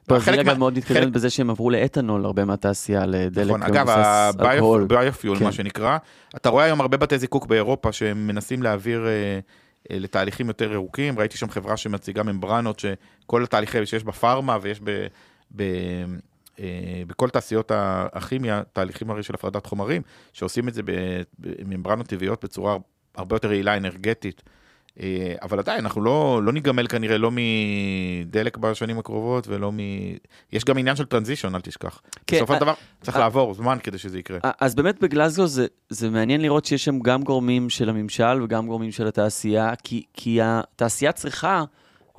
ברזיל 0.07 0.39
אגב 0.39 0.53
מה- 0.53 0.59
מאוד 0.59 0.77
מתקדמת 0.77 0.97
חלק- 1.03 1.13
בזה 1.13 1.29
שהם 1.29 1.49
עברו 1.49 1.69
לאתנול 1.69 2.25
הרבה 2.25 2.45
מהתעשייה, 2.45 3.05
לדלק 3.05 3.47
נכון, 3.47 3.63
אגב. 3.63 3.89
הביופיול, 3.89 5.37
כן. 5.39 5.43
מה 5.45 5.51
שנקרא, 5.51 5.97
אתה 6.35 6.49
רואה 6.49 6.63
היום 6.65 6.81
הרבה 6.81 6.97
בתי 6.97 7.17
זיקוק 7.17 7.45
באירופה 7.45 7.91
שהם 7.91 8.27
מנסים 8.27 8.63
להעביר 8.63 9.05
לתהליכים 9.89 10.47
יותר 10.47 10.71
ירוקים, 10.73 11.19
ראיתי 11.19 11.37
שם 11.37 11.49
חברה 11.49 11.77
שמציגה 11.77 12.23
ממברנות, 12.23 12.79
שכל 12.79 13.43
התהליכי 13.43 13.85
שיש 13.85 14.03
בפארמה 14.03 14.57
ויש 14.61 14.79
ב... 14.83 15.07
ב 15.55 15.63
אה, 16.59 17.03
בכל 17.07 17.29
תעשיות 17.29 17.71
הכימיה, 18.13 18.61
תהליכים 18.73 19.09
הרי 19.09 19.23
של 19.23 19.33
הפרדת 19.35 19.65
חומרים, 19.65 20.01
שעושים 20.33 20.67
את 20.67 20.73
זה 20.73 20.81
בממברנות 21.39 22.07
טבעיות 22.07 22.43
בצורה 22.43 22.77
הרבה 23.15 23.35
יותר 23.35 23.51
יעילה 23.51 23.77
אנרגטית 23.77 24.41
אה, 24.45 24.58
אבל 25.41 25.59
עדיין, 25.59 25.79
אנחנו 25.79 26.01
לא, 26.01 26.41
לא 26.43 26.53
ניגמל 26.53 26.87
כנראה 26.87 27.17
לא 27.17 27.31
מדלק 27.31 28.57
בשנים 28.57 28.99
הקרובות 28.99 29.47
ולא 29.47 29.71
מ... 29.71 29.77
יש 30.53 30.65
גם 30.65 30.77
עניין 30.77 30.95
של 30.95 31.05
טרנזישן, 31.05 31.55
אל 31.55 31.61
תשכח. 31.61 32.01
כן, 32.27 32.37
בסופו 32.37 32.53
של 32.53 32.59
דבר 32.59 32.73
צריך 33.01 33.17
לעבור 33.17 33.53
זמן 33.53 33.77
כדי 33.83 33.97
שזה 33.97 34.19
יקרה. 34.19 34.39
אז 34.59 34.75
באמת 34.75 35.01
בגלזגו 35.01 35.47
זה, 35.47 35.67
זה 35.89 36.09
מעניין 36.09 36.41
לראות 36.41 36.65
שיש 36.65 36.85
שם 36.85 36.99
גם 36.99 37.23
גורמים 37.23 37.69
של 37.69 37.89
הממשל 37.89 38.43
וגם 38.43 38.67
גורמים 38.67 38.91
של 38.91 39.07
התעשייה, 39.07 39.73
כי, 39.83 40.03
כי 40.13 40.39
התעשייה 40.41 41.11
צריכה... 41.11 41.63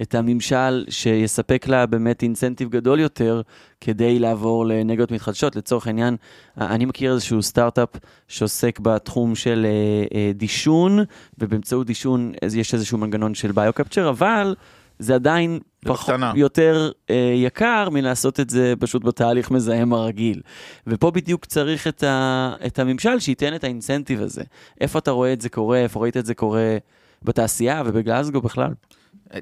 את 0.03 0.15
הממשל 0.15 0.85
שיספק 0.89 1.69
לה 1.69 1.87
באמת 1.87 2.23
אינסנטיב 2.23 2.71
גדול 2.71 3.01
יותר 3.01 3.43
כדי 3.81 4.19
לעבור 4.19 4.67
לאנרגיות 4.67 5.13
מתחדשות. 5.13 5.57
לצורך 5.57 5.87
העניין, 5.87 6.17
אני 6.59 6.85
מכיר 6.85 7.13
איזשהו 7.13 7.43
סטארט-אפ 7.43 7.89
שעוסק 8.29 8.81
בתחום 8.81 9.35
של 9.35 9.67
אה, 9.67 10.19
אה, 10.19 10.33
דישון, 10.35 10.99
ובאמצעות 11.39 11.87
דישון 11.87 12.33
יש 12.59 12.75
איזשהו 12.75 12.99
מנגנון 12.99 13.35
של 13.35 13.53
ביו-קפצ'ר, 13.53 14.09
אבל 14.09 14.55
זה 14.99 15.15
עדיין 15.15 15.59
פחות, 15.85 16.15
יותר 16.35 16.91
אה, 17.11 17.33
יקר 17.37 17.89
מלעשות 17.91 18.41
את 18.41 18.51
זה 18.51 18.75
פשוט 18.79 19.05
בתהליך 19.05 19.51
מזהם 19.51 19.93
הרגיל. 19.93 20.41
ופה 20.87 21.11
בדיוק 21.11 21.45
צריך 21.45 21.87
את, 21.87 22.03
ה, 22.03 22.53
את 22.67 22.79
הממשל 22.79 23.21
שייתן 23.21 23.55
את 23.55 23.65
האינסנטיב 23.65 24.23
הזה. 24.23 24.43
איפה 24.81 24.99
אתה 24.99 25.11
רואה 25.11 25.33
את 25.33 25.41
זה 25.41 25.49
קורה, 25.49 25.79
איפה 25.79 26.01
ראית 26.01 26.17
את 26.17 26.27
זה 26.27 26.35
קורה 26.35 26.77
בתעשייה 27.23 27.83
ובגלזגו 27.87 28.41
בכלל? 28.41 28.73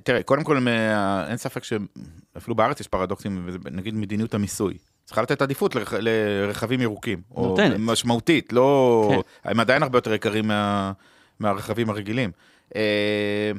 תראה, 0.03 0.23
קודם 0.23 0.45
כל, 0.45 0.69
אין 1.29 1.37
ספק 1.37 1.65
שאפילו 1.65 2.55
בארץ 2.55 2.81
יש 2.81 2.89
פרדוקסים, 2.89 3.49
נגיד 3.71 3.95
מדיניות 3.95 4.35
המיסוי. 4.35 4.79
צריכה 5.05 5.23
לתת 5.23 5.43
עדיפות 5.43 5.75
לרכ... 5.75 5.95
לרכבים 6.01 6.81
ירוקים. 6.81 7.23
נותנת. 7.37 7.73
או 7.73 7.79
משמעותית, 7.79 8.53
לא... 8.53 9.11
כן. 9.11 9.51
הם 9.51 9.61
עדיין 9.61 9.83
הרבה 9.83 9.99
יותר 9.99 10.15
יקרים 10.15 10.49
מה... 10.49 10.93
מהרכבים 11.41 11.91
הרגילים. 11.91 12.31
אה, 12.77 13.53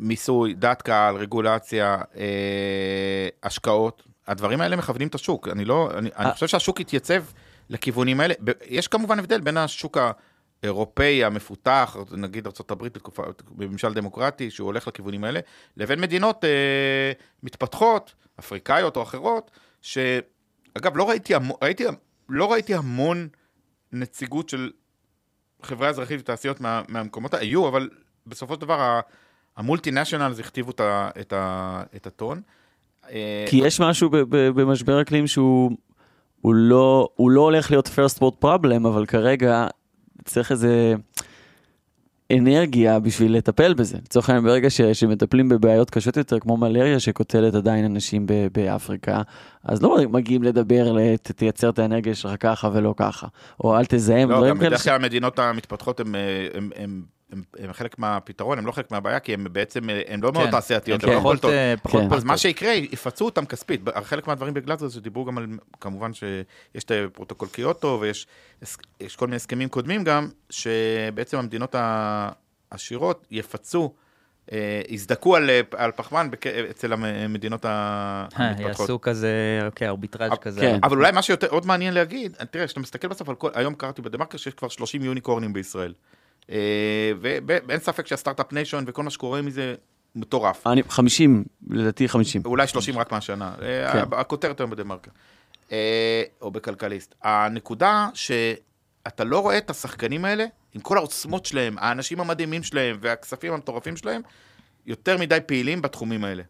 מיסוי, 0.00 0.54
דעת 0.54 0.82
קהל, 0.82 1.16
רגולציה, 1.16 1.98
אה, 2.16 3.28
השקעות, 3.42 4.02
הדברים 4.26 4.60
האלה 4.60 4.76
מכוונים 4.76 5.08
את 5.08 5.14
השוק. 5.14 5.48
אני 5.48 5.64
לא... 5.64 5.90
אני, 5.98 6.10
אני 6.16 6.32
חושב 6.32 6.46
שהשוק 6.46 6.80
יתייצב 6.80 7.24
לכיוונים 7.70 8.20
האלה. 8.20 8.34
יש 8.66 8.88
כמובן 8.88 9.18
הבדל 9.18 9.40
בין 9.40 9.56
השוק 9.56 9.98
ה... 9.98 10.10
האירופאי 10.64 11.24
המפותח, 11.24 11.96
נגיד 12.12 12.46
ארה"ב 12.46 12.86
בממשל 13.50 13.94
דמוקרטי, 13.94 14.50
שהוא 14.50 14.66
הולך 14.66 14.88
לכיוונים 14.88 15.24
האלה, 15.24 15.40
לבין 15.76 16.00
מדינות 16.00 16.44
אה, 16.44 17.12
מתפתחות, 17.42 18.14
אפריקאיות 18.38 18.96
או 18.96 19.02
אחרות, 19.02 19.50
שאגב, 19.82 20.96
לא 20.96 21.08
ראיתי, 21.08 21.34
ראיתי, 21.62 21.84
לא 22.28 22.52
ראיתי 22.52 22.74
המון 22.74 23.28
נציגות 23.92 24.48
של 24.48 24.70
חברה 25.62 25.88
אזרחית 25.88 26.20
ותעשיות 26.20 26.60
מה, 26.60 26.82
מהמקומות, 26.88 27.34
היו, 27.34 27.68
אבל 27.68 27.88
בסופו 28.26 28.54
של 28.54 28.60
דבר 28.60 29.00
המולטי 29.56 29.90
נשיונלס 29.90 30.38
הכתיבו 30.38 30.70
את, 30.70 30.80
ה, 30.80 31.10
את, 31.20 31.32
ה, 31.32 31.82
את 31.96 32.06
הטון. 32.06 32.40
אה, 33.10 33.44
כי 33.48 33.56
יש 33.56 33.80
משהו 33.80 34.10
במשבר 34.28 35.02
אקלים 35.02 35.26
שהוא... 35.26 35.70
הוא 36.40 36.54
לא, 36.54 37.08
הוא 37.14 37.30
לא 37.30 37.40
הולך 37.40 37.70
להיות 37.70 37.86
first 37.88 38.18
world 38.18 38.44
problem, 38.44 38.88
אבל 38.88 39.06
כרגע 39.06 39.66
צריך 40.24 40.52
איזה 40.52 40.94
אנרגיה 42.32 42.98
בשביל 42.98 43.36
לטפל 43.36 43.74
בזה. 43.74 43.98
לצורך 43.98 44.28
העניין, 44.28 44.44
ברגע 44.44 44.70
ש, 44.70 44.80
שמטפלים 44.80 45.48
בבעיות 45.48 45.90
קשות 45.90 46.16
יותר, 46.16 46.38
כמו 46.40 46.56
מלריה 46.56 47.00
שקוטלת 47.00 47.54
עדיין 47.54 47.84
אנשים 47.84 48.26
ב, 48.26 48.32
באפריקה, 48.52 49.22
אז 49.64 49.82
לא 49.82 49.98
מגיעים 50.10 50.42
לדבר, 50.42 50.92
לת, 50.92 51.30
תייצר 51.30 51.68
את 51.68 51.78
האנרגיה 51.78 52.14
שלך 52.14 52.32
ככה 52.40 52.70
ולא 52.72 52.94
ככה, 52.96 53.26
או 53.60 53.78
אל 53.78 53.84
תזהם. 53.84 54.30
לא, 54.30 54.48
גם 54.48 54.58
בדרך 54.58 54.84
כלל 54.84 54.94
המדינות 54.94 55.38
המתפתחות 55.38 56.00
הן 56.00 57.02
הם, 57.34 57.42
הם 57.58 57.72
חלק 57.72 57.98
מהפתרון, 57.98 58.58
הם 58.58 58.66
לא 58.66 58.72
חלק 58.72 58.90
מהבעיה, 58.90 59.20
כי 59.20 59.34
הם 59.34 59.46
בעצם, 59.52 59.80
הם 60.08 60.22
לא 60.22 60.32
מאוד 60.32 60.44
כן, 60.44 60.50
תעשייתיות, 60.50 61.04
הם 61.04 61.18
פחות 61.18 61.44
פחות 61.82 62.02
כן. 62.08 62.12
אז 62.16 62.24
מה 62.24 62.36
שיקרה, 62.36 62.72
יפצו 62.72 63.24
אותם 63.24 63.46
כספית. 63.46 63.80
חלק 64.04 64.26
מהדברים 64.26 64.54
בגלאזר 64.54 64.88
זה 64.88 65.00
דיברו 65.00 65.24
גם 65.24 65.38
על, 65.38 65.46
כמובן 65.80 66.14
שיש 66.14 66.84
את 66.84 66.92
פרוטוקול 67.12 67.48
קיוטו, 67.48 67.98
ויש 68.00 68.26
כל 69.16 69.26
מיני 69.26 69.36
הסכמים 69.36 69.68
קודמים 69.68 70.04
גם, 70.04 70.28
שבעצם 70.50 71.38
המדינות 71.38 71.74
העשירות 72.70 73.26
יפצו. 73.30 73.94
אה, 74.52 74.80
יזדקו 74.88 75.36
על, 75.36 75.50
על 75.76 75.92
פחמן 75.92 76.30
בק... 76.30 76.46
אצל 76.46 76.92
המדינות 76.92 77.64
המתפתחות. 77.64 78.80
יעשו 78.80 79.00
כזה, 79.00 79.60
אוקיי, 79.66 79.88
ארביטראז' 79.88 80.32
כזה. 80.40 80.60
כן. 80.60 80.78
אבל 80.82 80.96
אולי 80.96 81.12
מה 81.12 81.22
שעוד 81.22 81.66
מעניין 81.66 81.94
להגיד, 81.94 82.36
תראה, 82.50 82.66
כשאתה 82.66 82.80
מסתכל 82.80 83.08
בסוף 83.08 83.28
על 83.28 83.34
כל, 83.34 83.50
היום 83.54 83.74
קראתי 83.74 84.02
בדה 84.02 84.18
מרקר 84.18 84.38
שיש 84.38 84.54
כבר 84.54 84.68
30 84.68 85.02
יוניקורנים 85.02 85.52
בישראל. 85.52 85.92
אה, 86.50 87.12
ואין 87.20 87.80
ספק 87.80 88.06
שהסטארט-אפ 88.06 88.52
ניישון 88.52 88.84
וכל 88.86 89.02
מה 89.02 89.10
שקורה 89.10 89.42
מזה 89.42 89.74
מטורף. 90.14 90.66
אני, 90.66 90.82
50, 90.88 91.44
לדעתי 91.70 92.08
50. 92.08 92.42
אולי 92.44 92.66
30 92.66 92.98
רק 92.98 93.12
מהשנה. 93.12 93.54
אה, 93.62 93.92
כן. 93.92 94.04
הכותרת 94.12 94.60
היום 94.60 94.70
בדה 94.70 94.84
מרקר. 94.84 95.10
אה, 95.72 96.22
או 96.42 96.50
בכלכליסט. 96.50 97.14
הנקודה 97.22 98.08
שאתה 98.14 99.24
לא 99.24 99.38
רואה 99.38 99.58
את 99.58 99.70
השחקנים 99.70 100.24
האלה, 100.24 100.44
עם 100.74 100.80
כל 100.80 100.96
העוצמות 100.96 101.46
שלהם, 101.46 101.76
האנשים 101.78 102.20
המדהימים 102.20 102.62
שלהם 102.62 102.96
והכספים 103.00 103.52
המטורפים 103.52 103.96
שלהם, 103.96 104.22
יותר 104.86 105.18
מדי 105.18 105.38
פעילים 105.46 105.82
בתחומים 105.82 106.24
האלה. 106.24 106.42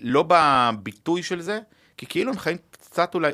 לא 0.00 0.24
בביטוי 0.28 1.22
של 1.22 1.40
זה, 1.40 1.58
כי 1.96 2.06
כאילו 2.06 2.32
הם 2.32 2.38
חיים 2.38 2.56
קצת 2.92 3.14
אולי 3.14 3.32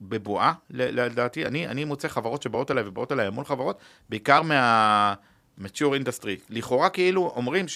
בבועה, 0.00 0.52
לדעתי. 0.70 1.46
אני, 1.46 1.68
אני 1.68 1.84
מוצא 1.84 2.08
חברות 2.08 2.42
שבאות 2.42 2.70
אליי 2.70 2.84
ובאות 2.86 3.12
אליי 3.12 3.26
המון 3.26 3.44
חברות, 3.44 3.78
בעיקר 4.08 4.42
מה-mature 4.42 5.94
industry. 6.04 6.44
לכאורה 6.50 6.88
כאילו 6.88 7.32
אומרים 7.36 7.66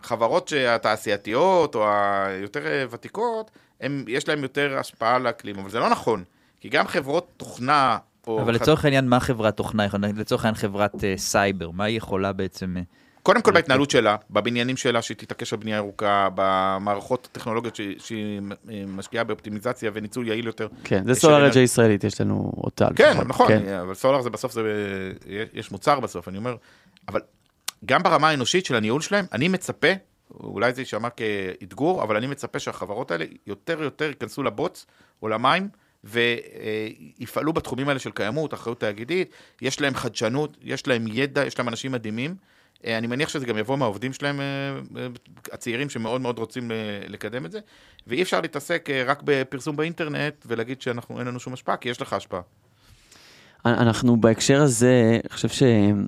שהחברות 0.00 0.52
התעשייתיות 0.68 1.74
או 1.74 1.88
היותר 1.88 2.88
ותיקות, 2.90 3.50
הם, 3.80 4.04
יש 4.08 4.28
להן 4.28 4.42
יותר 4.42 4.78
השפעה 4.78 5.16
על 5.16 5.26
האקלים, 5.26 5.58
אבל 5.58 5.70
זה 5.70 5.78
לא 5.78 5.90
נכון. 5.90 6.24
כי 6.60 6.68
גם 6.68 6.86
חברות 6.86 7.28
תוכנה... 7.36 7.98
אבל 8.28 8.54
לצורך 8.54 8.84
העניין, 8.84 9.08
מה 9.08 9.20
חברת 9.20 9.56
תוכנה? 9.56 9.86
לצורך 10.16 10.44
העניין 10.44 10.60
חברת 10.60 10.94
uh, 10.94 10.98
סייבר, 11.16 11.70
מה 11.70 11.84
היא 11.84 11.96
יכולה 11.96 12.32
בעצם... 12.32 12.76
Uh... 12.76 13.03
קודם 13.24 13.42
כל 13.42 13.52
בהתנהלות 13.52 13.90
שלה, 13.90 14.16
בבניינים 14.30 14.76
שלה 14.76 15.02
שהיא 15.02 15.16
תתעקש 15.16 15.52
על 15.52 15.58
בנייה 15.58 15.76
ירוקה, 15.76 16.28
במערכות 16.34 17.28
הטכנולוגיות 17.30 17.76
שהיא 17.98 18.40
משקיעה 18.86 19.24
באופטימיזציה 19.24 19.90
וניצול 19.94 20.28
יעיל 20.28 20.46
יותר. 20.46 20.68
כן, 20.84 21.04
זה 21.04 21.14
סולאר 21.14 21.46
אג'ה 21.48 21.60
ישראלית, 21.60 22.04
יש 22.04 22.20
לנו 22.20 22.52
אותה. 22.56 22.88
כן, 22.96 23.18
נכון, 23.26 23.48
כן. 23.48 23.74
אבל 23.74 23.94
סולאר 23.94 24.22
זה 24.22 24.30
בסוף, 24.30 24.52
זה, 24.52 24.62
יש 25.54 25.72
מוצר 25.72 26.00
בסוף, 26.00 26.28
אני 26.28 26.38
אומר, 26.38 26.56
אבל 27.08 27.20
גם 27.84 28.02
ברמה 28.02 28.28
האנושית 28.28 28.66
של 28.66 28.74
הניהול 28.74 29.00
שלהם, 29.00 29.24
אני 29.32 29.48
מצפה, 29.48 29.88
אולי 30.40 30.72
זה 30.72 30.80
יישמע 30.80 31.08
כאתגור, 31.10 32.02
אבל 32.02 32.16
אני 32.16 32.26
מצפה 32.26 32.58
שהחברות 32.58 33.10
האלה 33.10 33.24
יותר 33.46 33.76
ויותר 33.78 34.04
ייכנסו 34.04 34.42
לבוץ 34.42 34.86
או 35.22 35.28
למים. 35.28 35.68
ויפעלו 36.04 37.52
בתחומים 37.52 37.88
האלה 37.88 37.98
של 37.98 38.10
קיימות, 38.10 38.54
אחריות 38.54 38.80
תאגידית, 38.80 39.30
יש 39.62 39.80
להם 39.80 39.94
חדשנות, 39.94 40.56
יש 40.62 40.86
להם 40.86 41.04
ידע, 41.08 41.46
יש 41.46 41.58
להם 41.58 41.68
אנשים 41.68 41.92
מדהימים, 41.92 42.34
אני 42.84 43.06
מניח 43.06 43.28
שזה 43.28 43.46
גם 43.46 43.58
יבוא 43.58 43.76
מהעובדים 43.76 44.12
שלהם, 44.12 44.40
אה, 44.40 44.44
אה, 44.96 45.06
הצעירים 45.52 45.90
שמאוד 45.90 46.20
מאוד 46.20 46.38
רוצים 46.38 46.70
לקדם 47.08 47.46
את 47.46 47.52
זה, 47.52 47.58
ואי 48.06 48.22
אפשר 48.22 48.40
להתעסק 48.40 48.88
רק 49.06 49.22
בפרסום 49.24 49.76
באינטרנט 49.76 50.44
ולהגיד 50.46 50.82
שאנחנו, 50.82 51.18
אין 51.18 51.26
לנו 51.26 51.40
שום 51.40 51.52
השפעה, 51.52 51.76
כי 51.76 51.88
יש 51.88 52.02
לך 52.02 52.12
השפעה. 52.12 52.40
אנחנו 53.64 54.16
בהקשר 54.16 54.62
הזה, 54.62 55.18
אני 55.24 55.30
חושב 55.32 55.48
שאם 55.48 56.06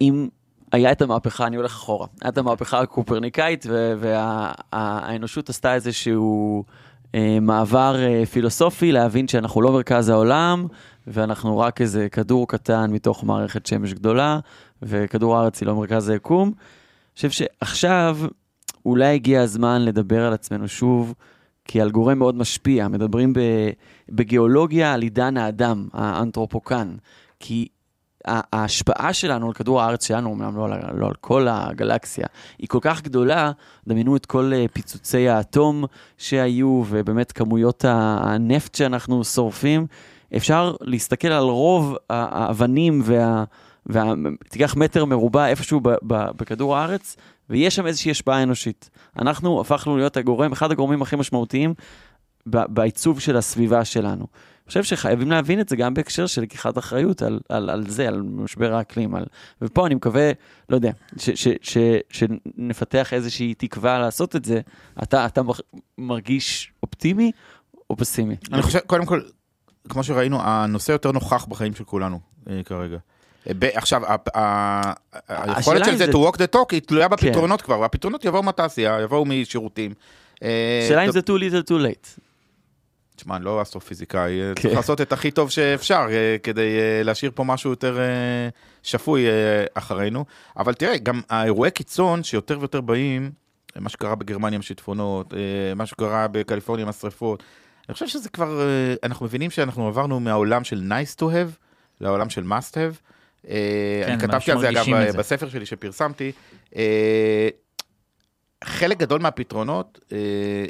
אם 0.00 0.28
היה 0.72 0.92
את 0.92 1.02
המהפכה, 1.02 1.46
אני 1.46 1.56
הולך 1.56 1.72
אחורה, 1.72 2.06
היה 2.22 2.28
את 2.28 2.38
המהפכה 2.38 2.80
הקופרניקאית 2.80 3.66
והאנושות 3.98 5.48
וה, 5.48 5.52
עשתה 5.52 5.74
איזשהו 5.74 6.64
מעבר 7.40 7.96
פילוסופי 8.30 8.92
להבין 8.92 9.28
שאנחנו 9.28 9.62
לא 9.62 9.72
מרכז 9.72 10.08
העולם, 10.08 10.66
ואנחנו 11.06 11.58
רק 11.58 11.80
איזה 11.80 12.08
כדור 12.08 12.48
קטן 12.48 12.90
מתוך 12.90 13.24
מערכת 13.24 13.66
שמש 13.66 13.92
גדולה, 13.92 14.38
וכדור 14.82 15.36
הארץ 15.36 15.60
היא 15.60 15.66
לא 15.66 15.76
מרכז 15.76 16.08
היקום. 16.08 16.48
אני 16.48 17.16
חושב 17.16 17.30
שעכשיו 17.30 18.18
אולי 18.86 19.14
הגיע 19.14 19.42
הזמן 19.42 19.82
לדבר 19.82 20.26
על 20.26 20.32
עצמנו 20.32 20.68
שוב, 20.68 21.14
כי 21.64 21.80
על 21.80 21.90
גורם 21.90 22.18
מאוד 22.18 22.34
משפיע. 22.34 22.88
מדברים 22.88 23.32
בגיאולוגיה 24.08 24.94
על 24.94 25.02
עידן 25.02 25.36
האדם, 25.36 25.88
האנתרופוקן. 25.92 26.94
כי 27.40 27.68
ההשפעה 28.26 29.12
שלנו 29.12 29.46
על 29.46 29.52
כדור 29.52 29.82
הארץ 29.82 30.06
שלנו, 30.06 30.32
אמנם 30.32 30.56
לא, 30.56 30.68
לא 30.94 31.06
על 31.06 31.14
כל 31.20 31.46
הגלקסיה, 31.50 32.26
היא 32.58 32.68
כל 32.68 32.78
כך 32.82 33.02
גדולה, 33.02 33.52
דמיינו 33.88 34.16
את 34.16 34.26
כל 34.26 34.52
אה, 34.54 34.64
פיצוצי 34.72 35.28
האטום 35.28 35.84
שהיו, 36.18 36.82
ובאמת 36.88 37.32
כמויות 37.32 37.84
הנפט 37.88 38.74
שאנחנו 38.74 39.24
שורפים. 39.24 39.86
אפשר 40.36 40.74
להסתכל 40.80 41.28
על 41.28 41.44
רוב 41.44 41.96
האבנים 42.10 43.02
וה... 43.04 43.44
וה... 43.86 44.12
תיקח 44.48 44.76
מטר 44.76 45.04
מרובע 45.04 45.48
איפשהו 45.48 45.80
ב, 45.80 45.88
ב, 45.88 46.30
בכדור 46.36 46.76
הארץ, 46.76 47.16
ויש 47.50 47.76
שם 47.76 47.86
איזושהי 47.86 48.10
השפעה 48.10 48.42
אנושית. 48.42 48.90
אנחנו 49.18 49.60
הפכנו 49.60 49.96
להיות 49.96 50.16
הגורם, 50.16 50.52
אחד 50.52 50.70
הגורמים 50.72 51.02
הכי 51.02 51.16
משמעותיים 51.16 51.74
בעיצוב 52.46 53.20
של 53.20 53.36
הסביבה 53.36 53.84
שלנו. 53.84 54.26
חושב 54.68 54.84
שחייבים 54.84 55.30
להבין 55.30 55.60
את 55.60 55.68
זה 55.68 55.76
גם 55.76 55.94
בהקשר 55.94 56.26
של 56.26 56.42
לקיחת 56.42 56.78
אחריות 56.78 57.22
על, 57.22 57.40
על, 57.48 57.70
על 57.70 57.84
זה, 57.88 58.08
על 58.08 58.22
משבר 58.22 58.74
האקלים. 58.74 59.14
על... 59.14 59.24
ופה 59.62 59.86
אני 59.86 59.94
מקווה, 59.94 60.32
לא 60.68 60.76
יודע, 60.76 60.90
ש, 61.18 61.30
ש, 61.30 61.48
ש, 61.62 61.78
שנפתח 62.10 63.12
איזושהי 63.12 63.54
תקווה 63.54 63.98
לעשות 63.98 64.36
את 64.36 64.44
זה. 64.44 64.60
אתה, 65.02 65.26
אתה 65.26 65.40
מרגיש 65.98 66.72
אופטימי 66.82 67.32
או 67.90 67.96
פסימי? 67.96 68.36
אני 68.52 68.62
חושב, 68.62 68.78
קודם 68.78 69.06
כל, 69.06 69.20
כמו 69.88 70.04
שראינו, 70.04 70.38
הנושא 70.42 70.92
יותר 70.92 71.12
נוכח 71.12 71.44
בחיים 71.44 71.74
של 71.74 71.84
כולנו 71.84 72.20
אה, 72.50 72.60
כרגע. 72.64 72.98
עכשיו, 73.60 74.02
היכולת 75.28 75.84
של 75.84 75.96
זה 75.96 76.04
to 76.04 76.14
walk 76.14 76.36
the 76.36 76.54
talk 76.54 76.66
היא 76.70 76.80
תלויה 76.80 77.08
כן. 77.08 77.16
בפתרונות 77.16 77.62
כבר, 77.62 77.80
והפתרונות 77.80 78.24
יבואו 78.24 78.42
מהתעשייה, 78.42 79.00
יבואו 79.00 79.24
משירותים. 79.24 79.94
אה, 80.42 80.86
שאלה 80.88 81.04
אם 81.04 81.12
זה 81.12 81.20
too 81.20 81.40
little 81.40 81.70
too 81.70 81.82
late. 81.82 82.20
תשמע, 83.24 83.36
אני 83.36 83.44
לא 83.44 83.62
אסטרופיזיקאי, 83.62 84.42
אה, 84.42 84.52
כן. 84.54 84.62
צריך 84.62 84.74
לעשות 84.74 85.00
את 85.00 85.12
הכי 85.12 85.30
טוב 85.30 85.50
שאפשר 85.50 86.06
אה, 86.10 86.36
כדי 86.42 86.78
להשאיר 87.04 87.30
פה 87.34 87.44
משהו 87.44 87.70
יותר 87.70 87.98
שפוי 88.82 89.26
אחרינו. 89.74 90.24
אבל 90.56 90.74
תראה, 90.74 90.98
גם 90.98 91.20
האירועי 91.30 91.70
קיצון 91.70 92.22
שיותר 92.22 92.58
ויותר 92.58 92.80
באים, 92.80 93.30
מה 93.76 93.88
שקרה 93.88 94.14
בגרמניה 94.14 94.56
עם 94.56 94.62
שיטפונות, 94.62 95.34
מה 95.76 95.86
שקרה 95.86 96.28
בקליפורניה 96.28 96.82
עם 96.82 96.88
השרפות, 96.88 97.42
אני 97.88 97.94
חושב 97.94 98.08
שזה 98.08 98.28
כבר, 98.28 98.60
אנחנו 99.02 99.26
מבינים 99.26 99.50
שאנחנו 99.50 99.86
עברנו 99.88 100.20
מהעולם 100.20 100.64
של 100.64 100.82
nice 100.88 101.20
to 101.20 101.22
have 101.22 101.58
לעולם 102.00 102.30
של 102.30 102.42
must 102.42 102.74
have. 102.74 102.96
כן, 103.42 103.48
אני 104.06 104.20
כתבתי 104.20 104.52
על 104.52 104.60
זה 104.60 104.70
אגב 104.70 104.84
זה. 104.84 105.18
בספר 105.18 105.48
שלי 105.48 105.66
שפרסמתי. 105.66 106.32
חלק 108.64 108.98
גדול 108.98 109.20
מהפטרונות 109.20 110.00
אה, 110.12 110.18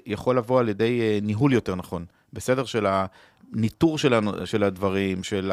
יכול 0.06 0.38
לבוא 0.38 0.60
על 0.60 0.68
ידי 0.68 1.00
אה, 1.00 1.18
ניהול 1.22 1.52
יותר 1.52 1.74
נכון, 1.74 2.04
בסדר? 2.34 2.64
של 2.64 2.86
הניטור 2.86 3.98
של, 3.98 4.14
של 4.44 4.62
הדברים, 4.62 5.22
של 5.22 5.52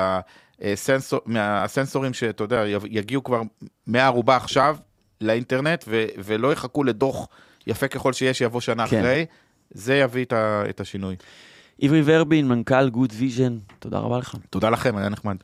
הסנסור, 0.62 1.20
מהסנסורים 1.26 2.14
שאתה 2.14 2.44
יודע, 2.44 2.64
יגיעו 2.90 3.24
כבר 3.24 3.42
מהארובה 3.88 4.36
עכשיו 4.36 4.78
לאינטרנט 5.22 5.84
ו, 5.88 6.06
ולא 6.18 6.54
יחכו 6.54 6.84
לדוח 6.84 7.28
יפה 7.68 7.88
ככל 7.88 8.14
שיש, 8.14 8.38
שיבוא 8.38 8.62
שנה 8.62 8.88
כן. 8.88 9.00
אחרי, 9.00 9.26
זה 9.72 9.96
יביא 9.96 10.26
את, 10.26 10.34
ה, 10.34 10.64
את 10.70 10.80
השינוי. 10.80 11.16
עברי 11.82 12.02
ורבין, 12.06 12.48
מנכ"ל 12.48 12.90
גוד 12.90 13.14
ויז'ן, 13.16 13.58
תודה 13.80 14.00
רבה 14.00 14.18
לך. 14.18 14.36
תודה 14.50 14.70
לכם, 14.70 14.98
היה 14.98 15.10
נחמד. 15.10 15.38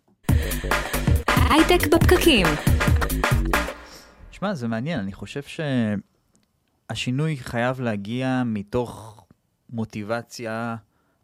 הייטק 1.49 1.87
בפקקים. 1.87 2.47
שמע, 4.31 4.53
זה 4.53 4.67
מעניין, 4.67 4.99
אני 4.99 5.13
חושב 5.13 5.41
ש... 5.43 5.59
השינוי 6.89 7.37
חייב 7.37 7.81
להגיע 7.81 8.43
מתוך 8.45 9.23
מוטיבציה 9.69 10.75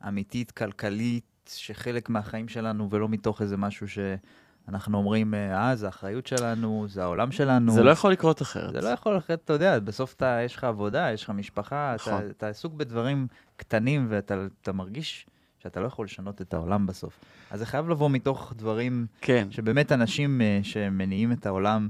אמיתית, 0.08 0.52
כלכלית, 0.52 1.24
שחלק 1.50 2.10
מהחיים 2.10 2.48
שלנו, 2.48 2.90
ולא 2.90 3.10
מתוך 3.10 3.42
איזה 3.42 3.58
משהו 3.58 3.88
שאנחנו 3.88 4.98
אומרים, 4.98 5.34
אה, 5.34 5.76
זה 5.76 5.86
האחריות 5.86 6.28
שלנו, 6.28 6.86
זה 6.90 7.04
העולם 7.04 7.32
שלנו. 7.32 7.72
זה 7.72 7.84
לא 7.84 7.92
יכול 7.92 8.12
לקרות 8.12 8.42
אחרת. 8.42 8.74
זה 8.74 8.82
לא 8.82 8.90
יכול 8.90 9.18
אחרת, 9.18 9.42
אתה 9.46 9.54
יודע, 9.54 9.80
בסוף 9.80 10.14
אתה, 10.14 10.40
יש 10.46 10.56
לך 10.56 10.64
עבודה, 10.64 11.12
יש 11.14 11.24
לך 11.24 11.30
משפחה, 11.30 11.94
נכון. 11.96 12.14
אתה, 12.14 12.28
אתה 12.30 12.48
עסוק 12.48 12.74
בדברים 12.74 13.28
קטנים, 13.56 14.08
ואתה 14.10 14.74
מרגיש 14.74 15.26
שאתה 15.60 15.80
לא 15.80 15.88
יכול 15.88 16.06
לשנות 16.06 16.42
את 16.42 16.54
העולם 16.54 16.86
בסוף. 16.86 17.20
אז 17.52 17.60
זה 17.60 17.66
חייב 17.66 17.90
לבוא 17.90 18.10
מתוך 18.10 18.54
דברים, 18.58 19.06
כן. 19.22 19.48
שבאמת 19.52 19.92
אנשים 19.92 20.42
אה, 20.42 20.60
שמניעים 20.64 21.32
את 21.32 21.46
העולם, 21.46 21.90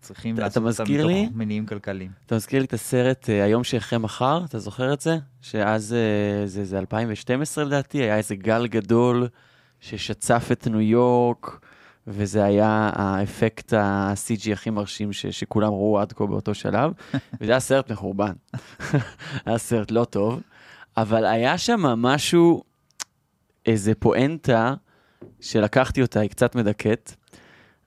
צריכים 0.00 0.38
לעשות 0.38 0.80
אותם 0.80 0.92
מתוך 0.92 1.10
מניעים 1.34 1.66
כלכליים. 1.66 2.10
אתה 2.26 2.36
מזכיר 2.36 2.58
לי 2.58 2.64
את 2.64 2.72
הסרט 2.72 3.24
uh, 3.24 3.28
היום 3.28 3.64
שאחרי 3.64 3.98
מחר, 3.98 4.44
אתה 4.44 4.58
זוכר 4.58 4.92
את 4.92 5.00
זה? 5.00 5.18
שאז, 5.42 5.94
uh, 5.94 6.48
זה, 6.48 6.64
זה 6.64 6.78
2012 6.78 7.64
לדעתי, 7.64 7.98
היה 7.98 8.16
איזה 8.16 8.34
גל 8.34 8.66
גדול 8.66 9.28
ששצף 9.80 10.48
את 10.52 10.66
ניו 10.66 10.80
יורק, 10.80 11.60
וזה 12.06 12.44
היה 12.44 12.90
האפקט 12.94 13.72
ה-CG 13.72 14.52
הכי 14.52 14.70
מרשים 14.70 15.12
ש, 15.12 15.26
שכולם 15.26 15.68
ראו 15.68 16.00
עד 16.00 16.12
כה 16.12 16.26
באותו 16.26 16.54
שלב, 16.54 16.92
וזה 17.40 17.52
היה 17.52 17.60
סרט 17.60 17.90
מחורבן. 17.90 18.32
היה 19.46 19.58
סרט 19.58 19.90
לא 19.90 20.04
טוב, 20.04 20.42
אבל 20.96 21.24
היה 21.24 21.58
שם 21.58 21.80
משהו, 21.80 22.62
איזה 23.66 23.94
פואנטה, 23.94 24.74
שלקחתי 25.40 26.02
אותה, 26.02 26.20
היא 26.20 26.30
קצת 26.30 26.54
מדכאת. 26.54 27.14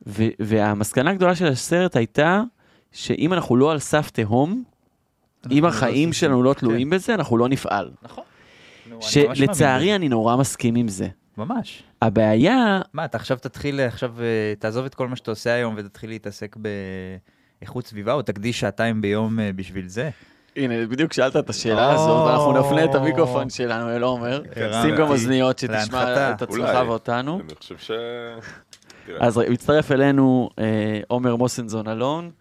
ו- 0.07 0.33
והמסקנה 0.39 1.11
הגדולה 1.11 1.35
של 1.35 1.47
הסרט 1.47 1.95
הייתה 1.95 2.41
שאם 2.91 3.33
אנחנו 3.33 3.55
לא 3.55 3.71
על 3.71 3.79
סף 3.79 4.09
תהום, 4.09 4.63
אם 5.51 5.63
לא 5.63 5.67
החיים 5.67 6.13
שלנו 6.13 6.43
לא 6.43 6.53
תלויים 6.53 6.89
כן. 6.89 6.95
בזה, 6.95 7.13
אנחנו 7.13 7.37
לא 7.37 7.49
נפעל. 7.49 7.91
נכון. 8.03 8.23
שלצערי 9.01 9.95
אני 9.95 10.09
נורא 10.09 10.35
מסכים 10.35 10.75
עם 10.75 10.87
זה. 10.87 11.07
ממש. 11.37 11.83
הבעיה... 12.01 12.81
מה, 12.93 13.05
אתה 13.05 13.17
עכשיו 13.17 13.37
תתחיל, 13.37 13.79
עכשיו 13.79 14.13
אה, 14.19 14.53
תעזוב 14.59 14.85
את 14.85 14.95
כל 14.95 15.07
מה 15.07 15.15
שאתה 15.15 15.31
עושה 15.31 15.53
היום 15.53 15.75
ותתחיל 15.77 16.09
להתעסק 16.09 16.55
באיכות 17.61 17.87
סביבה, 17.87 18.13
או 18.13 18.21
תקדיש 18.21 18.59
שעתיים 18.59 19.01
ביום 19.01 19.39
אה, 19.39 19.49
בשביל 19.55 19.87
זה? 19.87 20.09
הנה, 20.55 20.87
בדיוק 20.87 21.13
שאלת 21.13 21.35
את 21.35 21.49
השאלה 21.49 21.91
הזאת, 21.91 22.31
אנחנו 22.31 22.51
נפנה 22.59 22.83
את 22.83 22.95
המיקרופון 22.95 23.49
שלנו 23.49 23.95
אל 23.95 24.03
עומר, 24.03 24.43
שים 24.81 24.95
גם 24.95 25.07
אוזניות 25.07 25.59
שתשמע 25.59 26.31
את 26.31 26.41
עצמך 26.41 26.69
ואותנו. 26.87 27.39
אני 27.39 27.55
חושב 27.55 27.77
ש... 27.77 27.91
אז 29.19 29.37
מצטרף 29.37 29.91
אלינו 29.91 30.49
אה, 30.59 30.99
עומר 31.07 31.35
מוסנזון 31.35 31.87
אלון, 31.87 32.31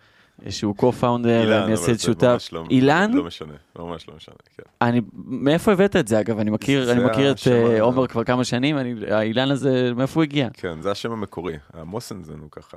שהוא 0.48 0.74
co-founder, 0.78 1.66
מייסד 1.66 1.96
שותף. 1.96 2.48
לא- 2.52 2.64
אילן? 2.70 3.10
לא 3.14 3.24
משנה, 3.24 3.54
ממש 3.78 4.08
לא 4.08 4.14
משנה, 4.16 4.34
כן. 4.56 4.62
אני, 4.82 5.00
מאיפה 5.14 5.72
הבאת 5.72 5.96
את 5.96 6.08
זה 6.08 6.20
אגב? 6.20 6.38
אני 6.38 6.50
מכיר, 6.50 6.92
אני 6.92 7.04
מכיר 7.04 7.32
את 7.32 7.38
אה, 7.50 7.80
עומר 7.80 8.06
כבר 8.06 8.24
כמה 8.24 8.44
שנים, 8.44 8.76
האילן 9.10 9.50
הזה, 9.50 9.92
מאיפה 9.96 10.14
הוא 10.14 10.22
הגיע? 10.22 10.48
כן, 10.52 10.82
זה 10.82 10.90
השם 10.90 11.12
המקורי. 11.12 11.56
המוסנזון 11.74 12.40
הוא 12.40 12.50
ככה... 12.50 12.76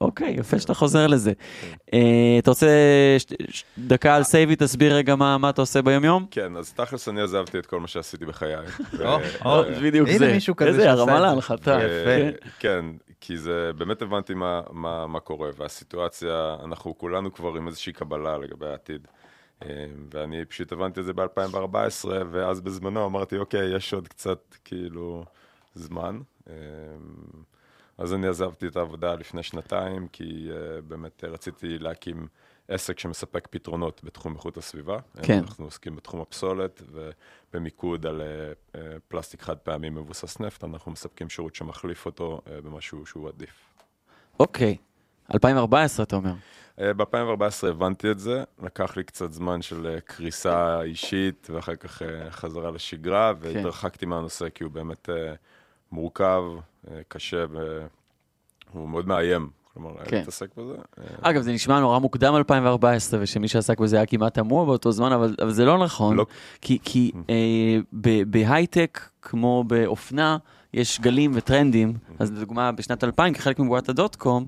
אוקיי, 0.00 0.30
יפה 0.38 0.58
שאתה 0.58 0.74
חוזר 0.74 1.06
לזה. 1.06 1.32
אה, 1.94 2.36
אתה 2.38 2.50
רוצה 2.50 2.66
דקה 3.78 4.16
על 4.16 4.22
סייבי, 4.22 4.56
תסביר 4.56 4.94
רגע 4.94 5.14
מה 5.14 5.50
אתה 5.50 5.62
עושה 5.62 5.82
ביום-יום? 5.82 6.26
כן, 6.30 6.56
אז 6.56 6.72
תכלס 6.72 7.08
אני 7.08 7.20
עזבתי 7.20 7.58
את 7.58 7.66
כל 7.66 7.80
מה 7.80 7.88
שעשיתי 7.88 8.26
בחיי. 8.26 8.56
בדיוק 9.82 10.08
זה. 10.08 10.14
הנה 10.14 10.34
מישהו 10.34 10.56
כזה 10.56 10.68
איזה 10.68 10.90
הרמה 10.90 11.20
להנחתה. 11.20 11.78
כן, 12.58 12.84
כי 13.26 13.38
זה, 13.38 13.70
באמת 13.76 14.02
הבנתי 14.02 14.34
מה 14.34 15.20
קורה, 15.24 15.50
והסיטואציה, 15.56 16.56
אנחנו 16.64 16.98
כולנו 16.98 17.32
כבר 17.32 17.54
עם 17.54 17.66
איזושהי 17.66 17.92
קבלה 17.92 18.38
לגבי 18.38 18.66
העתיד. 18.66 19.08
אה, 19.62 19.86
ואני 20.14 20.44
פשוט 20.44 20.72
הבנתי 20.72 21.00
את 21.00 21.04
זה 21.04 21.12
ב-2014, 21.12 22.08
ואז 22.30 22.60
בזמנו 22.60 23.06
אמרתי, 23.06 23.38
אוקיי, 23.38 23.76
יש 23.76 23.94
עוד 23.94 24.08
קצת, 24.08 24.54
כאילו, 24.64 25.24
זמן. 25.74 26.20
אה, 26.48 26.54
אז 27.98 28.14
אני 28.14 28.26
עזבתי 28.26 28.66
את 28.66 28.76
העבודה 28.76 29.14
לפני 29.14 29.42
שנתיים, 29.42 30.08
כי 30.08 30.48
uh, 30.50 30.82
באמת 30.88 31.24
רציתי 31.24 31.78
להקים 31.78 32.26
עסק 32.68 32.98
שמספק 32.98 33.48
פתרונות 33.50 34.00
בתחום 34.04 34.34
איכות 34.34 34.56
הסביבה. 34.56 34.98
כן. 35.22 35.38
אנחנו 35.38 35.64
עוסקים 35.64 35.96
בתחום 35.96 36.20
הפסולת, 36.20 36.82
ובמיקוד 36.92 38.06
על 38.06 38.22
uh, 38.72 38.78
פלסטיק 39.08 39.42
חד 39.42 39.56
פעמי 39.56 39.90
מבוסס 39.90 40.40
נפט, 40.40 40.64
אנחנו 40.64 40.92
מספקים 40.92 41.28
שירות 41.28 41.54
שמחליף 41.54 42.06
אותו 42.06 42.40
uh, 42.44 42.48
במשהו 42.64 43.06
שהוא 43.06 43.28
עדיף. 43.28 43.70
אוקיי, 44.40 44.76
2014 45.34 46.04
אתה 46.04 46.16
אומר. 46.16 46.32
Uh, 46.78 46.82
ב-2014 46.96 47.66
הבנתי 47.68 48.10
את 48.10 48.18
זה, 48.18 48.44
לקח 48.62 48.96
לי 48.96 49.04
קצת 49.04 49.32
זמן 49.32 49.62
של 49.62 49.98
קריסה 50.04 50.82
אישית, 50.82 51.50
ואחר 51.50 51.76
כך 51.76 52.02
חזרה 52.30 52.70
לשגרה, 52.70 53.32
כן. 53.34 53.38
והתרחקתי 53.42 54.06
מהנושא 54.06 54.48
כי 54.48 54.64
הוא 54.64 54.72
באמת... 54.72 55.08
מורכב, 55.94 56.42
אה, 56.90 57.00
קשה 57.08 57.44
והוא 58.72 58.88
מאוד 58.88 59.08
מאיים. 59.08 59.50
כלומר, 59.74 59.90
כן. 60.04 60.16
להתעסק 60.16 60.48
בזה. 60.56 60.74
אה, 60.98 61.04
אגב, 61.20 61.42
זה 61.42 61.52
נשמע 61.52 61.80
נורא 61.80 61.98
מוקדם 61.98 62.34
2014, 62.34 63.20
ושמי 63.22 63.48
שעסק 63.48 63.80
בזה 63.80 63.96
היה 63.96 64.06
כמעט 64.06 64.34
תמוה 64.34 64.64
באותו 64.64 64.92
זמן, 64.92 65.12
אבל, 65.12 65.34
אבל 65.42 65.50
זה 65.50 65.64
לא 65.64 65.78
נכון. 65.78 66.16
לא. 66.16 66.26
כי, 66.60 66.78
כי 66.84 67.10
mm. 67.14 67.18
אה, 67.30 67.78
בהייטק, 68.26 69.00
כמו 69.22 69.64
באופנה, 69.66 70.36
יש 70.74 71.00
גלים 71.00 71.30
וטרנדים. 71.34 71.92
אז 72.18 72.32
לדוגמה, 72.32 72.72
בשנת 72.72 73.04
2000, 73.04 73.34
כחלק 73.34 73.58
מבועת 73.58 73.88
הדוט 73.88 74.16
קום, 74.16 74.46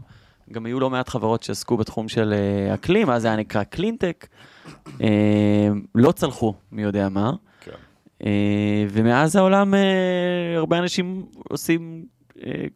גם 0.52 0.66
היו 0.66 0.80
לא 0.80 0.90
מעט 0.90 1.08
חברות 1.08 1.42
שעסקו 1.42 1.76
בתחום 1.76 2.08
של 2.08 2.34
אה, 2.34 2.74
אקלים, 2.74 3.10
אז 3.10 3.22
זה 3.22 3.28
היה 3.28 3.36
נקרא 3.36 3.62
קלינטק. 3.62 4.26
אה, 5.00 5.68
לא 5.94 6.12
צלחו, 6.12 6.54
מי 6.72 6.82
יודע 6.82 7.08
מה. 7.08 7.32
אה, 8.24 8.86
ומאז 8.90 9.36
העולם, 9.36 9.74
אה, 9.74 10.56
הרבה 10.56 10.78
אנשים 10.78 11.26
עושים 11.48 12.04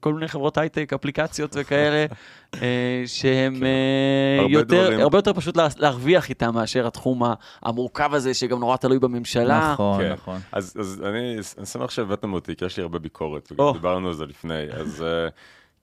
כל 0.01 0.14
מיני 0.14 0.29
חברות 0.29 0.59
הייטק, 0.59 0.92
אפליקציות 0.92 1.51
וכאלה, 1.55 2.07
שהם 3.07 3.55
כן. 3.55 4.51
יותר, 4.51 5.01
הרבה 5.01 5.18
יותר 5.18 5.33
פשוט 5.33 5.57
להרוויח 5.79 6.29
איתם 6.29 6.55
מאשר 6.55 6.87
התחום 6.87 7.23
המורכב 7.62 8.14
הזה, 8.14 8.35
שגם 8.35 8.59
נורא 8.61 8.77
תלוי 8.77 8.99
בממשלה. 8.99 9.73
נכון, 9.73 10.03
כן. 10.03 10.12
נכון. 10.12 10.38
אז, 10.53 10.77
אז 10.81 11.03
אני, 11.05 11.37
אני 11.59 11.66
שמח 11.66 11.90
שהבאתם 11.90 12.33
אותי, 12.33 12.57
כי 12.57 12.64
יש 12.64 12.77
לי 12.77 12.83
הרבה 12.83 12.99
ביקורת, 12.99 13.53
oh. 13.53 13.73
דיברנו 13.73 14.09
על 14.09 14.14
זה 14.14 14.27
לפני, 14.27 14.70
אז... 14.73 15.05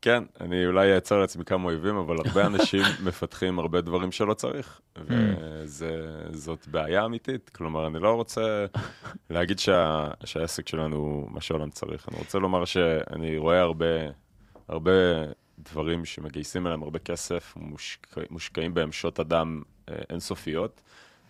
כן, 0.01 0.23
אני 0.41 0.65
אולי 0.65 0.91
אייצר 0.91 1.19
לעצמי 1.19 1.45
כמה 1.45 1.63
אויבים, 1.63 1.95
אבל 1.95 2.17
הרבה 2.25 2.45
אנשים 2.51 2.81
מפתחים 3.03 3.60
הרבה 3.60 3.81
דברים 3.81 4.12
שלא 4.12 4.33
צריך, 4.33 4.81
וזאת 5.65 6.67
בעיה 6.67 7.05
אמיתית. 7.05 7.49
כלומר, 7.49 7.88
אני 7.88 7.99
לא 7.99 8.13
רוצה 8.13 8.65
להגיד 9.29 9.60
שה, 9.60 10.07
שהעסק 10.25 10.67
שלנו 10.67 10.95
הוא 10.95 11.31
מה 11.31 11.41
שהעולם 11.41 11.69
צריך. 11.69 12.10
אני 12.10 12.17
רוצה 12.17 12.39
לומר 12.39 12.65
שאני 12.65 13.38
רואה 13.38 13.62
הרבה, 13.62 13.86
הרבה 14.67 14.91
דברים 15.60 16.05
שמגייסים 16.05 16.67
אליהם 16.67 16.83
הרבה 16.83 16.99
כסף, 16.99 17.53
מושק, 17.55 18.17
מושקעים 18.29 18.73
בהם 18.73 18.91
שעות 18.91 19.19
אדם 19.19 19.62
אה, 19.89 19.95
אינסופיות. 20.10 20.81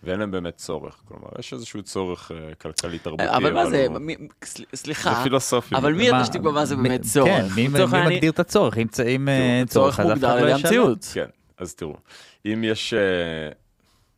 ואין 0.03 0.19
להם 0.19 0.31
באמת 0.31 0.57
צורך. 0.57 0.95
כלומר, 1.07 1.27
יש 1.39 1.53
איזשהו 1.53 1.83
צורך 1.83 2.31
uh, 2.31 2.55
כלכלי 2.55 2.99
תרבותי. 2.99 3.29
אבל 3.29 3.53
מה 3.53 3.69
זה, 3.69 3.85
הוא... 3.89 3.97
סליחה, 4.75 5.13
זה 5.13 5.23
פילוסופי. 5.23 5.75
אבל 5.75 5.93
מי 5.93 6.09
אתה 6.09 6.25
שתקבע 6.25 6.51
מה 6.51 6.65
זה 6.65 6.75
באמת 6.75 7.01
צורך? 7.01 7.27
כן, 7.29 7.47
מי, 7.55 7.67
מי 7.67 7.83
אני... 7.83 8.15
מגדיר 8.15 8.31
את 8.31 8.39
הצורך? 8.39 8.77
אם, 8.77 8.87
אם 9.07 9.29
אין 9.29 9.67
צורך, 9.67 9.95
צורך 9.95 10.09
מוגדר 10.09 10.31
על 10.31 10.39
ידי 10.39 10.51
המציאות. 10.51 11.09
כן, 11.13 11.27
אז 11.57 11.75
תראו, 11.75 11.95
אם 12.45 12.63
יש... 12.63 12.93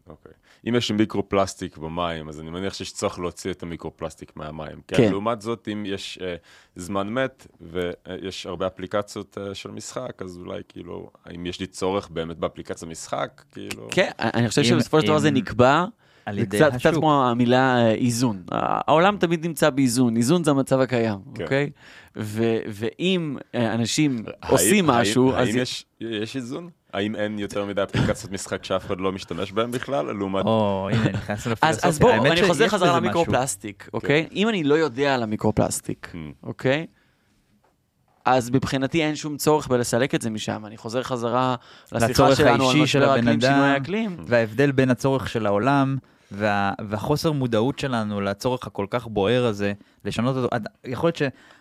אוקיי. 0.10 0.32
אם 0.68 0.76
יש 0.76 0.92
מיקרו-פלסטיק 0.92 1.78
במים, 1.78 2.30
אז 2.30 2.40
אני 2.40 2.50
מניח 2.50 2.74
שיש 2.74 2.94
צורך 2.94 3.20
להוציא 3.20 3.52
את 3.52 3.64
המיקרו-פלסטיק 3.64 4.32
מהמים. 4.36 4.82
כן. 4.88 4.98
כן. 4.98 5.12
לעומת 5.12 5.42
זאת, 5.42 5.68
אם 5.72 5.84
יש 5.86 6.20
uh, 6.22 6.24
זמן 6.76 7.10
מת 7.10 7.48
ויש 7.62 8.46
הרבה 8.46 8.68
אפליקציות 8.68 9.38
uh, 9.38 9.54
של 9.54 9.72
משחק, 9.72 10.22
אז 10.22 10.38
אולי 10.38 10.62
כאילו, 10.70 11.10
אם 11.36 11.46
יש 11.46 11.60
לי 11.60 11.68
צורך 11.68 12.10
באמת 12.10 12.38
באפליקציה 12.38 12.88
משחק, 12.88 13.42
כאילו... 13.52 13.88
כן, 13.92 14.12
אני 14.20 14.50
חושב 14.50 14.64
שבסופו 14.64 15.02
של 15.02 15.08
דבר 15.08 15.20
זה 15.20 15.32
נקבע. 15.32 15.86
על 16.26 16.38
ידי 16.38 16.58
קצת, 16.58 16.68
השוק. 16.68 16.80
קצת 16.80 16.94
כמו 16.94 17.24
המילה 17.26 17.92
איזון. 17.92 18.44
העולם 18.52 19.18
תמיד 19.18 19.46
נמצא 19.46 19.70
באיזון, 19.70 20.18
איזון 20.18 20.44
זה 20.44 20.52
המצב 20.52 20.80
הקיים, 20.80 21.18
כן. 21.36 21.44
אוקיי? 21.44 21.70
ו- 22.16 22.60
ואם 22.68 23.38
אנשים 23.56 24.24
האם, 24.42 24.52
עושים 24.52 24.90
האם, 24.90 25.02
משהו, 25.02 25.32
האם 25.32 25.42
אז... 25.42 25.48
האם 25.48 25.58
יש, 25.58 25.86
יש 26.02 26.36
איזון? 26.36 26.70
האם 26.94 27.16
אין 27.16 27.40
יותר 27.40 27.66
מדי 27.66 27.84
אפליקציות 27.84 28.32
משחק 28.32 28.64
שאף 28.64 28.86
אחד 28.86 29.00
לא 29.00 29.12
משתמש 29.12 29.52
בהן 29.52 29.72
בכלל, 29.72 30.06
לעומת... 30.06 30.46
או, 30.46 30.90
הנה, 30.92 31.10
נכנסנו 31.12 31.52
לפילוסופיה. 31.52 31.90
אז 31.90 32.00
בואו, 32.00 32.26
אני 32.26 32.48
חוזר 32.48 32.68
חזרה 32.68 32.98
למיקרופלסטיק, 32.98 33.90
אוקיי? 33.94 34.28
כן. 34.30 34.36
אם 34.36 34.50
אני 34.50 34.64
לא 34.64 34.76
יודע 34.76 35.16
על 35.16 35.24
המיקרופלסטיק, 35.24 36.12
hmm. 36.14 36.18
אוקיי? 36.44 36.86
אז 38.26 38.50
מבחינתי 38.50 39.04
אין 39.04 39.16
שום 39.16 39.38
צורך 39.38 39.68
בלסלק 39.68 40.16
את 40.16 40.22
זה 40.22 40.30
משם. 40.30 40.66
אני 40.66 40.78
חוזר 40.78 41.04
חזרה 41.04 41.56
לשיחה 41.92 42.36
שלנו 42.36 42.70
על 42.70 42.78
משבר 42.78 43.10
האקלים, 43.10 43.42
שינוי 43.42 43.68
האקלים. 43.68 44.18
וההבדל 44.28 44.72
בין 44.72 44.90
הצורך 44.90 45.30
של 45.30 45.46
העולם 45.46 45.98
וה, 46.32 46.74
והחוסר 46.88 47.32
מודעות 47.32 47.80
שלנו 47.80 48.22
לצורך 48.22 48.68
הכל 48.68 48.86
כך 48.90 49.08
בוער 49.08 49.46
הזה, 49.46 49.74
לשנות 50.06 50.36
אותו, 50.36 50.48
יכול 50.86 51.08
להיות 51.08 51.16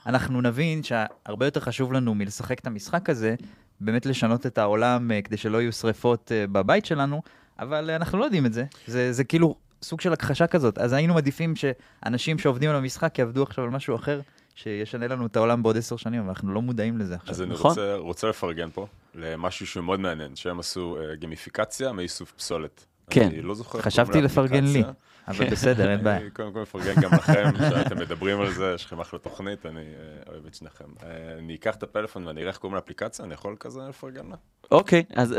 שאנחנו 0.07 0.41
נבין 0.41 0.83
שהרבה 0.83 1.47
יותר 1.47 1.61
חשוב 1.61 1.93
לנו 1.93 2.15
מלשחק 2.15 2.59
את 2.59 2.67
המשחק 2.67 3.11
הזה, 3.11 3.35
באמת 3.81 4.07
לשנות 4.07 4.47
את 4.47 4.59
העולם 4.59 5.11
אה, 5.11 5.23
כדי 5.23 5.37
שלא 5.37 5.63
יהיו 5.63 5.73
שריפות 5.73 6.33
אה, 6.33 6.47
בבית 6.47 6.87
שלנו, 6.87 7.23
אבל 7.59 7.91
אנחנו 7.91 8.19
לא 8.19 8.25
יודעים 8.25 8.47
את 8.47 8.53
זה. 8.53 8.65
זה, 8.87 9.13
זה 9.13 9.25
כאילו 9.25 9.55
סוג 9.83 10.01
של 10.01 10.13
הכחשה 10.13 10.47
כזאת. 10.47 10.79
אז 10.79 10.93
היינו 10.93 11.15
מעדיפים 11.15 11.55
שאנשים 11.57 12.39
שעובדים 12.39 12.71
על 12.71 12.77
המשחק 12.77 13.19
יעבדו 13.19 13.43
עכשיו 13.43 13.65
על 13.65 13.71
משהו 13.71 13.97
אחר. 13.97 14.21
שישנה 14.55 15.07
לנו 15.09 15.27
את 15.27 15.37
העולם 15.37 15.63
בעוד 15.63 15.77
עשר 15.77 15.97
שנים, 15.97 16.21
אבל 16.21 16.29
אנחנו 16.29 16.55
לא 16.55 16.63
מודעים 16.63 16.99
לזה 16.99 17.15
עכשיו, 17.15 17.31
אז 17.31 17.43
אני 17.43 17.51
נכון? 17.51 17.71
רוצה, 17.71 17.95
רוצה 17.95 18.29
לפרגן 18.29 18.71
פה 18.71 18.87
למשהו 19.15 19.67
שהוא 19.67 19.85
מאוד 19.85 20.01
מעניין, 20.01 20.37
שהם 20.37 20.59
עשו 20.59 20.97
uh, 20.97 21.17
גמיפיקציה 21.17 21.93
מאיסוף 21.93 22.33
פסולת. 22.33 22.87
כן, 23.11 23.27
אני 23.27 23.43
לא 23.43 23.55
זוכר 23.55 23.81
חשבתי 23.81 24.21
לפרגן 24.21 24.65
לי, 24.65 24.83
אבל. 25.29 25.51
בסדר, 25.51 25.91
אין 25.91 26.05
בעיה. 26.05 26.17
אני 26.17 26.31
קודם 26.37 26.53
כל 26.53 26.61
מפרגן 26.61 27.01
גם 27.01 27.11
לכם, 27.15 27.45
שאתם 27.59 27.99
מדברים 27.99 28.41
על 28.41 28.53
זה, 28.53 28.73
יש 28.75 28.85
לכם 28.85 29.01
אחלה 29.01 29.19
תוכנית, 29.19 29.67
אני 29.67 29.81
אה, 29.81 30.33
אוהב 30.33 30.47
את 30.47 30.55
שניכם. 30.55 30.85
אה, 31.03 31.39
אני 31.39 31.55
אקח 31.55 31.75
את 31.75 31.83
הפלאפון 31.83 32.27
ואני 32.27 32.41
אראה 32.41 32.51
איך 32.51 32.59
קוראים 32.59 32.75
לאפליקציה, 32.75 33.25
אני 33.25 33.35
יכול 33.35 33.57
כזה 33.61 33.81
לפרגן 33.89 34.27
לה? 34.27 34.37
אוקיי, 34.71 35.05
אז 35.15 35.35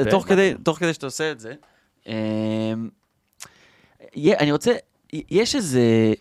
תוך 0.63 0.80
כדי 0.80 0.93
שאתה 0.93 1.06
עושה 1.06 1.32
את 1.32 1.39
זה, 1.39 1.54
אמ, 2.08 2.89
אני 4.15 4.52
רוצה, 4.52 4.71
יש 5.13 5.56
איזה 5.56 6.13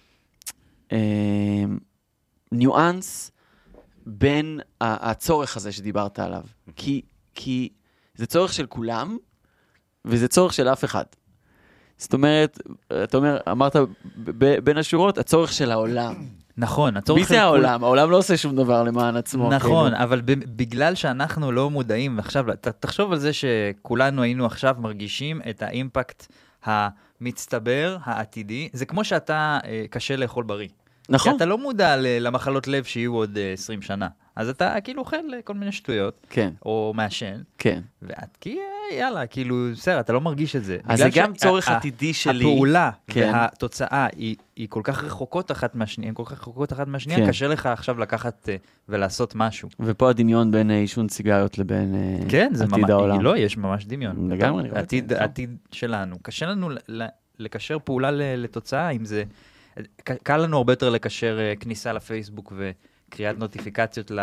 אמ, 0.93 1.79
ניואנס 2.53 3.31
בין 4.07 4.61
הצורך 4.81 5.57
הזה 5.57 5.73
שדיברת 5.73 6.19
עליו, 6.19 6.43
כי 7.35 7.69
זה 8.15 8.27
צורך 8.27 8.53
של 8.53 8.67
כולם, 8.67 9.17
וזה 10.05 10.29
צורך 10.29 10.53
של 10.53 10.69
אף 10.69 10.85
אחד. 10.85 11.05
זאת 11.99 12.13
אומרת, 12.13 12.59
אתה 13.05 13.17
אומר, 13.17 13.39
אמרת 13.51 13.77
בין 14.65 14.79
השורות, 14.79 15.19
הצורך 15.19 15.53
של 15.53 15.71
העולם. 15.71 16.15
נכון, 16.59 16.97
הצורך 16.97 17.19
של... 17.19 17.25
מי 17.25 17.29
זה 17.29 17.43
העולם? 17.43 17.85
העולם 17.85 18.11
לא 18.11 18.17
עושה 18.17 18.37
שום 18.37 18.57
דבר 18.57 18.83
למען 18.83 19.17
עצמו. 19.17 19.51
נכון, 19.51 19.91
כאילו. 19.91 20.05
אבל 20.05 20.21
בגלל 20.57 20.95
שאנחנו 20.95 21.53
לא 21.53 21.71
מודעים, 21.71 22.17
ועכשיו, 22.17 22.45
תחשוב 22.81 23.13
על 23.13 23.19
זה 23.19 23.31
שכולנו 23.33 24.23
היינו 24.23 24.47
עכשיו 24.47 24.77
מרגישים 24.79 25.41
את 25.51 25.63
האימפקט 25.63 26.27
המצטבר, 26.65 27.97
העתידי, 28.05 28.69
זה 28.73 28.87
כמו 28.87 29.05
שאתה, 29.05 29.59
אה, 29.65 29.85
קשה 29.91 30.17
לאכול 30.17 30.45
בריא. 30.45 30.69
נכון. 31.09 31.33
כי 31.33 31.37
אתה 31.37 31.45
לא 31.45 31.59
מודע 31.59 31.97
למחלות 31.97 32.69
לב 32.69 32.85
שיהיו 32.85 33.15
עוד 33.15 33.39
20 33.53 33.81
אה, 33.81 33.87
שנה. 33.87 34.09
אז 34.37 34.49
אתה 34.49 34.81
כאילו 34.85 35.01
אוכל 35.01 35.17
כל 35.45 35.55
מיני 35.55 35.73
שטויות. 35.73 36.27
כן. 36.31 36.51
או 36.67 36.93
מעשן. 36.97 37.41
כן. 37.59 37.81
ואת 38.03 38.37
כי 38.41 38.59
יאללה, 38.99 39.27
כאילו, 39.27 39.69
בסדר, 39.73 40.01
אתה 40.01 40.13
לא 40.13 40.21
מרגיש 40.21 40.57
את 40.57 40.65
זה. 40.65 40.79
אז 40.85 40.99
זה 40.99 41.09
גם 41.15 41.35
צורך 41.35 41.69
עתידי 41.69 42.15
שלי. 42.15 42.45
הפעולה 42.45 42.91
כן. 43.07 43.31
והתוצאה 43.35 44.07
היא, 44.17 44.37
היא 44.57 44.67
כל 44.71 44.81
כך 44.85 45.05
רחוקות 45.05 45.51
אחת 45.51 45.75
מהשנייה, 45.75 46.09
הן 46.09 46.15
כל 46.15 46.23
כך 46.27 46.33
רחוקות 46.33 46.73
אחת 46.73 46.89
מהשנייה, 46.89 47.19
כן. 47.21 47.29
קשה 47.29 47.49
לך 47.49 47.67
עכשיו 47.67 47.99
לקחת 47.99 48.49
ולעשות 48.89 49.35
משהו. 49.35 49.69
ופה 49.81 50.11
הדמיון 50.11 50.51
בין 50.51 50.71
עישון 50.71 51.09
סיגריות 51.09 51.59
לבין 51.59 51.95
כן, 52.29 52.53
עתיד 52.55 52.69
ממש, 52.71 52.91
העולם. 52.91 53.21
לא, 53.21 53.37
יש 53.37 53.57
ממש 53.57 53.87
דמיון. 53.87 54.31
לגמרי. 54.31 54.69
עתיד, 54.75 55.13
עתיד 55.13 55.57
שלנו. 55.73 56.17
קשה 56.23 56.47
לנו 56.47 56.71
לקשר 57.39 57.79
פעולה 57.85 58.11
לתוצאה, 58.13 58.91
אם 58.91 59.05
זה... 59.05 59.23
קל 60.23 60.37
לנו 60.37 60.57
הרבה 60.57 60.73
יותר 60.73 60.91
לקשר 60.91 61.39
uh, 61.39 61.61
כניסה 61.61 61.93
לפייסבוק 61.93 62.53
וקריאת 62.57 63.39
נוטיפיקציות 63.39 64.11
uh, 64.11 64.15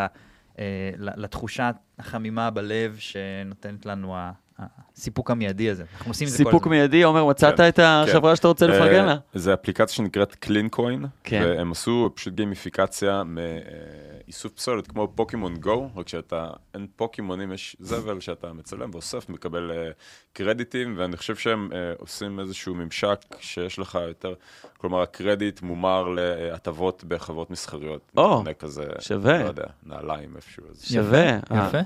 לתחושה 0.98 1.72
החמימה 2.00 2.50
בלב 2.50 2.98
שנותנת 3.00 3.86
לנו 3.86 4.16
הסיפוק 4.60 5.32
המיידי 5.32 5.70
הזה. 5.70 5.84
אנחנו 5.98 6.12
עושים 6.12 6.28
את 6.28 6.32
זה 6.32 6.38
כל 6.38 6.42
הזמן. 6.42 6.52
סיפוק 6.52 6.68
מיידי, 6.68 7.04
עומר, 7.04 7.26
מצאת 7.26 7.58
כן, 7.58 7.68
את 7.68 7.80
החברה 7.84 8.32
כן. 8.32 8.36
שאתה 8.36 8.48
רוצה 8.48 8.68
לפרגן 8.68 9.00
אה, 9.00 9.06
לה? 9.06 9.16
זה 9.34 9.54
אפליקציה 9.54 9.96
שנקראת 9.96 10.36
קלינקוין, 10.36 11.06
כן. 11.24 11.42
והם 11.46 11.72
עשו 11.72 12.10
פשוט 12.16 12.34
גימיפיקציה 12.34 13.24
מאיסוף 13.24 14.52
פסולת, 14.52 14.88
כמו 14.88 15.12
פוקימון 15.16 15.56
גו, 15.56 15.90
רק 15.96 16.08
שאתה, 16.08 16.50
אין 16.74 16.88
פוקימונים, 16.96 17.52
יש 17.52 17.76
זבל 17.80 18.20
שאתה 18.20 18.54
מצלם 18.54 18.90
ואוסף, 18.94 19.30
מקבל 19.30 19.72
uh, 19.72 19.94
קרדיטים, 20.34 20.96
ואני 20.98 21.18
חושב 21.18 21.36
שהם 21.36 21.70
uh, 21.72 22.02
עושים 22.02 22.40
איזשהו 22.40 22.76
ממשק 22.76 23.20
שיש 23.40 23.80
לך 23.80 24.00
יותר, 24.08 24.34
כלומר 24.78 25.02
הקרדיט 25.02 25.62
מומר 25.62 26.08
להטבות 26.08 27.04
בחברות 27.08 27.52
מסחריות. 27.52 28.12
או, 28.18 28.44
כזה, 28.60 28.84
שווה. 29.00 29.44
לא 29.44 29.48
יודע, 29.48 29.66
נעליים 29.84 30.36
איפשהו. 30.36 30.64
שווה. 30.84 31.40
יפה. 31.52 31.80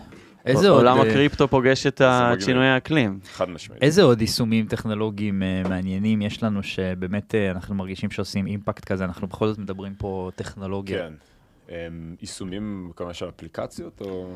איזה 0.45 0.69
עוד... 0.69 0.77
עולם 0.79 1.01
הקריפטו 1.01 1.47
פוגש 1.47 1.87
את 1.87 2.01
שינוי 2.39 2.67
האקלים. 2.67 3.19
חד 3.31 3.49
משמעית. 3.49 3.83
איזה 3.83 4.03
עוד 4.03 4.21
יישומים 4.21 4.67
טכנולוגיים 4.67 5.41
uh, 5.41 5.67
מעניינים 5.69 6.21
יש 6.21 6.43
לנו 6.43 6.63
שבאמת 6.63 7.31
uh, 7.33 7.55
אנחנו 7.55 7.75
מרגישים 7.75 8.11
שעושים 8.11 8.47
אימפקט 8.47 8.85
כזה, 8.85 9.05
אנחנו 9.05 9.27
בכל 9.27 9.47
זאת 9.47 9.57
מדברים 9.57 9.93
פה 9.97 10.31
טכנולוגיה. 10.35 10.99
כן. 10.99 11.13
יישומים, 12.21 12.91
כמה 12.95 13.13
של 13.13 13.29
אפליקציות 13.29 14.01
או... 14.01 14.35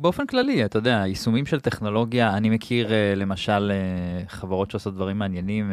באופן 0.00 0.26
כללי, 0.26 0.64
אתה 0.64 0.78
יודע, 0.78 1.02
יישומים 1.06 1.46
של 1.46 1.60
טכנולוגיה, 1.60 2.36
אני 2.36 2.50
מכיר 2.50 2.88
למשל 3.16 3.72
חברות 4.28 4.70
שעושות 4.70 4.94
דברים 4.94 5.18
מעניינים, 5.18 5.72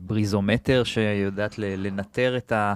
בריזומטר 0.00 0.84
שיודעת 0.84 1.58
לנטר 1.58 2.36
את 2.36 2.52
ה... 2.52 2.74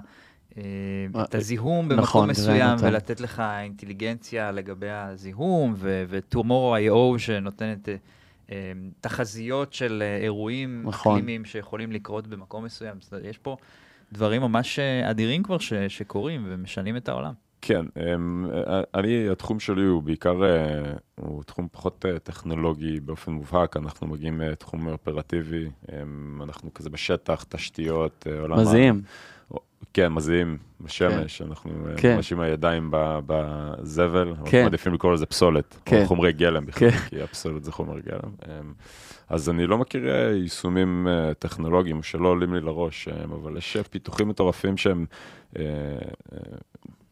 אה, 0.59 1.23
את 1.25 1.35
הזיהום 1.35 1.89
במקום 1.89 2.03
נכון, 2.03 2.31
מסוים, 2.31 2.79
ולתת 2.81 3.21
לך 3.21 3.43
אינטליגנציה 3.63 4.53
לגבי 4.53 4.91
הזיהום, 4.91 5.75
ו-Tomorrow.io 5.77 7.19
שנותנת 7.19 7.89
uh, 7.89 8.51
תחזיות 9.01 9.73
של 9.73 10.03
uh, 10.03 10.23
אירועים 10.23 10.83
נכון. 10.87 11.13
אקלימיים 11.13 11.45
שיכולים 11.45 11.93
לקרות 11.93 12.27
במקום 12.27 12.65
מסוים. 12.65 12.97
יש 13.23 13.39
פה 13.39 13.57
דברים 14.13 14.43
ממש 14.43 14.79
אדירים 15.11 15.43
כבר 15.43 15.59
ש- 15.59 15.73
שקורים 15.89 16.45
ומשנים 16.49 16.97
את 16.97 17.09
העולם. 17.09 17.33
כן, 17.61 17.87
אני, 18.95 19.29
התחום 19.29 19.61
שלי 19.61 19.85
הוא 19.85 20.03
בעיקר, 20.03 20.35
הוא 21.15 21.43
תחום 21.43 21.69
פחות 21.73 22.05
טכנולוגי 22.23 23.01
באופן 23.01 23.33
מובהק, 23.33 23.77
אנחנו 23.77 24.07
מגיעים 24.07 24.39
מתחום 24.39 24.89
אופרטיבי, 24.89 25.69
אנחנו 26.43 26.75
כזה 26.75 26.91
בשטח, 26.91 27.45
תשתיות, 27.49 28.27
עולם... 28.41 28.61
מזיעים. 28.61 29.03
כן, 29.99 30.13
מזיעים 30.13 30.59
בשמש, 30.81 31.39
כן. 31.39 31.49
אנחנו 31.49 31.71
אה, 31.71 31.97
כן. 31.97 32.17
ממש 32.17 32.33
עם 32.33 32.41
הידיים 32.41 32.91
בזבל, 33.27 34.25
כן. 34.25 34.41
אנחנו 34.41 34.63
מעדיפים 34.63 34.95
לקרוא 34.95 35.13
לזה 35.13 35.27
פסולת, 35.27 35.79
כן. 35.85 36.01
או 36.03 36.07
חומרי 36.07 36.33
גלם 36.33 36.67
בכלל, 36.67 36.91
כן. 36.91 36.97
כי 36.97 37.23
הפסולת 37.23 37.65
זה 37.65 37.73
חומר 37.73 37.99
גלם. 37.99 38.31
אמ, 38.49 38.73
אז 39.29 39.49
אני 39.51 39.67
לא 39.67 39.79
מכיר 39.79 40.09
אה, 40.09 40.31
יישומים 40.31 41.09
אה, 41.09 41.35
טכנולוגיים 41.35 42.03
שלא 42.03 42.29
עולים 42.29 42.55
לי 42.55 42.61
לראש, 42.61 43.09
אבל 43.09 43.57
יש 43.57 43.77
פיתוחים 43.91 44.29
מטורפים 44.29 44.77
שהם 44.77 45.07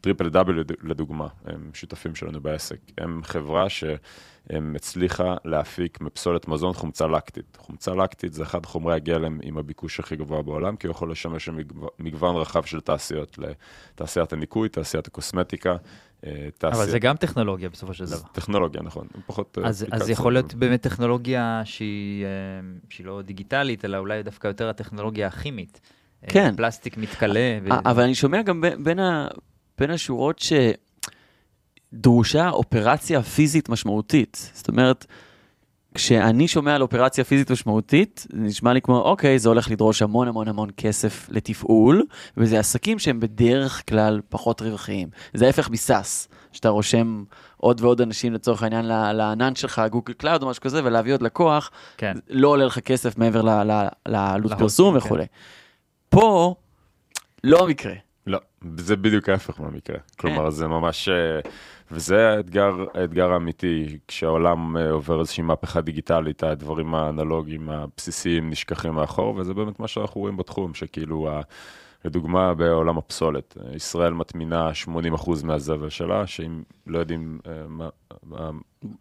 triple 0.01 0.29
double 0.29 0.65
לדוגמה, 0.83 1.27
הם 1.45 1.71
שותפים 1.75 2.15
שלנו 2.15 2.41
בעסק. 2.41 2.79
הם 2.99 3.21
חברה 3.25 3.67
שהצליחה 4.53 5.37
להפיק 5.45 6.01
מפסולת 6.01 6.49
מזון 6.49 6.73
חומצה 6.73 7.07
לקטית. 7.07 7.57
חומצה 7.61 7.95
לקטית 7.95 8.33
זה 8.33 8.43
אחד 8.43 8.67
חומרי 8.67 8.95
הגלם 8.95 9.39
עם 9.43 9.59
הביקוש 9.59 10.01
הכי 10.01 10.17
גבוה 10.17 10.43
בעולם, 10.43 10.77
כי 10.77 10.87
הוא 10.87 10.95
יכול 10.95 11.11
לשמש 11.11 11.49
במגוון 11.99 12.37
רחב 12.37 12.65
של 12.65 12.81
תעשיות, 12.81 13.39
לתעשיית 13.39 14.33
הניקוי, 14.33 14.69
תעשיית 14.69 15.07
הקוסמטיקה. 15.07 15.77
אה, 16.27 16.49
תעשייה. 16.59 16.83
אבל 16.83 16.91
זה 16.91 16.99
גם 16.99 17.17
טכנולוגיה 17.17 17.69
בסופו 17.69 17.95
של 17.95 18.05
דבר. 18.05 18.29
טכנולוגיה, 18.33 18.83
נכון. 18.83 19.07
פחות... 19.27 19.59
אה, 19.59 19.69
אז, 19.69 19.87
אז 19.93 20.11
יכול 20.11 20.33
להיות 20.33 20.55
באמת 20.55 20.83
טכנולוגיה 20.83 21.63
שהיא, 21.65 22.25
אה, 22.25 22.31
שהיא 22.91 23.07
לא 23.07 23.23
דיגיטלית, 23.23 23.85
אלא 23.85 23.97
אולי 23.97 24.23
דווקא 24.23 24.49
יותר 24.49 24.69
הטכנולוגיה 24.69 25.27
הכימית. 25.27 25.81
כן. 26.27 26.57
פלסטיק 26.57 26.97
מתכלה. 26.97 27.59
ו... 27.63 27.69
אבל 27.85 28.03
אני 28.03 28.15
שומע 28.15 28.43
גם 28.43 28.65
בין, 28.79 28.99
ה, 28.99 29.29
בין 29.79 29.91
השורות 29.91 30.39
שדרושה 31.95 32.49
אופרציה 32.51 33.23
פיזית 33.23 33.69
משמעותית. 33.69 34.51
זאת 34.55 34.69
אומרת, 34.69 35.07
כשאני 35.95 36.49
שומע 36.49 36.75
על 36.75 36.83
אופרציה 36.83 37.25
פיזית 37.25 37.51
משמעותית, 37.51 38.27
זה 38.33 38.41
נשמע 38.41 38.73
לי 38.73 38.81
כמו, 38.81 38.99
אוקיי, 38.99 39.39
זה 39.39 39.49
הולך 39.49 39.71
לדרוש 39.71 40.03
המון 40.03 40.29
המון 40.29 40.49
המון 40.49 40.69
כסף 40.77 41.29
לתפעול, 41.31 42.05
וזה 42.37 42.59
עסקים 42.59 42.99
שהם 42.99 43.21
בדרך 43.21 43.83
כלל 43.89 44.21
פחות 44.29 44.63
רווחיים. 44.63 45.09
זה 45.35 45.47
ההפך 45.47 45.71
מסאס, 45.71 46.29
שאתה 46.53 46.69
רושם 46.69 47.25
עוד 47.57 47.81
ועוד 47.81 48.01
אנשים 48.01 48.33
לצורך 48.33 48.63
העניין 48.63 48.85
לענן 49.17 49.55
שלך, 49.55 49.83
Google 49.91 50.13
Cloud 50.13 50.43
או 50.43 50.49
משהו 50.49 50.63
כזה, 50.63 50.85
ולהביא 50.85 51.13
עוד 51.13 51.23
לקוח, 51.23 51.71
כן. 51.97 52.17
לא 52.29 52.49
עולה 52.49 52.65
לך 52.65 52.79
כסף 52.79 53.19
מעבר 53.19 53.43
לעלות 54.09 54.53
פרסום 54.53 55.01
כן. 55.01 55.07
וכולי. 55.07 55.27
פה, 56.09 56.55
לא 57.45 57.65
המקרה. 57.65 57.95
לא, 58.27 58.39
זה 58.77 58.97
בדיוק 58.97 59.29
ההפך 59.29 59.61
מהמקרה. 59.61 59.99
כלומר, 60.19 60.45
כן. 60.45 60.51
זה 60.51 60.67
ממש... 60.67 61.09
וזה 61.91 62.29
האתגר, 62.29 62.85
האתגר 62.95 63.33
האמיתי, 63.33 63.99
כשהעולם 64.09 64.77
אה, 64.77 64.91
עובר 64.91 65.21
איזושהי 65.21 65.43
מהפכה 65.43 65.81
דיגיטלית, 65.81 66.43
הדברים 66.43 66.95
האנלוגיים 66.95 67.71
הבסיסיים 67.71 68.51
נשכחים 68.51 68.93
מאחור, 68.93 69.35
וזה 69.37 69.55
באמת 69.55 69.81
מה 69.81 69.89
שאנחנו 69.89 70.21
רואים 70.21 70.37
בתחום, 70.37 70.75
שכאילו, 70.75 71.29
לדוגמה, 72.05 72.55
בעולם 72.55 72.99
הפסולת, 72.99 73.57
ישראל 73.75 74.13
מטמינה 74.13 74.71
80% 75.15 75.45
מהזבל 75.45 75.89
שלה, 75.89 76.27
שאם 76.27 76.63
לא 76.87 76.99
יודעים 76.99 77.39
אה, 77.47 77.53
מה... 77.69 77.89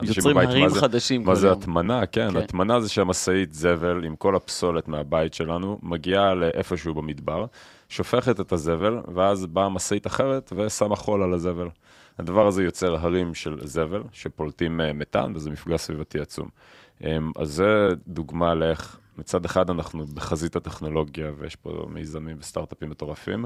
יוצרים 0.01 0.37
הרים 0.37 0.69
חדשים. 0.69 1.23
מה 1.23 1.35
זה 1.35 1.51
הטמנה, 1.51 2.05
כן, 2.05 2.31
כן. 2.31 2.37
הטמנה 2.37 2.79
זה 2.79 2.89
שהמשאית 2.89 3.53
זבל 3.53 4.03
עם 4.05 4.15
כל 4.15 4.35
הפסולת 4.35 4.87
מהבית 4.87 5.33
שלנו, 5.33 5.79
מגיעה 5.83 6.33
לאיפשהו 6.33 6.93
במדבר, 6.93 7.45
שופכת 7.89 8.39
את 8.39 8.51
הזבל, 8.51 8.99
ואז 9.13 9.45
באה 9.45 9.69
משאית 9.69 10.07
אחרת 10.07 10.53
ושמה 10.55 10.95
חול 10.95 11.23
על 11.23 11.33
הזבל. 11.33 11.67
הדבר 12.19 12.47
הזה 12.47 12.63
יוצר 12.63 12.95
הרים 12.95 13.33
של 13.33 13.57
זבל 13.63 14.03
שפולטים 14.11 14.81
אה, 14.81 14.93
מתאן, 14.93 15.31
וזה 15.35 15.49
מפגע 15.49 15.77
סביבתי 15.77 16.19
עצום. 16.19 16.49
אמ, 17.01 17.31
אז 17.35 17.49
זה 17.49 17.87
דוגמה 18.07 18.53
לאיך 18.53 18.99
מצד 19.17 19.45
אחד 19.45 19.69
אנחנו 19.69 20.05
בחזית 20.05 20.55
הטכנולוגיה, 20.55 21.31
ויש 21.37 21.55
פה 21.55 21.85
מיזמים 21.89 22.37
וסטארט-אפים 22.39 22.89
מטורפים, 22.89 23.45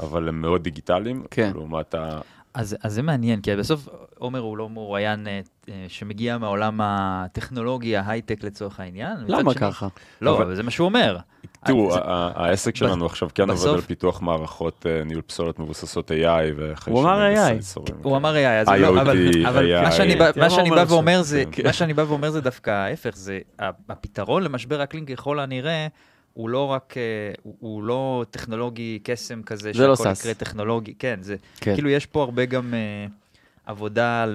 אבל 0.00 0.28
הם 0.28 0.40
מאוד 0.40 0.62
דיגיטליים, 0.62 1.24
כן. 1.30 1.50
לעומת 1.54 1.94
ה... 1.94 2.20
אז, 2.56 2.76
אז 2.82 2.94
זה 2.94 3.02
מעניין, 3.02 3.40
כי 3.40 3.56
בסוף 3.56 3.88
עומר 4.18 4.38
הוא 4.38 4.56
לא 4.56 4.68
מרואיין 4.68 5.26
אה, 5.28 5.40
שמגיע 5.88 6.38
מהעולם 6.38 6.80
הטכנולוגי, 6.82 7.96
ההייטק 7.96 8.44
לצורך 8.44 8.80
העניין. 8.80 9.16
למה 9.28 9.54
ככה? 9.54 9.88
לא, 10.20 10.42
אבל 10.42 10.54
זה 10.54 10.62
מה 10.62 10.70
שהוא 10.70 10.84
אומר. 10.84 11.16
תראו, 11.64 11.94
העסק 12.04 12.76
שלנו 12.76 13.06
עכשיו 13.06 13.28
כן 13.34 13.50
עובד 13.50 13.68
על 13.68 13.80
פיתוח 13.80 14.22
מערכות 14.22 14.86
אה, 14.86 15.04
ניהול 15.04 15.22
פסולת 15.22 15.58
מבוססות 15.58 16.10
AI 16.10 16.14
הוא 16.86 17.00
אמר 17.02 17.32
AI. 17.34 17.80
הוא 18.02 18.16
אמר 18.16 18.34
AI, 18.34 18.70
לא- 18.78 19.00
אבל 19.48 19.82
מה 20.36 20.50
שאני 20.50 20.70
בא 20.70 20.84
ואומר 20.88 21.22
זה, 21.22 21.44
מה 21.64 21.72
שאני 21.72 21.94
בא 21.94 22.02
ואומר 22.08 22.30
זה 22.30 22.40
דווקא 22.40 22.70
ההפך, 22.70 23.16
זה 23.16 23.38
הפתרון 23.88 24.42
למשבר 24.42 24.82
אקלים 24.82 25.06
ככל 25.06 25.40
הנראה. 25.40 25.86
הוא 26.36 26.48
לא 26.48 26.66
רק, 26.66 26.94
אה, 26.96 27.02
הוא 27.42 27.82
לא 27.82 28.24
טכנולוגי 28.30 28.98
קסם 29.02 29.42
כזה, 29.42 29.74
שהכל 29.74 30.04
לא 30.04 30.12
יקרה 30.12 30.34
טכנולוגי, 30.34 30.94
כן, 30.98 31.18
זה, 31.22 31.36
כן. 31.56 31.74
כאילו 31.74 31.88
יש 31.88 32.06
פה 32.06 32.22
הרבה 32.22 32.44
גם 32.44 32.74
uh, 32.74 33.10
עבודה, 33.66 34.26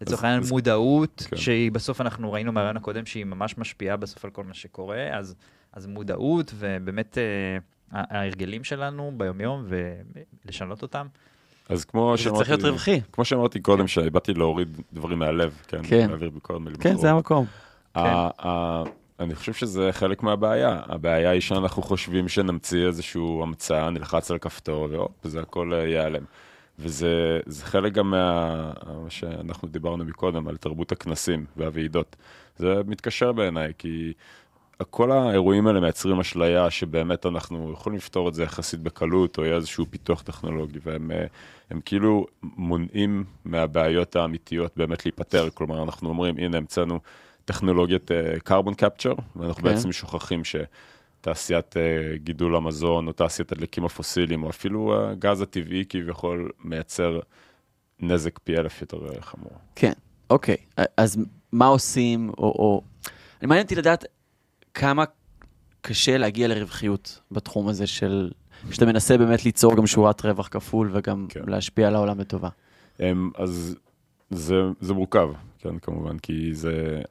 לצורך 0.00 0.24
העניין 0.24 0.42
מודעות, 0.48 1.26
כן. 1.30 1.36
שהיא 1.36 1.72
בסוף, 1.72 2.00
אנחנו 2.00 2.32
ראינו 2.32 2.52
מהרעיון 2.52 2.76
הקודם 2.76 3.06
שהיא 3.06 3.24
ממש 3.24 3.58
משפיעה 3.58 3.96
בסוף 3.96 4.24
על 4.24 4.30
כל 4.30 4.44
מה 4.44 4.54
שקורה, 4.54 5.18
אז 5.18 5.34
אז 5.72 5.86
מודעות 5.86 6.52
ובאמת 6.54 7.18
אה, 7.18 7.58
ההרגלים 8.10 8.64
שלנו 8.64 9.12
ביומיום 9.16 9.64
ולשנות 10.44 10.82
אותם. 10.82 11.06
אז 11.68 11.84
כמו 11.84 12.18
שאמרתי, 12.18 12.38
זה 12.38 12.44
צריך 12.44 12.50
להיות 12.50 12.72
רווחי. 12.72 13.00
כמו 13.12 13.24
שאמרתי 13.24 13.60
קודם, 13.60 13.80
כן. 13.80 13.86
שבאתי 13.86 14.34
להוריד 14.34 14.80
דברים 14.92 15.18
מהלב, 15.18 15.62
כן? 15.68 15.80
כן. 15.88 16.08
להעביר 16.08 16.30
ביקורת 16.30 16.60
מלמקור. 16.60 16.82
כן, 16.82 16.96
זה 16.96 17.10
המקום. 17.10 17.46
אני 19.20 19.34
חושב 19.34 19.52
שזה 19.52 19.88
חלק 19.92 20.22
מהבעיה. 20.22 20.80
הבעיה 20.86 21.30
היא 21.30 21.40
שאנחנו 21.40 21.82
חושבים 21.82 22.28
שנמציא 22.28 22.86
איזושהי 22.86 23.22
המצאה, 23.42 23.90
נלחץ 23.90 24.30
על 24.30 24.38
כפתור, 24.38 24.88
והופ, 24.90 25.12
וזה 25.24 25.40
הכל 25.40 25.74
אה, 25.74 25.78
ייעלם. 25.78 26.24
וזה 26.78 27.40
חלק 27.62 27.92
גם 27.92 28.10
מה 28.10 28.72
שאנחנו 29.08 29.68
דיברנו 29.68 30.04
מקודם, 30.04 30.48
על 30.48 30.56
תרבות 30.56 30.92
הכנסים 30.92 31.44
והוועידות. 31.56 32.16
זה 32.56 32.74
מתקשר 32.86 33.32
בעיניי, 33.32 33.72
כי 33.78 34.12
כל 34.90 35.10
האירועים 35.10 35.66
האלה 35.66 35.80
מייצרים 35.80 36.20
אשליה 36.20 36.70
שבאמת 36.70 37.26
אנחנו 37.26 37.72
יכולים 37.72 37.96
לפתור 37.96 38.28
את 38.28 38.34
זה 38.34 38.42
יחסית 38.42 38.80
בקלות, 38.80 39.38
או 39.38 39.44
יהיה 39.44 39.56
איזשהו 39.56 39.86
פיתוח 39.90 40.22
טכנולוגי, 40.22 40.78
והם 40.82 41.10
אה, 41.10 41.26
הם 41.70 41.80
כאילו 41.84 42.26
מונעים 42.42 43.24
מהבעיות 43.44 44.16
האמיתיות 44.16 44.72
באמת 44.76 45.04
להיפטר. 45.04 45.48
כלומר, 45.54 45.82
אנחנו 45.82 46.08
אומרים, 46.08 46.34
הנה, 46.38 46.56
המצאנו 46.56 47.00
טכנולוגיית 47.48 48.10
קרבון 48.44 48.72
uh, 48.72 48.76
קפצ'ר, 48.76 49.12
ואנחנו 49.36 49.62
כן. 49.62 49.68
בעצם 49.68 49.92
שוכחים 49.92 50.42
שתעשיית 50.44 51.76
uh, 51.76 51.78
גידול 52.16 52.56
המזון, 52.56 53.06
או 53.06 53.12
תעשיית 53.12 53.52
הדלקים 53.52 53.84
הפוסיליים, 53.84 54.42
או 54.42 54.50
אפילו 54.50 55.08
הגז 55.10 55.40
הטבעי 55.40 55.84
כביכול 55.88 56.50
מייצר 56.64 57.20
נזק 58.00 58.38
פי 58.38 58.56
אלף 58.56 58.80
יותר 58.80 58.98
חמור. 59.20 59.52
כן, 59.74 59.92
אוקיי. 60.30 60.56
אז 60.96 61.18
מה 61.52 61.66
עושים, 61.66 62.30
או... 62.38 62.44
או... 62.44 62.82
אני 63.40 63.48
מעניין 63.48 63.64
אותי 63.64 63.74
לדעת 63.74 64.04
כמה 64.74 65.04
קשה 65.80 66.18
להגיע 66.18 66.48
לרווחיות 66.48 67.20
בתחום 67.30 67.68
הזה 67.68 67.86
של, 67.86 68.30
שאתה 68.70 68.86
מנסה 68.86 69.18
באמת 69.18 69.44
ליצור 69.44 69.76
גם 69.76 69.86
שורת 69.86 70.24
רווח 70.24 70.48
כפול 70.48 70.90
וגם 70.92 71.26
כן. 71.28 71.40
להשפיע 71.46 71.88
על 71.88 71.94
העולם 71.94 72.20
לטובה. 72.20 72.48
אמ, 73.00 73.30
אז 73.36 73.76
זה, 74.30 74.62
זה 74.80 74.94
מורכב, 74.94 75.28
כן, 75.58 75.78
כמובן, 75.78 76.18
כי 76.18 76.54
זה, 76.54 77.02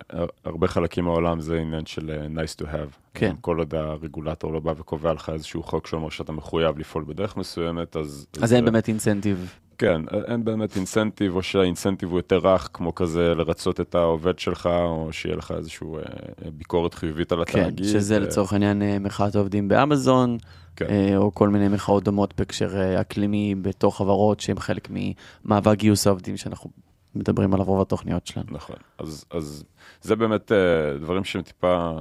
הרבה 0.45 0.67
חלקים 0.67 1.05
מהעולם 1.05 1.39
זה 1.39 1.57
עניין 1.57 1.85
של 1.85 2.09
אה, 2.09 2.43
nice 2.43 2.61
to 2.61 2.65
have. 2.65 2.97
כן. 3.13 3.35
כל 3.41 3.59
עוד 3.59 3.75
הרגולטור 3.75 4.53
לא 4.53 4.59
בא 4.59 4.73
וקובע 4.77 5.13
לך 5.13 5.29
איזשהו 5.29 5.63
חוק 5.63 5.87
שאומר 5.87 6.09
שאתה 6.09 6.31
מחויב 6.31 6.79
לפעול 6.79 7.03
בדרך 7.07 7.37
מסוימת, 7.37 7.97
אז... 7.97 8.27
אז 8.41 8.53
אין 8.53 8.65
באמת 8.65 8.87
אינסנטיב. 8.87 9.55
כן, 9.77 10.01
אין 10.27 10.45
באמת 10.45 10.75
אינסנטיב, 10.75 11.35
או 11.35 11.43
שהאינסנטיב 11.43 12.09
הוא 12.09 12.19
יותר 12.19 12.37
רך, 12.37 12.69
כמו 12.73 12.95
כזה 12.95 13.33
לרצות 13.35 13.79
את 13.81 13.95
העובד 13.95 14.39
שלך, 14.39 14.69
או 14.83 15.09
שיהיה 15.11 15.35
לך 15.35 15.53
איזושהי 15.57 15.87
אה, 15.87 16.51
ביקורת 16.51 16.93
חיובית 16.93 17.31
על 17.31 17.45
כן, 17.45 17.59
התאגיד. 17.59 17.85
כן, 17.85 17.91
שזה 17.91 18.17
ו... 18.17 18.19
לצורך 18.19 18.53
העניין 18.53 18.81
אה, 18.81 18.99
מחאת 18.99 19.35
העובדים 19.35 19.67
באמזון, 19.67 20.37
כן. 20.75 20.85
אה, 20.89 21.17
או 21.17 21.33
כל 21.33 21.49
מיני 21.49 21.67
מחאות 21.67 22.03
דומות 22.03 22.33
בהקשר 22.37 23.01
אקלימי 23.01 23.55
בתוך 23.61 23.97
חברות 23.97 24.39
שהן 24.39 24.59
חלק 24.59 24.89
ממאבק 24.91 25.77
גיוס 25.77 26.07
העובדים 26.07 26.37
שאנחנו 26.37 26.69
מדברים 27.15 27.53
עליו 27.53 27.65
רוב 27.65 27.81
התוכניות 27.81 28.27
שלנו. 28.27 28.47
נכון, 28.51 28.75
אז, 28.97 29.25
אז 29.31 29.63
זה 30.01 30.15
באמת 30.15 30.51
דברים 30.99 31.23
שהם 31.23 31.41
טיפה 31.41 31.97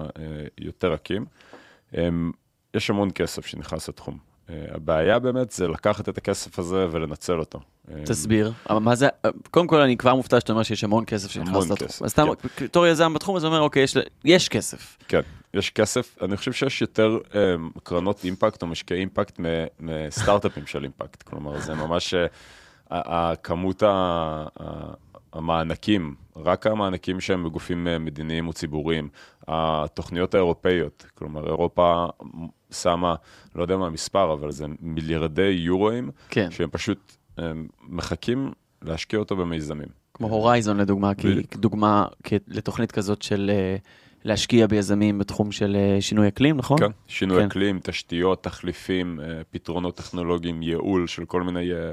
יותר 0.59 0.93
רכים. 0.93 1.25
יש 2.75 2.91
המון 2.91 3.11
כסף 3.15 3.47
שנכנס 3.47 3.89
לתחום. 3.89 4.19
Uh, 4.47 4.51
הבעיה 4.75 5.19
באמת 5.19 5.51
זה 5.51 5.69
לקחת 5.69 6.09
את 6.09 6.19
הכסף 6.19 6.59
הזה 6.59 6.87
ולנצל 6.91 7.39
אותו. 7.39 7.61
אה, 7.91 8.03
תסביר, 8.05 8.53
אבל 8.71 8.79
מה 8.79 8.95
זה, 8.95 9.09
קודם 9.51 9.67
כל 9.67 9.81
אני 9.81 9.97
כבר 9.97 10.15
מופתע 10.15 10.41
שאתה 10.41 10.53
אומר 10.53 10.63
שיש 10.63 10.85
המון 10.85 11.05
כסף 11.07 11.31
שנכנס 11.31 11.71
לתחום. 11.71 12.07
אז 12.07 12.13
אתה, 12.13 12.23
כן. 12.57 12.65
בתור 12.65 12.87
יזם 12.87 13.15
בתחום, 13.15 13.37
אז 13.37 13.45
אומר, 13.45 13.61
אוקיי, 13.61 13.83
יש, 13.83 13.97
יש 14.25 14.49
כסף. 14.49 14.97
כן, 15.09 15.21
יש 15.55 15.71
כסף. 15.71 16.17
אני 16.23 16.37
חושב 16.37 16.53
שיש 16.53 16.81
יותר 16.81 17.19
um, 17.31 17.81
קרנות 17.83 18.25
אימפקט 18.25 18.63
או 18.63 18.67
משקיעי 18.67 19.01
אימפקט 19.01 19.41
מסטארט-אפים 19.81 20.67
של 20.67 20.83
אימפקט. 20.83 21.23
כלומר, 21.23 21.61
זה 21.61 21.75
ממש, 21.75 22.15
הכמות 22.91 23.83
המענקים, 25.33 26.15
רק 26.37 26.67
המענקים 26.67 27.21
שהם 27.21 27.45
בגופים 27.45 27.87
מדיניים 28.01 28.49
וציבוריים, 28.49 29.09
התוכניות 29.49 30.35
האירופאיות, 30.35 31.07
כלומר, 31.15 31.47
אירופה 31.47 32.07
שמה, 32.71 33.15
לא 33.55 33.63
יודע 33.63 33.77
מה 33.77 33.87
המספר, 33.87 34.33
אבל 34.33 34.51
זה 34.51 34.67
מיליארדי 34.81 35.43
יורואים, 35.43 36.11
כן. 36.29 36.51
שהם 36.51 36.69
פשוט 36.71 37.17
הם 37.39 37.69
מחכים 37.89 38.53
להשקיע 38.83 39.19
אותו 39.19 39.37
במיזמים. 39.37 39.89
כמו 40.15 40.29
הורייזון 40.29 40.77
לדוגמה, 40.77 41.13
כדוגמה 41.51 42.07
לתוכנית 42.49 42.93
כזאת 42.93 43.23
של 43.23 43.51
אה, 43.55 43.77
להשקיע 44.25 44.67
ביזמים 44.67 45.19
בתחום 45.19 45.53
של 45.53 45.77
אה, 45.77 46.01
שינוי 46.01 46.29
אקלים, 46.29 46.57
נכון? 46.57 46.79
כן, 46.79 46.91
שינוי 47.09 47.41
כן. 47.41 47.47
אקלים, 47.47 47.81
תשתיות, 47.83 48.43
תחליפים, 48.43 49.21
אה, 49.21 49.41
פתרונות 49.51 49.97
טכנולוגיים, 49.97 50.63
ייעול 50.63 51.07
של 51.07 51.25
כל 51.25 51.43
מיני 51.43 51.73
אה, 51.73 51.91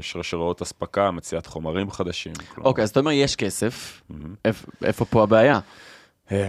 שרשראות 0.00 0.62
אספקה, 0.62 1.10
מציאת 1.10 1.46
חומרים 1.46 1.90
חדשים. 1.90 2.32
אוקיי, 2.58 2.82
אז 2.84 2.90
אתה 2.90 3.00
אומר 3.00 3.10
יש 3.10 3.36
כסף. 3.36 4.02
איפ- 4.44 4.66
איפה 4.84 5.04
פה 5.04 5.22
הבעיה? 5.22 5.60
אה, 6.32 6.48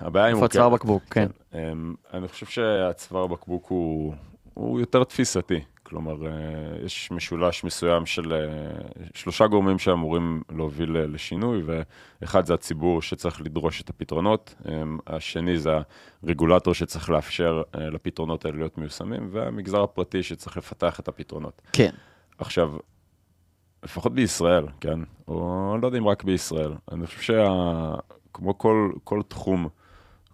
הבעיה 0.00 0.26
היא 0.26 0.34
איפה. 0.34 0.44
הצוואר 0.44 0.68
בקבוק, 0.68 1.02
כן. 1.10 1.26
אמ, 1.54 1.94
אני 2.14 2.28
חושב 2.28 2.46
שהצוואר 2.46 3.26
בקבוק 3.26 3.66
הוא, 3.68 4.14
יותר 4.80 5.04
תפיסתי. 5.04 5.60
כלומר, 5.82 6.26
אה, 6.26 6.32
יש 6.84 7.10
משולש 7.10 7.64
מסוים 7.64 8.06
של 8.06 8.32
אה, 8.32 8.38
שלושה 9.14 9.46
גורמים 9.46 9.78
שאמורים 9.78 10.42
להוביל 10.56 10.96
אה, 10.96 11.06
לשינוי, 11.06 11.62
ואחד 12.22 12.46
זה 12.46 12.54
הציבור 12.54 13.02
שצריך 13.02 13.40
לדרוש 13.40 13.80
את 13.80 13.90
הפתרונות, 13.90 14.54
אמ, 14.68 14.98
השני 15.06 15.58
זה 15.58 15.70
הרגולטור 16.22 16.74
שצריך 16.74 17.10
לאפשר 17.10 17.62
אה, 17.74 17.90
לפתרונות 17.90 18.44
האלה 18.44 18.56
להיות 18.56 18.78
מיושמים, 18.78 19.28
והמגזר 19.32 19.82
הפרטי 19.82 20.22
שצריך 20.22 20.56
לפתח 20.56 21.00
את 21.00 21.08
הפתרונות. 21.08 21.62
כן. 21.72 21.90
עכשיו, 22.38 22.72
לפחות 23.84 24.14
בישראל, 24.14 24.66
כן? 24.80 25.00
או 25.28 25.70
אני 25.74 25.82
לא 25.82 25.86
יודע 25.86 25.98
אם 25.98 26.08
רק 26.08 26.24
בישראל. 26.24 26.74
אני 26.92 27.06
חושב 27.06 27.20
שכמו 27.20 28.58
כל, 28.58 28.90
כל 29.04 29.20
תחום, 29.28 29.68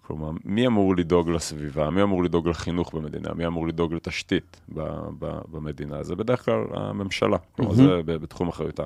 כלומר, 0.07 0.31
מי 0.45 0.67
אמור 0.67 0.95
לדאוג 0.95 1.29
לסביבה? 1.29 1.89
מי 1.89 2.03
אמור 2.03 2.23
לדאוג 2.23 2.47
לחינוך 2.47 2.93
במדינה? 2.95 3.33
מי 3.33 3.47
אמור 3.47 3.67
לדאוג 3.67 3.93
לתשתית 3.93 4.61
ב, 4.73 4.81
ב, 5.19 5.39
במדינה? 5.51 6.03
זה 6.03 6.15
בדרך 6.15 6.45
כלל 6.45 6.63
הממשלה, 6.73 7.37
כלומר, 7.55 7.73
זה 7.73 7.83
ב- 8.05 8.15
בתחום 8.15 8.47
אחריותה. 8.47 8.83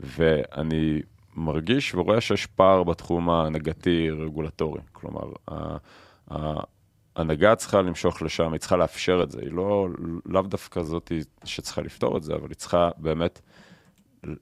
ואני 0.00 1.00
מרגיש 1.36 1.94
ורואה 1.94 2.20
שיש 2.20 2.46
פער 2.46 2.82
בתחום 2.82 3.30
ההנהגתי-רגולטורי. 3.30 4.80
כלומר, 4.92 5.32
ה- 7.16 7.18
ה- 7.18 7.22
ההנהגה 7.22 7.54
צריכה 7.54 7.82
למשוך 7.82 8.22
לשם, 8.22 8.52
היא 8.52 8.60
צריכה 8.60 8.76
לאפשר 8.76 9.20
את 9.22 9.30
זה. 9.30 9.40
היא 9.40 9.52
לא, 9.52 9.88
לאו 10.26 10.42
דווקא 10.42 10.82
זאת 10.82 11.12
שצריכה 11.44 11.80
לפתור 11.80 12.16
את 12.16 12.22
זה, 12.22 12.34
אבל 12.34 12.48
היא 12.48 12.56
צריכה 12.56 12.90
באמת 12.96 13.40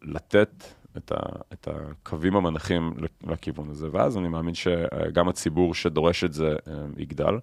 לתת 0.03 0.65
את, 0.97 1.13
ה, 1.13 1.17
את 1.53 1.69
הקווים 1.69 2.37
המנחים 2.37 2.95
לכיוון 3.23 3.71
הזה. 3.71 3.89
ואז 3.93 4.17
אני 4.17 4.29
מאמין 4.29 4.55
שגם 4.55 5.29
הציבור 5.29 5.75
שדורש 5.75 6.25
את 6.25 6.33
זה 6.33 6.57
אה, 6.69 6.73
יגדל, 6.97 7.35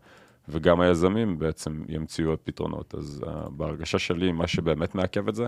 וגם 0.49 0.80
היזמים 0.80 1.39
בעצם 1.39 1.84
ימציאו 1.89 2.30
עוד 2.30 2.39
פתרונות. 2.43 2.95
אז 2.95 3.21
uh, 3.23 3.49
בהרגשה 3.49 3.99
שלי, 3.99 4.32
מה 4.32 4.47
שבאמת 4.47 4.95
מעכב 4.95 5.28
את 5.28 5.36
זה, 5.36 5.45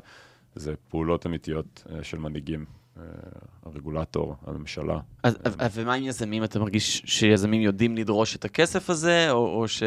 זה 0.55 0.73
פעולות 0.89 1.25
אמיתיות 1.25 1.83
uh, 1.87 2.03
של 2.03 2.17
מנהיגים, 2.17 2.65
הרגולטור, 3.65 4.35
הממשלה. 4.47 4.99
אז, 5.23 5.37
אז 5.59 5.77
ומה 5.77 5.93
עם 5.93 6.03
יזמים? 6.03 6.43
אתה 6.43 6.59
מרגיש 6.59 7.01
שיזמים 7.05 7.61
יודעים 7.61 7.97
לדרוש 7.97 8.35
את 8.35 8.45
הכסף 8.45 8.89
הזה, 8.89 9.31
או, 9.31 9.61
או 9.61 9.67
ש... 9.67 9.83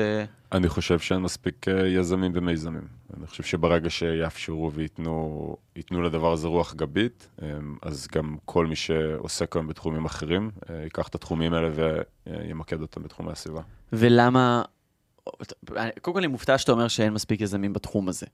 אני 0.53 0.69
חושב 0.69 0.99
שאין 0.99 1.21
מספיק 1.21 1.69
אה, 1.69 1.89
יזמים 1.89 2.33
ומיזמים. 2.35 2.87
אני 3.17 3.27
חושב 3.27 3.43
שברגע 3.43 3.91
שיאפשרו 3.91 4.73
וייתנו 4.73 5.57
ייתנו 5.77 6.03
לדבר 6.03 6.33
הזה 6.33 6.49
רוח 6.49 6.75
גבית, 6.75 7.29
אה, 7.43 7.49
אז 7.83 8.09
גם 8.13 8.37
כל 8.45 8.67
מי 8.67 8.77
שעוסק 8.77 9.57
היום 9.57 9.67
בתחומים 9.67 10.05
אחרים, 10.05 10.51
אה, 10.71 10.83
ייקח 10.83 11.09
את 11.09 11.15
התחומים 11.15 11.53
האלה 11.53 11.69
וימקד 12.27 12.81
אותם 12.83 13.03
בתחומי 13.03 13.33
הסביבה. 13.33 13.63
ולמה... 13.93 14.63
קודם 16.01 16.15
כל 16.15 16.19
אני 16.19 16.27
מופתע 16.27 16.59
שאתה 16.59 16.73
אומר 16.73 16.89
שאין 16.89 17.13
מספיק 17.13 17.41
יזמים 17.41 17.73
בתחום 17.73 18.09
הזה. 18.09 18.27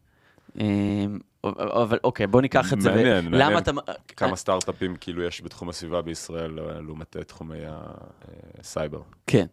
אמ, 0.61 1.19
אבל 1.45 1.99
אוקיי, 2.05 2.27
בוא 2.27 2.41
ניקח 2.41 2.73
את 2.73 2.81
זה. 2.81 2.91
מעניין, 2.91 3.25
מעניין. 3.25 3.51
למה 3.51 3.59
אתה... 3.59 3.71
כמה 4.17 4.37
סטארט-אפים 4.37 4.97
כאילו 4.97 5.23
יש 5.23 5.43
בתחום 5.43 5.69
הסביבה 5.69 6.03
בישראל 6.03 6.59
אה, 6.59 6.81
לעומת 6.81 7.17
אה, 7.17 7.25
תחומי 7.25 7.59
הסייבר. 8.59 9.01
כן. 9.27 9.47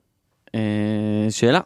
אה, 0.56 1.28
שאלה. 1.30 1.60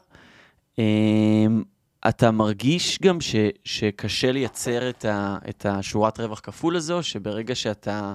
אמ, 0.78 1.64
אתה 2.10 2.32
מרגיש 2.32 3.00
גם 3.02 3.22
ש, 3.22 3.36
שקשה 3.64 4.32
לייצר 4.32 4.90
את, 4.90 5.06
ה, 5.06 5.38
את 5.50 5.66
השורת 5.66 6.20
רווח 6.20 6.40
כפול 6.40 6.76
הזו, 6.76 7.04
שברגע 7.04 7.56
שאתה 7.56 8.14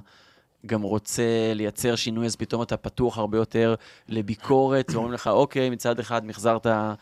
גם 0.67 0.83
רוצה 0.83 1.53
לייצר 1.55 1.97
שינוי, 1.97 2.27
אז 2.27 2.37
פתאום 2.37 2.63
אתה 2.63 2.77
פתוח 2.77 3.19
הרבה 3.19 3.39
יותר 3.39 3.75
לביקורת, 4.09 4.91
ואומרים 4.91 5.13
לך, 5.13 5.27
אוקיי, 5.27 5.71
מצד 5.71 5.99
אחד 5.99 6.27
מחזרת, 6.27 6.67
אה, 6.67 6.95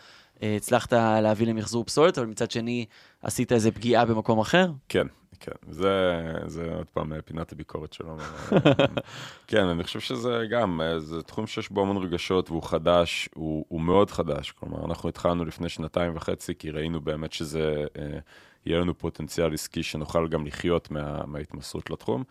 הצלחת 0.43 0.93
להביא 0.93 1.47
למחזור 1.47 1.85
פסולת, 1.85 2.19
אבל 2.19 2.27
מצד 2.27 2.51
שני 2.51 2.87
עשית 3.23 3.53
איזה 3.53 3.73
פגיעה 3.73 4.05
במקום 4.05 4.39
אחר? 4.39 4.71
כן, 4.89 5.07
כן. 5.43 5.53
זה, 5.71 6.23
זה 6.47 6.75
עוד 6.75 6.87
פעם 6.87 7.13
אה, 7.13 7.23
פינת 7.23 7.53
הביקורת 7.53 7.93
שלו. 7.93 8.17
אה, 8.19 8.59
כן, 9.49 9.65
אני 9.65 9.85
חושב 9.85 10.01
שזה 10.01 10.43
גם, 10.51 10.81
אה, 10.81 11.01
זה 11.01 11.23
תחום 11.23 11.47
שיש 11.47 11.71
בו 11.71 11.83
המון 11.83 11.97
רגשות 11.97 12.51
והוא 12.51 12.63
חדש, 12.63 13.29
הוא, 13.35 13.65
הוא 13.69 13.81
מאוד 13.81 14.11
חדש. 14.11 14.51
כלומר, 14.51 14.85
אנחנו 14.85 15.09
התחלנו 15.09 15.45
לפני 15.45 15.69
שנתיים 15.69 16.17
וחצי, 16.17 16.55
כי 16.55 16.71
ראינו 16.71 17.01
באמת 17.01 17.33
שזה, 17.33 17.85
אה, 17.99 18.19
יהיה 18.67 18.81
לנו 18.81 18.99
פוטנציאל 18.99 19.55
עסקי 19.55 19.83
שנוכל 19.83 20.29
גם 20.29 20.47
לחיות 20.47 20.91
מה, 20.91 21.27
מההתמסרות 21.27 21.91
לתחום. 21.91 22.25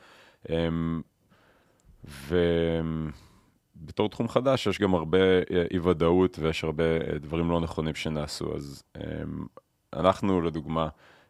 אה, 0.50 0.70
ובתור 3.82 4.10
תחום 4.10 4.28
חדש 4.28 4.68
יש 4.68 4.80
גם 4.80 4.94
הרבה 4.94 5.20
אה, 5.20 5.64
אי-ודאות 5.72 6.40
ויש 6.40 6.64
הרבה 6.64 6.84
אה, 6.84 7.20
דברים 7.20 7.50
לא 7.52 7.60
נכונים 7.62 7.96
שנעשו. 7.96 8.56
אז 8.56 8.84
אה, 8.98 9.02
אנחנו, 9.94 10.42
לדוגמה, 10.42 10.88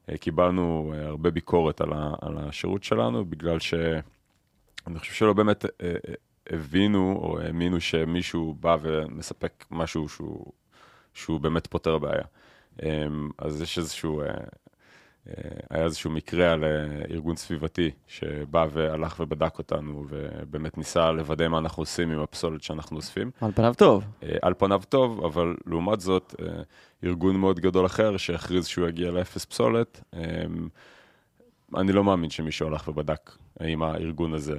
אה, 0.10 0.18
קיבלנו 0.18 0.94
הרבה 0.98 1.32
ביקורת 1.32 1.82
על, 1.82 1.90
על 2.22 2.38
השירות 2.38 2.84
שלנו, 2.84 3.26
בגלל 3.26 3.60
שאני 3.60 5.00
חושב 5.00 5.14
שלא 5.14 5.34
באמת 5.34 5.66
הבינו 6.50 7.20
או 7.24 7.40
האמינו 7.40 7.82
שמישהו 7.82 8.56
בא 8.60 8.78
ומספק 8.82 9.66
משהו 9.72 10.10
שהוא, 10.10 10.52
שהוא 11.14 11.40
באמת 11.40 11.68
פותר 11.68 11.98
בעיה. 11.98 12.26
אה, 12.84 13.08
אז 13.38 13.62
יש 13.62 13.78
איזשהו, 13.78 14.24
היה 15.70 15.84
איזשהו 15.84 16.12
מקרה 16.12 16.52
על 16.52 16.64
אה, 16.64 16.70
ארגון 17.12 17.36
סביבתי 17.36 17.92
שבא 18.08 18.68
והלך 18.72 19.20
ובדק 19.20 19.58
אותנו 19.58 20.06
ובאמת 20.10 20.78
ניסה 20.78 21.12
לוודא 21.12 21.48
מה 21.48 21.58
אנחנו 21.58 21.82
עושים 21.82 22.12
עם 22.12 22.20
הפסולת 22.20 22.64
שאנחנו 22.64 22.98
אוספים. 22.98 23.32
על 23.42 23.52
פניו 23.56 23.74
טוב. 23.78 24.04
אה, 24.24 24.38
על 24.42 24.54
פניו 24.54 24.82
טוב, 24.90 25.26
אבל 25.26 25.56
לעומת 25.66 26.00
זאת, 26.00 26.36
אה, 26.42 26.62
ארגון 27.04 27.36
מאוד 27.36 27.60
גדול 27.60 27.86
אחר 27.86 28.18
שהכריז 28.18 28.68
שהוא 28.68 28.88
יגיע 28.88 29.12
לאפס 29.12 29.46
פסולת, 29.46 30.04
אה, 30.14 30.44
אני 31.76 31.92
לא 31.92 32.04
מאמין 32.04 32.30
שמישהו 32.30 32.68
הלך 32.68 32.88
ובדק 32.88 33.32
האם 33.60 33.84
הארגון 33.84 34.34
הזה 34.34 34.58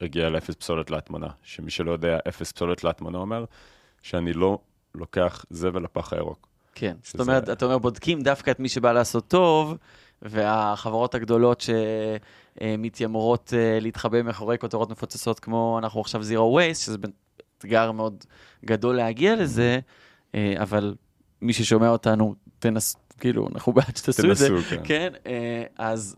הגיע 0.00 0.28
לאפס 0.28 0.54
פסולת 0.54 0.90
להטמנה. 0.90 1.28
שמי 1.42 1.70
שלא 1.70 1.92
יודע, 1.92 2.18
אפס 2.28 2.52
פסולת 2.52 2.84
להטמנה 2.84 3.18
אומר 3.18 3.44
שאני 4.02 4.32
לא 4.32 4.58
לוקח 4.94 5.44
זבל 5.50 5.82
לפח 5.82 6.12
הירוק. 6.12 6.47
כן. 6.78 6.96
זאת 7.02 7.12
שזה- 7.12 7.22
אומרת, 7.22 7.50
אתה 7.50 7.64
אומר, 7.64 7.78
בודקים 7.78 8.20
דווקא 8.22 8.50
את 8.50 8.60
מי 8.60 8.68
שבא 8.68 8.92
לעשות 8.92 9.28
טוב, 9.28 9.76
והחברות 10.22 11.14
הגדולות 11.14 11.62
שמתיימרות 12.60 13.52
אה, 13.56 13.78
להתחבא 13.80 14.22
מאחורי 14.22 14.58
כותרות 14.58 14.90
מפוצצות 14.90 15.40
כמו 15.40 15.78
אנחנו 15.78 16.00
עכשיו 16.00 16.22
זירו 16.22 16.54
וייסט, 16.54 16.82
שזה 16.82 16.96
אתגר 17.58 17.92
מאוד 17.92 18.24
גדול 18.64 18.96
להגיע 18.96 19.36
לזה, 19.36 19.78
אה, 20.34 20.54
אבל 20.58 20.94
מי 21.42 21.52
ששומע 21.52 21.88
אותנו, 21.88 22.34
תנס, 22.58 22.96
כאילו, 23.20 23.48
אנחנו 23.54 23.72
בעד 23.72 23.96
שתעשו 23.96 24.30
את 24.30 24.36
זה. 24.36 24.48
תנסו, 24.48 24.62
כן. 24.70 24.80
כן, 24.84 25.12
אה, 25.26 25.62
אז 25.78 26.16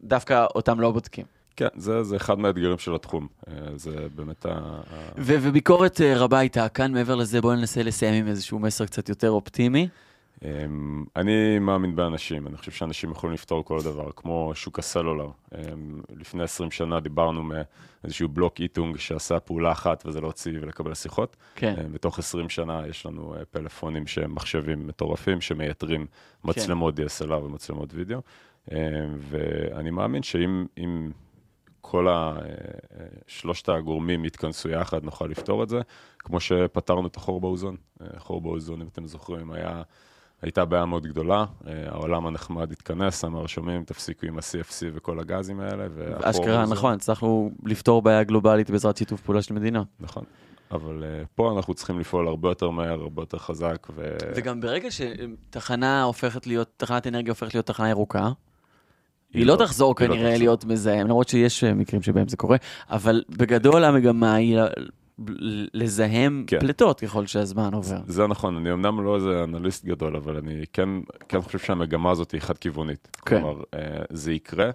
דווקא 0.00 0.46
אותם 0.54 0.80
לא 0.80 0.90
בודקים. 0.92 1.26
כן, 1.60 1.68
זה, 1.76 2.02
זה 2.02 2.16
אחד 2.16 2.38
מהאתגרים 2.38 2.78
של 2.78 2.94
התחום. 2.94 3.26
אה, 3.48 3.54
זה 3.76 4.06
באמת 4.14 4.46
ה... 4.46 4.80
ו- 5.18 5.36
וביקורת 5.40 6.00
אה, 6.00 6.18
רבה 6.18 6.38
הייתה 6.38 6.68
כאן, 6.68 6.92
מעבר 6.92 7.14
לזה 7.14 7.40
בואו 7.40 7.54
ננסה 7.56 7.82
לסיים 7.82 8.14
עם 8.14 8.28
איזשהו 8.28 8.58
מסר 8.58 8.86
קצת 8.86 9.08
יותר 9.08 9.30
אופטימי. 9.30 9.88
אמ, 10.44 11.04
אני 11.16 11.58
מאמין 11.58 11.96
באנשים, 11.96 12.46
אני 12.46 12.56
חושב 12.56 12.72
שאנשים 12.72 13.10
יכולים 13.10 13.34
לפתור 13.34 13.64
כל 13.64 13.82
דבר, 13.82 14.10
כמו 14.16 14.52
שוק 14.54 14.78
הסלולר. 14.78 15.28
אמ, 15.54 16.00
לפני 16.16 16.42
20 16.42 16.70
שנה 16.70 17.00
דיברנו 17.00 17.42
מאיזשהו 17.42 18.28
בלוק 18.28 18.60
איטונג 18.60 18.96
שעשה 18.96 19.40
פעולה 19.40 19.72
אחת 19.72 20.06
וזה 20.06 20.20
להוציא 20.20 20.52
ולקבל 20.62 20.94
שיחות. 20.94 21.36
כן. 21.54 21.74
אמ, 21.84 21.92
בתוך 21.92 22.18
20 22.18 22.48
שנה 22.48 22.82
יש 22.88 23.06
לנו 23.06 23.34
אה, 23.34 23.44
פלאפונים 23.50 24.06
שהם 24.06 24.34
מחשבים 24.34 24.86
מטורפים 24.86 25.40
שמייתרים 25.40 26.06
מצלמות 26.44 26.94
DSLR 26.98 27.32
ומצלמות 27.32 27.94
וידאו. 27.94 28.20
אמ, 28.72 28.76
ואני 29.18 29.90
מאמין 29.90 30.22
שאם 30.22 30.66
אם 30.78 31.10
כל 31.80 32.08
ה- 32.08 32.12
אה, 32.12 32.42
אה, 33.00 33.06
שלושת 33.26 33.68
הגורמים 33.68 34.24
יתכנסו 34.24 34.68
יחד, 34.68 35.04
נוכל 35.04 35.26
לפתור 35.26 35.62
את 35.62 35.68
זה, 35.68 35.80
כמו 36.18 36.40
שפתרנו 36.40 37.06
את 37.06 37.16
החור 37.16 37.40
באוזון. 37.40 37.76
אה, 38.02 38.06
חור 38.18 38.40
באוזון, 38.40 38.80
אם 38.80 38.86
אתם 38.92 39.06
זוכרים, 39.06 39.52
היה... 39.52 39.82
הייתה 40.42 40.64
בעיה 40.64 40.84
מאוד 40.84 41.06
גדולה, 41.06 41.44
אה, 41.66 41.88
העולם 41.88 42.26
הנחמד 42.26 42.72
התכנס, 42.72 43.24
אמר, 43.24 43.46
שומעים, 43.46 43.84
תפסיקו 43.84 44.26
עם 44.26 44.36
ה-CFC 44.38 44.82
וכל 44.94 45.20
הגזים 45.20 45.60
האלה. 45.60 45.86
והחור 45.94 46.30
אשכרה, 46.30 46.56
באוזון- 46.56 46.72
נכון, 46.76 46.92
הצלחנו 46.92 47.50
לפתור 47.64 48.02
בעיה 48.02 48.22
גלובלית 48.24 48.70
בעזרת 48.70 48.96
שיתוף 48.96 49.20
פעולה 49.20 49.42
של 49.42 49.54
מדינות. 49.54 49.86
נכון. 50.00 50.24
אבל 50.70 51.02
uh, 51.02 51.26
פה 51.34 51.52
אנחנו 51.56 51.74
צריכים 51.74 51.98
לפעול 52.00 52.28
הרבה 52.28 52.48
יותר 52.48 52.70
מהר, 52.70 53.00
הרבה 53.00 53.22
יותר 53.22 53.38
חזק, 53.38 53.86
ו... 53.94 54.16
וגם 54.36 54.60
ברגע 54.60 54.88
שתחנה 54.90 56.02
הופכת 56.02 56.46
להיות, 56.46 56.70
תחנת 56.76 57.06
אנרגיה 57.06 57.30
הופכת 57.30 57.54
להיות 57.54 57.66
תחנה 57.66 57.90
ירוקה, 57.90 58.28
היא 59.34 59.46
לא 59.46 59.56
תחזור 59.56 59.94
היא 59.98 60.08
לא 60.08 60.14
כנראה 60.14 60.30
תחזור. 60.30 60.38
להיות 60.38 60.64
מזהם, 60.64 61.06
למרות 61.06 61.28
שיש 61.28 61.64
אה, 61.64 61.74
מקרים 61.74 62.02
שבהם 62.02 62.28
זה 62.28 62.36
קורה, 62.36 62.56
אבל 62.90 63.22
בגדול 63.28 63.84
המגמה 63.84 64.34
היא 64.34 64.58
לזהם 65.74 66.44
כן. 66.46 66.60
פליטות 66.60 67.00
ככל 67.00 67.26
שהזמן 67.26 67.74
עובר. 67.74 68.00
זה 68.06 68.26
נכון, 68.26 68.56
אני 68.56 68.72
אמנם 68.72 69.04
לא 69.04 69.16
איזה 69.16 69.44
אנליסט 69.44 69.84
גדול, 69.84 70.16
אבל 70.16 70.36
אני 70.36 70.64
כן, 70.72 70.88
כן 71.28 71.40
חושב 71.40 71.58
שהמגמה 71.58 72.10
הזאת 72.10 72.30
היא 72.30 72.40
חד-כיוונית. 72.40 73.08
כן. 73.26 73.40
כלומר, 73.40 73.62
uh, 73.62 73.76
זה 74.10 74.32
יקרה, 74.32 74.70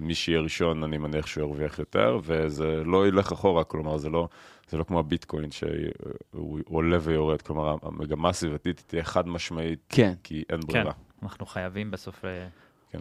מי 0.00 0.14
שיהיה 0.14 0.40
ראשון, 0.40 0.84
אני 0.84 0.98
מניח 0.98 1.26
שהוא 1.26 1.44
ירוויח 1.44 1.78
יותר, 1.78 2.18
וזה 2.22 2.82
לא 2.84 3.08
ילך 3.08 3.32
אחורה, 3.32 3.64
כלומר, 3.64 3.98
זה 3.98 4.10
לא, 4.10 4.28
זה 4.68 4.76
לא 4.76 4.84
כמו 4.84 4.98
הביטקוין 4.98 5.50
שהוא 5.50 6.60
עולה 6.64 6.98
ויורד, 7.02 7.42
כלומר, 7.42 7.76
המגמה 7.82 8.28
הסביבתית 8.28 8.84
תהיה 8.86 9.04
חד 9.04 9.28
משמעית, 9.28 9.78
כן. 9.88 10.14
כי 10.22 10.44
אין 10.50 10.60
ברירה. 10.60 10.92
כן, 10.92 10.98
אנחנו 11.22 11.46
חייבים 11.46 11.90
בסוף... 11.90 12.24
אה, 12.24 12.46
כן. 12.90 13.00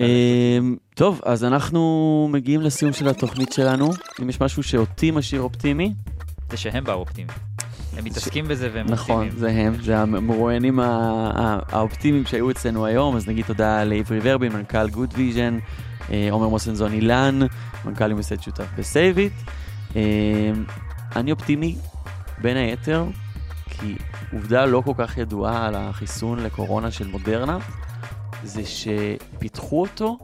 אמ, 0.00 0.76
טוב, 0.94 1.20
אז 1.24 1.44
אנחנו 1.44 2.28
מגיעים 2.32 2.60
לסיום 2.60 2.92
של 2.92 3.08
התוכנית 3.08 3.52
שלנו. 3.52 3.90
אם 4.22 4.28
יש 4.28 4.40
משהו 4.40 4.62
שאותי 4.62 5.10
משאיר 5.10 5.40
אופטימי, 5.40 5.92
זה 6.50 6.56
שהם 6.56 6.84
באו 6.84 6.94
אופטימיים. 6.94 7.38
הם 7.96 8.04
מתעסקים 8.04 8.48
בזה 8.48 8.70
והם 8.74 8.86
נכון, 8.86 9.26
אופטימיים. 9.26 9.38
זה 9.38 9.50
הם, 9.50 9.82
זה 9.82 9.98
המרואיינים 9.98 10.80
האופטימיים 10.80 12.26
שהיו 12.26 12.50
אצלנו 12.50 12.86
היום, 12.86 13.16
אז 13.16 13.28
נגיד 13.28 13.44
תודה 13.44 13.84
לעברי 13.84 14.18
ורבין, 14.22 14.52
מנכ"ל 14.52 14.88
גוד 14.90 15.14
ויז'ן, 15.16 15.58
אה, 16.10 16.28
עומר 16.30 16.48
מוסנזון 16.48 16.92
אילן, 16.92 17.38
מנכ"ל 17.84 18.10
יומסד 18.10 18.42
שותף 18.42 18.66
בסייביט. 18.78 19.32
אני 21.16 21.32
אופטימי, 21.32 21.76
בין 22.42 22.56
היתר, 22.56 23.04
כי 23.70 23.94
עובדה 24.32 24.66
לא 24.66 24.82
כל 24.84 24.92
כך 24.98 25.18
ידועה 25.18 25.66
על 25.66 25.74
החיסון 25.74 26.38
לקורונה 26.38 26.90
של 26.90 27.06
מודרנה, 27.06 27.58
זה 28.44 28.62
שפיתחו 28.64 29.80
אותו 29.80 30.18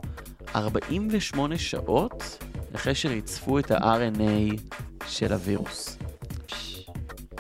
48 0.57 1.59
שעות 1.59 2.45
אחרי 2.75 2.95
שריצפו 2.95 3.59
את 3.59 3.71
ה-RNA 3.71 4.61
של 5.07 5.33
הווירוס. 5.33 5.99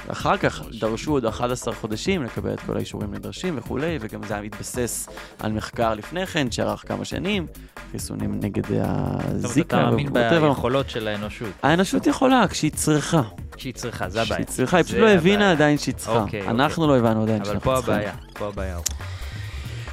אחר 0.08 0.36
כך 0.36 0.62
דרשו 0.80 1.12
עוד 1.12 1.26
11 1.26 1.74
חודשים 1.74 2.22
לקבל 2.22 2.54
את 2.54 2.60
כל 2.60 2.76
האישורים 2.76 3.14
הנדרשים 3.14 3.58
וכולי, 3.58 3.98
וגם 4.00 4.20
זה 4.26 4.34
היה 4.34 4.42
מתבסס 4.42 5.08
על 5.38 5.52
מחקר 5.52 5.94
לפני 5.94 6.26
כן, 6.26 6.50
שארך 6.50 6.88
כמה 6.88 7.04
שנים, 7.04 7.46
חיסונים 7.92 8.40
נגד 8.40 8.62
הזיקה 8.72 9.80
אתה 9.80 9.90
מאמין. 9.90 10.12
ביכולות 10.12 10.90
של 10.90 11.08
האנושות, 11.08 11.48
האנושות 11.62 12.06
יכולה 12.06 12.48
כשהיא 12.48 12.72
צריכה. 12.72 13.22
שהיא 13.56 13.74
צריכה, 13.74 14.08
זה 14.08 14.22
הבעיה. 14.22 14.34
כשהיא 14.34 14.56
צריכה, 14.56 14.76
היא 14.76 14.84
פשוט 14.84 14.98
לא 14.98 15.08
הבינה. 15.08 15.50
עדיין 15.50 15.78
שהיא 15.78 15.94
צריכה. 15.94 16.22
אוקיי, 16.22 16.48
אנחנו 16.48 16.86
לא 16.86 16.96
הבנו 16.96 17.22
עדיין 17.22 17.40
אבל 17.40 17.50
שאנחנו 17.50 17.70
פה 17.70 17.76
צריכים. 17.76 17.94
הבעיה, 17.94 18.12
פה 18.38 18.46
הבעיה. 18.48 18.78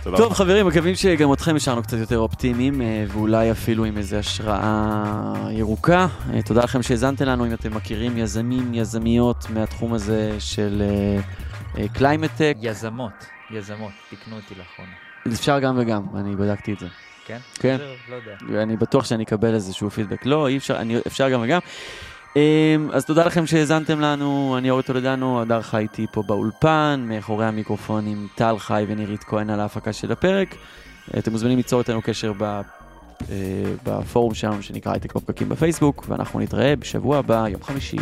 תודה 0.10 0.18
טוב 0.18 0.26
רבה. 0.26 0.36
חברים, 0.36 0.68
מקווים 0.68 0.96
שגם 0.96 1.34
אתכם 1.34 1.56
השארנו 1.56 1.84
קצת 1.84 1.98
יותר 1.98 2.18
אופטימיים 2.18 2.82
אה, 2.82 3.06
ואולי 3.08 3.52
אפילו 3.52 3.86
עם 3.86 3.98
איזו 3.98 4.16
השראה 4.16 5.34
ירוקה. 5.52 6.08
אה, 6.34 6.42
תודה 6.42 6.64
לכם 6.64 6.84
שהאזנתם 6.84 7.26
לנו, 7.26 7.46
אם 7.46 7.54
אתם 7.54 7.76
מכירים 7.76 8.18
יזמים, 8.18 8.74
יזמיות 8.74 9.46
מהתחום 9.50 9.94
הזה 9.94 10.36
של 10.40 10.84
קליימטק, 11.94 12.56
יזמות, 12.62 13.26
יזמות, 13.52 13.92
תיקנו 14.10 14.36
אותי 14.36 14.56
לאחרונה. 14.56 14.92
אפשר 15.28 15.60
גם 15.60 15.76
וגם, 15.78 16.04
אני 16.16 16.36
בדקתי 16.36 16.74
את 16.74 16.80
זה. 16.80 16.88
כן? 17.26 17.38
כן. 17.60 17.78
לא 18.10 18.16
יודע. 18.16 18.36
ואני 18.50 18.78
בטוח 18.78 19.06
שאני 19.06 19.24
אקבל 19.24 19.54
איזשהו 19.54 19.90
פידבק. 19.90 20.26
לא, 20.26 20.48
אי 20.48 20.58
אפשר, 20.58 20.78
אני, 20.78 20.98
אפשר 21.08 21.30
גם 21.30 21.42
וגם. 21.44 21.60
אמ, 22.36 22.90
אז 22.94 23.06
תודה 23.06 23.26
לכם 23.26 23.48
שהאזנתם 23.48 24.00
לנו, 24.00 24.56
אני 24.58 24.70
אורי 24.70 24.84
טולדנו, 24.84 25.42
הדר 25.42 25.62
חי 25.62 25.78
איתי 25.78 26.06
פה 26.12 26.24
באולפן, 26.24 27.06
מאחורי 27.08 27.46
המיקרופונים 27.46 28.28
טל 28.36 28.56
חי 28.60 28.86
ונירית 28.88 29.24
כהן 29.24 29.50
על 29.50 29.60
ההפקה 29.60 29.94
של 29.94 30.12
הפרק. 30.12 30.56
אתם 31.18 31.32
מוזמנים 31.32 31.58
ליצור 31.58 31.80
איתנו 31.80 32.02
קשר 32.02 32.34
אה, 32.42 33.36
בפורום 33.84 34.34
שלנו 34.34 34.64
שנקרא 34.64 34.92
הייטק 34.92 35.16
בפקקים 35.16 35.50
בפייסבוק, 35.50 36.06
ואנחנו 36.10 36.40
נתראה 36.40 36.76
בשבוע 36.76 37.18
הבא, 37.18 37.48
יום 37.48 37.64
חמישי, 37.64 37.98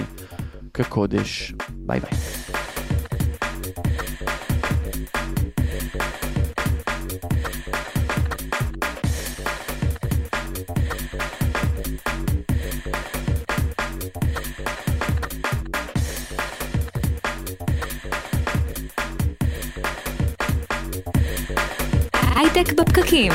כקודש. 0.74 1.54
ביי 1.70 2.00
ביי. 2.00 2.12
הייטק 22.58 22.74
בפקקים. 22.74 23.32